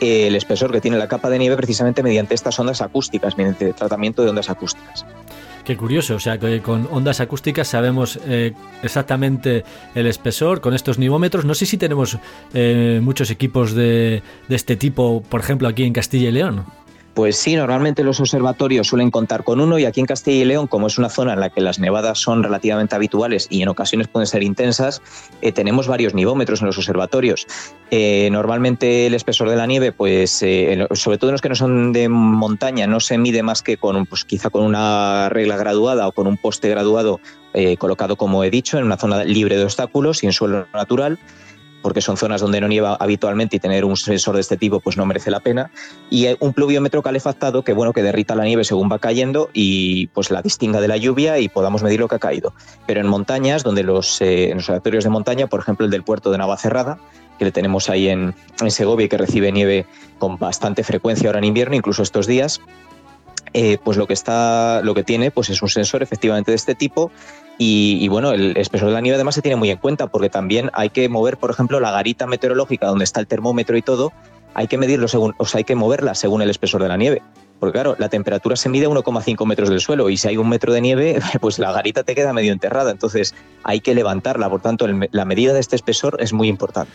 el 0.00 0.36
espesor 0.36 0.72
que 0.72 0.80
tiene 0.80 0.96
la 0.96 1.08
capa 1.08 1.28
de 1.28 1.38
nieve 1.38 1.56
precisamente 1.56 2.02
mediante 2.02 2.34
estas 2.34 2.58
ondas 2.58 2.80
acústicas, 2.80 3.36
mediante 3.36 3.72
tratamiento 3.72 4.22
de 4.22 4.30
ondas 4.30 4.48
acústicas. 4.48 5.04
Qué 5.64 5.76
curioso, 5.76 6.14
o 6.14 6.20
sea 6.20 6.38
que 6.38 6.62
con 6.62 6.88
ondas 6.92 7.20
acústicas 7.20 7.66
sabemos 7.66 8.18
exactamente 8.80 9.64
el 9.96 10.06
espesor 10.06 10.60
con 10.60 10.72
estos 10.72 10.98
nivómetros. 10.98 11.44
No 11.44 11.52
sé 11.54 11.66
si 11.66 11.78
tenemos 11.78 12.16
muchos 13.00 13.30
equipos 13.30 13.74
de, 13.74 14.22
de 14.48 14.56
este 14.56 14.76
tipo, 14.76 15.20
por 15.28 15.40
ejemplo, 15.40 15.66
aquí 15.66 15.82
en 15.82 15.92
Castilla 15.92 16.28
y 16.28 16.32
León. 16.32 16.64
Pues 17.18 17.36
sí, 17.36 17.56
normalmente 17.56 18.04
los 18.04 18.20
observatorios 18.20 18.86
suelen 18.86 19.10
contar 19.10 19.42
con 19.42 19.60
uno 19.60 19.76
y 19.76 19.84
aquí 19.86 19.98
en 19.98 20.06
Castilla 20.06 20.40
y 20.40 20.44
León, 20.44 20.68
como 20.68 20.86
es 20.86 20.98
una 20.98 21.08
zona 21.08 21.32
en 21.32 21.40
la 21.40 21.50
que 21.50 21.60
las 21.60 21.80
nevadas 21.80 22.20
son 22.20 22.44
relativamente 22.44 22.94
habituales 22.94 23.48
y 23.50 23.60
en 23.60 23.66
ocasiones 23.66 24.06
pueden 24.06 24.28
ser 24.28 24.44
intensas, 24.44 25.02
eh, 25.42 25.50
tenemos 25.50 25.88
varios 25.88 26.14
nivómetros 26.14 26.60
en 26.60 26.68
los 26.68 26.78
observatorios. 26.78 27.48
Eh, 27.90 28.28
normalmente 28.30 29.08
el 29.08 29.14
espesor 29.14 29.50
de 29.50 29.56
la 29.56 29.66
nieve, 29.66 29.90
pues 29.90 30.40
eh, 30.44 30.86
sobre 30.92 31.18
todo 31.18 31.30
en 31.30 31.32
los 31.32 31.40
que 31.40 31.48
no 31.48 31.56
son 31.56 31.92
de 31.92 32.08
montaña, 32.08 32.86
no 32.86 33.00
se 33.00 33.18
mide 33.18 33.42
más 33.42 33.62
que 33.62 33.78
con, 33.78 34.06
pues, 34.06 34.24
quizá 34.24 34.48
con 34.50 34.62
una 34.62 35.28
regla 35.28 35.56
graduada 35.56 36.06
o 36.06 36.12
con 36.12 36.28
un 36.28 36.36
poste 36.36 36.68
graduado 36.68 37.18
colocado, 37.78 38.14
como 38.14 38.44
he 38.44 38.50
dicho, 38.50 38.78
en 38.78 38.84
una 38.84 38.96
zona 38.96 39.24
libre 39.24 39.56
de 39.56 39.64
obstáculos 39.64 40.22
y 40.22 40.26
en 40.26 40.32
suelo 40.32 40.68
natural 40.72 41.18
porque 41.88 42.02
son 42.02 42.18
zonas 42.18 42.42
donde 42.42 42.60
no 42.60 42.68
nieva 42.68 42.98
habitualmente 43.00 43.56
y 43.56 43.60
tener 43.60 43.86
un 43.86 43.96
sensor 43.96 44.34
de 44.34 44.42
este 44.42 44.58
tipo 44.58 44.78
pues 44.78 44.98
no 44.98 45.06
merece 45.06 45.30
la 45.30 45.40
pena. 45.40 45.70
Y 46.10 46.26
un 46.38 46.52
pluviómetro 46.52 47.02
calefactado 47.02 47.64
que 47.64 47.72
bueno 47.72 47.94
que 47.94 48.02
derrita 48.02 48.34
la 48.34 48.44
nieve 48.44 48.62
según 48.64 48.92
va 48.92 48.98
cayendo 48.98 49.48
y 49.54 50.08
pues 50.08 50.30
la 50.30 50.42
distinga 50.42 50.82
de 50.82 50.88
la 50.88 50.98
lluvia 50.98 51.38
y 51.38 51.48
podamos 51.48 51.82
medir 51.82 52.00
lo 52.00 52.06
que 52.06 52.16
ha 52.16 52.18
caído. 52.18 52.52
Pero 52.86 53.00
en 53.00 53.06
montañas, 53.06 53.62
donde 53.62 53.84
los, 53.84 54.20
eh, 54.20 54.52
observatorios 54.54 55.04
de 55.04 55.08
montaña, 55.08 55.46
por 55.46 55.60
ejemplo 55.60 55.86
el 55.86 55.90
del 55.90 56.02
puerto 56.02 56.30
de 56.30 56.36
Navacerrada, 56.36 56.98
que 57.38 57.46
le 57.46 57.52
tenemos 57.52 57.88
ahí 57.88 58.10
en, 58.10 58.34
en 58.60 58.70
Segovia 58.70 59.06
y 59.06 59.08
que 59.08 59.16
recibe 59.16 59.50
nieve 59.50 59.86
con 60.18 60.36
bastante 60.36 60.84
frecuencia 60.84 61.30
ahora 61.30 61.38
en 61.38 61.44
invierno, 61.44 61.74
incluso 61.74 62.02
estos 62.02 62.26
días, 62.26 62.60
eh, 63.54 63.78
pues 63.82 63.96
lo 63.96 64.06
que 64.06 64.12
está, 64.12 64.82
lo 64.82 64.94
que 64.94 65.04
tiene, 65.04 65.30
pues 65.30 65.48
es 65.48 65.62
un 65.62 65.70
sensor 65.70 66.02
efectivamente 66.02 66.50
de 66.50 66.56
este 66.56 66.74
tipo. 66.74 67.10
Y, 67.60 68.06
bueno, 68.06 68.30
el 68.30 68.56
espesor 68.56 68.88
de 68.88 68.94
la 68.94 69.00
nieve 69.00 69.16
además 69.16 69.34
se 69.34 69.42
tiene 69.42 69.56
muy 69.56 69.70
en 69.70 69.78
cuenta 69.78 70.06
porque 70.06 70.30
también 70.30 70.70
hay 70.74 70.90
que 70.90 71.08
mover, 71.08 71.38
por 71.38 71.50
ejemplo, 71.50 71.80
la 71.80 71.90
garita 71.90 72.26
meteorológica 72.26 72.86
donde 72.86 73.04
está 73.04 73.18
el 73.18 73.26
termómetro 73.26 73.76
y 73.76 73.82
todo, 73.82 74.12
hay 74.54 74.68
que 74.68 74.78
medirlo 74.78 75.08
según, 75.08 75.34
o 75.38 75.44
sea, 75.44 75.58
hay 75.58 75.64
que 75.64 75.74
moverla 75.74 76.14
según 76.14 76.40
el 76.40 76.50
espesor 76.50 76.82
de 76.82 76.88
la 76.88 76.96
nieve. 76.96 77.20
Porque 77.58 77.72
claro, 77.72 77.96
la 77.98 78.08
temperatura 78.08 78.54
se 78.54 78.68
mide 78.68 78.86
a 78.86 78.88
1,5 78.88 79.44
metros 79.44 79.68
del 79.68 79.80
suelo 79.80 80.08
y 80.08 80.16
si 80.16 80.28
hay 80.28 80.36
un 80.36 80.48
metro 80.48 80.72
de 80.72 80.80
nieve, 80.80 81.18
pues 81.40 81.58
la 81.58 81.72
garita 81.72 82.04
te 82.04 82.14
queda 82.14 82.32
medio 82.32 82.52
enterrada. 82.52 82.92
Entonces 82.92 83.34
hay 83.64 83.80
que 83.80 83.94
levantarla. 83.94 84.48
Por 84.48 84.60
tanto, 84.60 84.86
la 84.86 85.24
medida 85.24 85.52
de 85.52 85.60
este 85.60 85.74
espesor 85.74 86.18
es 86.20 86.32
muy 86.32 86.46
importante. 86.46 86.92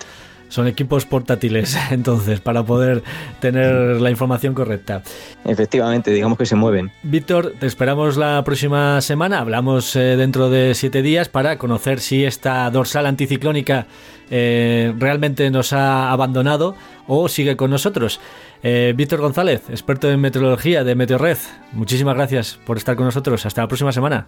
Son 0.53 0.67
equipos 0.67 1.07
portátiles, 1.07 1.75
entonces, 1.89 2.39
para 2.39 2.63
poder 2.63 3.01
tener 3.39 3.99
la 3.99 4.11
información 4.11 4.53
correcta. 4.53 5.01
Efectivamente, 5.45 6.11
digamos 6.11 6.37
que 6.37 6.45
se 6.45 6.55
mueven. 6.55 6.91
Víctor, 7.01 7.55
te 7.59 7.65
esperamos 7.65 8.17
la 8.17 8.43
próxima 8.43 9.01
semana. 9.01 9.39
Hablamos 9.39 9.95
eh, 9.95 10.15
dentro 10.15 10.51
de 10.51 10.75
siete 10.75 11.01
días 11.01 11.27
para 11.27 11.57
conocer 11.57 11.99
si 11.99 12.23
esta 12.23 12.69
dorsal 12.69 13.07
anticiclónica 13.07 13.87
eh, 14.29 14.93
realmente 14.99 15.49
nos 15.49 15.73
ha 15.73 16.11
abandonado 16.11 16.75
o 17.07 17.27
sigue 17.29 17.57
con 17.57 17.71
nosotros. 17.71 18.19
Eh, 18.61 18.93
Víctor 18.95 19.21
González, 19.21 19.63
experto 19.71 20.11
en 20.11 20.21
meteorología 20.21 20.83
de 20.83 20.93
Meteorred, 20.93 21.39
muchísimas 21.71 22.13
gracias 22.13 22.59
por 22.63 22.77
estar 22.77 22.95
con 22.95 23.07
nosotros. 23.07 23.43
Hasta 23.47 23.61
la 23.61 23.67
próxima 23.67 23.91
semana. 23.91 24.27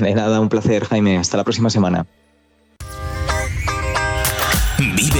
De 0.00 0.14
nada, 0.14 0.40
un 0.40 0.48
placer, 0.48 0.86
Jaime. 0.86 1.18
Hasta 1.18 1.36
la 1.36 1.44
próxima 1.44 1.68
semana. 1.68 2.06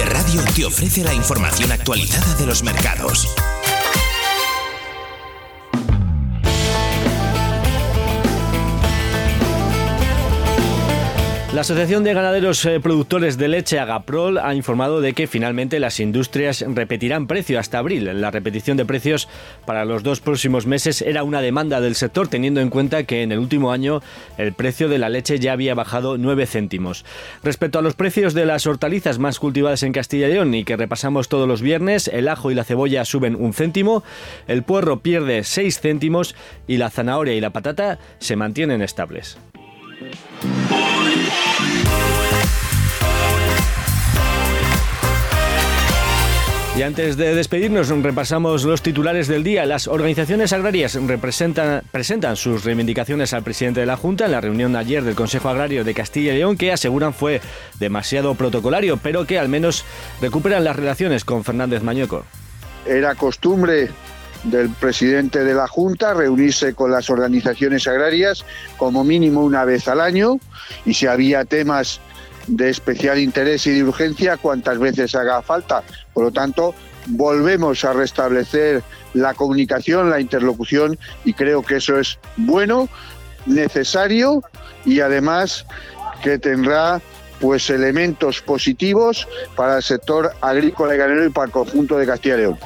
Radio 0.04 0.42
te 0.54 0.64
ofrece 0.64 1.02
la 1.02 1.14
información 1.14 1.72
actualizada 1.72 2.34
de 2.34 2.46
los 2.46 2.62
mercados. 2.62 3.28
La 11.56 11.62
Asociación 11.62 12.04
de 12.04 12.12
Ganaderos 12.12 12.66
eh, 12.66 12.80
Productores 12.80 13.38
de 13.38 13.48
Leche 13.48 13.78
Agaprol 13.78 14.36
ha 14.36 14.54
informado 14.54 15.00
de 15.00 15.14
que 15.14 15.26
finalmente 15.26 15.80
las 15.80 16.00
industrias 16.00 16.62
repetirán 16.68 17.26
precio 17.26 17.58
hasta 17.58 17.78
abril. 17.78 18.20
La 18.20 18.30
repetición 18.30 18.76
de 18.76 18.84
precios 18.84 19.26
para 19.64 19.86
los 19.86 20.02
dos 20.02 20.20
próximos 20.20 20.66
meses 20.66 21.00
era 21.00 21.22
una 21.22 21.40
demanda 21.40 21.80
del 21.80 21.94
sector, 21.94 22.28
teniendo 22.28 22.60
en 22.60 22.68
cuenta 22.68 23.04
que 23.04 23.22
en 23.22 23.32
el 23.32 23.38
último 23.38 23.72
año 23.72 24.02
el 24.36 24.52
precio 24.52 24.90
de 24.90 24.98
la 24.98 25.08
leche 25.08 25.38
ya 25.38 25.52
había 25.52 25.74
bajado 25.74 26.18
9 26.18 26.44
céntimos. 26.44 27.06
Respecto 27.42 27.78
a 27.78 27.82
los 27.82 27.94
precios 27.94 28.34
de 28.34 28.44
las 28.44 28.66
hortalizas 28.66 29.18
más 29.18 29.38
cultivadas 29.38 29.82
en 29.82 29.94
Castilla 29.94 30.28
y 30.28 30.32
León 30.32 30.52
y 30.52 30.62
que 30.62 30.76
repasamos 30.76 31.30
todos 31.30 31.48
los 31.48 31.62
viernes, 31.62 32.08
el 32.08 32.28
ajo 32.28 32.50
y 32.50 32.54
la 32.54 32.64
cebolla 32.64 33.06
suben 33.06 33.34
un 33.34 33.54
céntimo, 33.54 34.04
el 34.46 34.62
puerro 34.62 35.00
pierde 35.00 35.42
6 35.42 35.80
céntimos 35.80 36.34
y 36.66 36.76
la 36.76 36.90
zanahoria 36.90 37.32
y 37.32 37.40
la 37.40 37.48
patata 37.48 37.98
se 38.18 38.36
mantienen 38.36 38.82
estables. 38.82 39.38
Y 46.76 46.82
antes 46.82 47.16
de 47.16 47.34
despedirnos, 47.34 47.88
repasamos 47.88 48.64
los 48.64 48.82
titulares 48.82 49.28
del 49.28 49.42
día. 49.42 49.64
Las 49.64 49.88
organizaciones 49.88 50.52
agrarias 50.52 50.98
presentan 51.90 52.36
sus 52.36 52.64
reivindicaciones 52.64 53.32
al 53.32 53.42
presidente 53.42 53.80
de 53.80 53.86
la 53.86 53.96
Junta 53.96 54.26
en 54.26 54.32
la 54.32 54.42
reunión 54.42 54.76
ayer 54.76 55.02
del 55.02 55.14
Consejo 55.14 55.48
Agrario 55.48 55.84
de 55.84 55.94
Castilla 55.94 56.34
y 56.34 56.36
León, 56.36 56.58
que 56.58 56.72
aseguran 56.72 57.14
fue 57.14 57.40
demasiado 57.78 58.34
protocolario, 58.34 58.98
pero 58.98 59.26
que 59.26 59.38
al 59.38 59.48
menos 59.48 59.86
recuperan 60.20 60.64
las 60.64 60.76
relaciones 60.76 61.24
con 61.24 61.44
Fernández 61.44 61.82
Mañueco. 61.82 62.26
Era 62.84 63.14
costumbre 63.14 63.88
del 64.44 64.68
presidente 64.68 65.44
de 65.44 65.54
la 65.54 65.68
Junta 65.68 66.12
reunirse 66.12 66.74
con 66.74 66.90
las 66.90 67.08
organizaciones 67.08 67.86
agrarias 67.88 68.44
como 68.76 69.02
mínimo 69.02 69.40
una 69.40 69.64
vez 69.64 69.88
al 69.88 70.02
año 70.02 70.38
y 70.84 70.92
si 70.92 71.06
había 71.06 71.46
temas 71.46 72.02
de 72.46 72.70
especial 72.70 73.18
interés 73.18 73.66
y 73.66 73.72
de 73.72 73.84
urgencia 73.84 74.36
cuantas 74.36 74.78
veces 74.78 75.14
haga 75.14 75.42
falta. 75.42 75.82
Por 76.12 76.24
lo 76.24 76.30
tanto, 76.32 76.74
volvemos 77.06 77.84
a 77.84 77.92
restablecer 77.92 78.82
la 79.14 79.34
comunicación, 79.34 80.10
la 80.10 80.20
interlocución 80.20 80.98
y 81.24 81.32
creo 81.32 81.62
que 81.62 81.76
eso 81.76 81.98
es 81.98 82.18
bueno, 82.36 82.88
necesario 83.46 84.42
y 84.84 85.00
además 85.00 85.64
que 86.22 86.38
tendrá 86.38 87.00
pues 87.40 87.68
elementos 87.70 88.40
positivos 88.40 89.28
para 89.54 89.76
el 89.76 89.82
sector 89.82 90.32
agrícola 90.40 90.94
y 90.94 90.98
ganadero 90.98 91.26
y 91.26 91.30
para 91.30 91.46
el 91.46 91.52
conjunto 91.52 91.98
de 91.98 92.06
Castilla 92.06 92.36
y 92.36 92.38
León. 92.38 92.58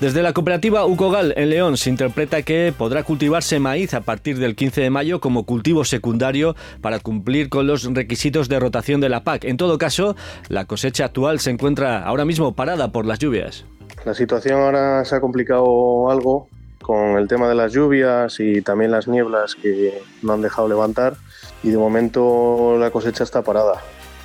Desde 0.00 0.22
la 0.22 0.32
cooperativa 0.32 0.84
Ucogal 0.86 1.32
en 1.36 1.50
León 1.50 1.76
se 1.76 1.88
interpreta 1.88 2.42
que 2.42 2.74
podrá 2.76 3.04
cultivarse 3.04 3.60
maíz 3.60 3.94
a 3.94 4.00
partir 4.00 4.38
del 4.38 4.56
15 4.56 4.80
de 4.80 4.90
mayo 4.90 5.20
como 5.20 5.44
cultivo 5.44 5.84
secundario 5.84 6.56
para 6.80 6.98
cumplir 6.98 7.48
con 7.48 7.68
los 7.68 7.84
requisitos 7.84 8.48
de 8.48 8.58
rotación 8.58 9.00
de 9.00 9.08
la 9.08 9.22
PAC. 9.22 9.44
En 9.44 9.56
todo 9.56 9.78
caso, 9.78 10.16
la 10.48 10.64
cosecha 10.64 11.04
actual 11.04 11.38
se 11.38 11.50
encuentra 11.50 12.02
ahora 12.02 12.24
mismo 12.24 12.54
parada 12.54 12.90
por 12.90 13.06
las 13.06 13.20
lluvias. 13.20 13.64
La 14.04 14.14
situación 14.14 14.60
ahora 14.60 15.04
se 15.04 15.14
ha 15.14 15.20
complicado 15.20 16.10
algo 16.10 16.48
con 16.82 17.16
el 17.16 17.28
tema 17.28 17.48
de 17.48 17.54
las 17.54 17.72
lluvias 17.72 18.40
y 18.40 18.62
también 18.62 18.90
las 18.90 19.06
nieblas 19.06 19.54
que 19.54 20.02
no 20.22 20.32
han 20.32 20.42
dejado 20.42 20.68
levantar 20.68 21.14
y 21.62 21.70
de 21.70 21.78
momento 21.78 22.76
la 22.78 22.90
cosecha 22.90 23.22
está 23.22 23.42
parada. 23.42 23.80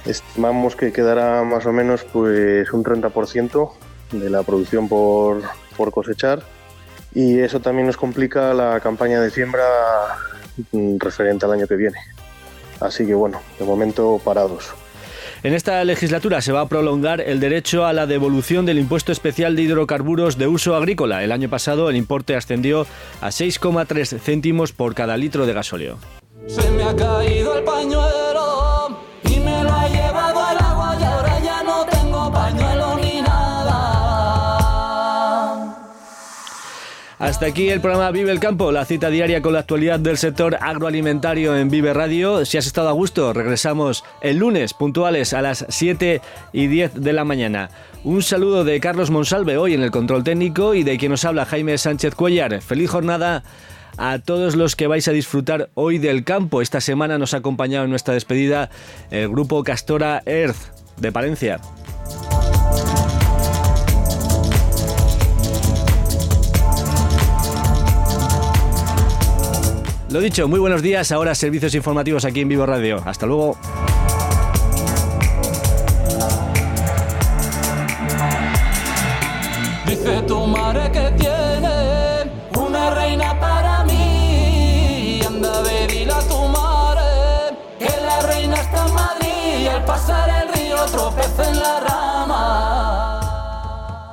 Estimamos 0.05 0.75
que 0.75 0.91
quedará 0.91 1.43
más 1.43 1.65
o 1.67 1.71
menos 1.71 2.03
pues 2.11 2.73
un 2.73 2.83
30% 2.83 3.71
de 4.11 4.29
la 4.29 4.43
producción 4.43 4.87
por, 4.87 5.41
por 5.77 5.91
cosechar 5.91 6.43
y 7.13 7.39
eso 7.39 7.59
también 7.59 7.87
nos 7.87 7.97
complica 7.97 8.53
la 8.53 8.79
campaña 8.79 9.19
de 9.21 9.31
siembra 9.31 9.65
mm, 10.71 10.97
referente 10.99 11.45
al 11.45 11.53
año 11.53 11.67
que 11.67 11.75
viene. 11.75 11.97
Así 12.79 13.05
que 13.05 13.13
bueno, 13.13 13.41
de 13.57 13.65
momento 13.65 14.21
parados. 14.23 14.73
En 15.41 15.53
esta 15.53 15.83
legislatura 15.85 16.41
se 16.41 16.51
va 16.51 16.61
a 16.61 16.67
prolongar 16.67 17.21
el 17.21 17.39
derecho 17.39 17.85
a 17.85 17.93
la 17.93 18.05
devolución 18.05 18.65
del 18.65 18.77
impuesto 18.77 19.13
especial 19.13 19.55
de 19.55 19.61
hidrocarburos 19.61 20.37
de 20.37 20.47
uso 20.47 20.75
agrícola. 20.75 21.23
El 21.23 21.31
año 21.31 21.49
pasado 21.49 21.89
el 21.89 21.95
importe 21.95 22.35
ascendió 22.35 22.85
a 23.21 23.29
6,3 23.29 24.19
céntimos 24.19 24.73
por 24.73 24.95
cada 24.95 25.15
litro 25.15 25.45
de 25.45 25.53
gasóleo. 25.53 25.97
Se 26.47 26.69
me 26.71 26.83
ha 26.83 26.93
caído 26.93 27.57
el 27.57 27.63
pañuelo 27.63 28.08
Hasta 37.19 37.47
aquí 37.47 37.67
el 37.67 37.81
programa 37.81 38.11
Vive 38.11 38.31
el 38.31 38.39
Campo, 38.39 38.71
la 38.71 38.85
cita 38.85 39.09
diaria 39.09 39.41
con 39.41 39.51
la 39.51 39.59
actualidad 39.59 39.99
del 39.99 40.17
sector 40.17 40.57
agroalimentario 40.61 41.57
en 41.57 41.69
Vive 41.69 41.93
Radio. 41.93 42.45
Si 42.45 42.57
has 42.57 42.65
estado 42.65 42.87
a 42.87 42.93
gusto, 42.93 43.33
regresamos 43.33 44.05
el 44.21 44.37
lunes 44.37 44.73
puntuales 44.73 45.33
a 45.33 45.41
las 45.41 45.65
7 45.67 46.21
y 46.53 46.67
10 46.67 46.93
de 46.93 47.11
la 47.11 47.25
mañana. 47.25 47.71
Un 48.05 48.23
saludo 48.23 48.63
de 48.63 48.79
Carlos 48.79 49.09
Monsalve 49.11 49.57
hoy 49.57 49.73
en 49.73 49.83
el 49.83 49.91
control 49.91 50.23
técnico 50.23 50.73
y 50.73 50.83
de 50.83 50.97
quien 50.97 51.11
nos 51.11 51.25
habla 51.25 51.45
Jaime 51.45 51.77
Sánchez 51.77 52.15
Cuellar. 52.15 52.61
Feliz 52.61 52.89
jornada 52.89 53.43
a 53.97 54.19
todos 54.19 54.55
los 54.55 54.77
que 54.77 54.87
vais 54.87 55.09
a 55.09 55.11
disfrutar 55.11 55.71
hoy 55.73 55.97
del 55.97 56.23
campo. 56.23 56.61
Esta 56.61 56.79
semana 56.79 57.17
nos 57.17 57.33
ha 57.33 57.37
acompañado 57.37 57.83
en 57.83 57.89
nuestra 57.89 58.13
despedida 58.13 58.69
el 59.11 59.27
grupo 59.27 59.61
Castora 59.65 60.23
Earth 60.25 60.55
de 60.95 61.11
Palencia. 61.11 61.59
Lo 70.11 70.19
dicho, 70.19 70.47
muy 70.47 70.59
buenos 70.59 70.81
días. 70.81 71.11
Ahora 71.11 71.35
servicios 71.35 71.75
informativos 71.75 72.25
aquí 72.25 72.41
en 72.41 72.47
Vivo 72.47 72.65
Radio. 72.65 72.99
Hasta 73.05 73.27
luego. 73.27 73.55
Dice 79.85 80.21
tu 80.27 80.47
madre 80.47 80.91
que 80.91 81.11
tiene 81.11 82.31
una 82.57 82.89
reina 82.89 83.39
para 83.39 83.83
mí. 83.83 85.21
Anda, 85.27 85.61
ve, 85.61 85.85
dile 85.87 86.13
a 86.13 86.21
tu 86.21 86.47
madre 86.47 87.55
que 87.77 87.91
la 88.03 88.21
reina 88.23 88.55
está 88.55 88.87
en 88.87 88.93
Madrid. 88.95 89.59
Y 89.63 89.67
al 89.67 89.85
pasar 89.85 90.27
el 90.41 90.53
río 90.55 90.85
tropeza 90.85 91.49
en 91.51 91.59
la. 91.59 91.78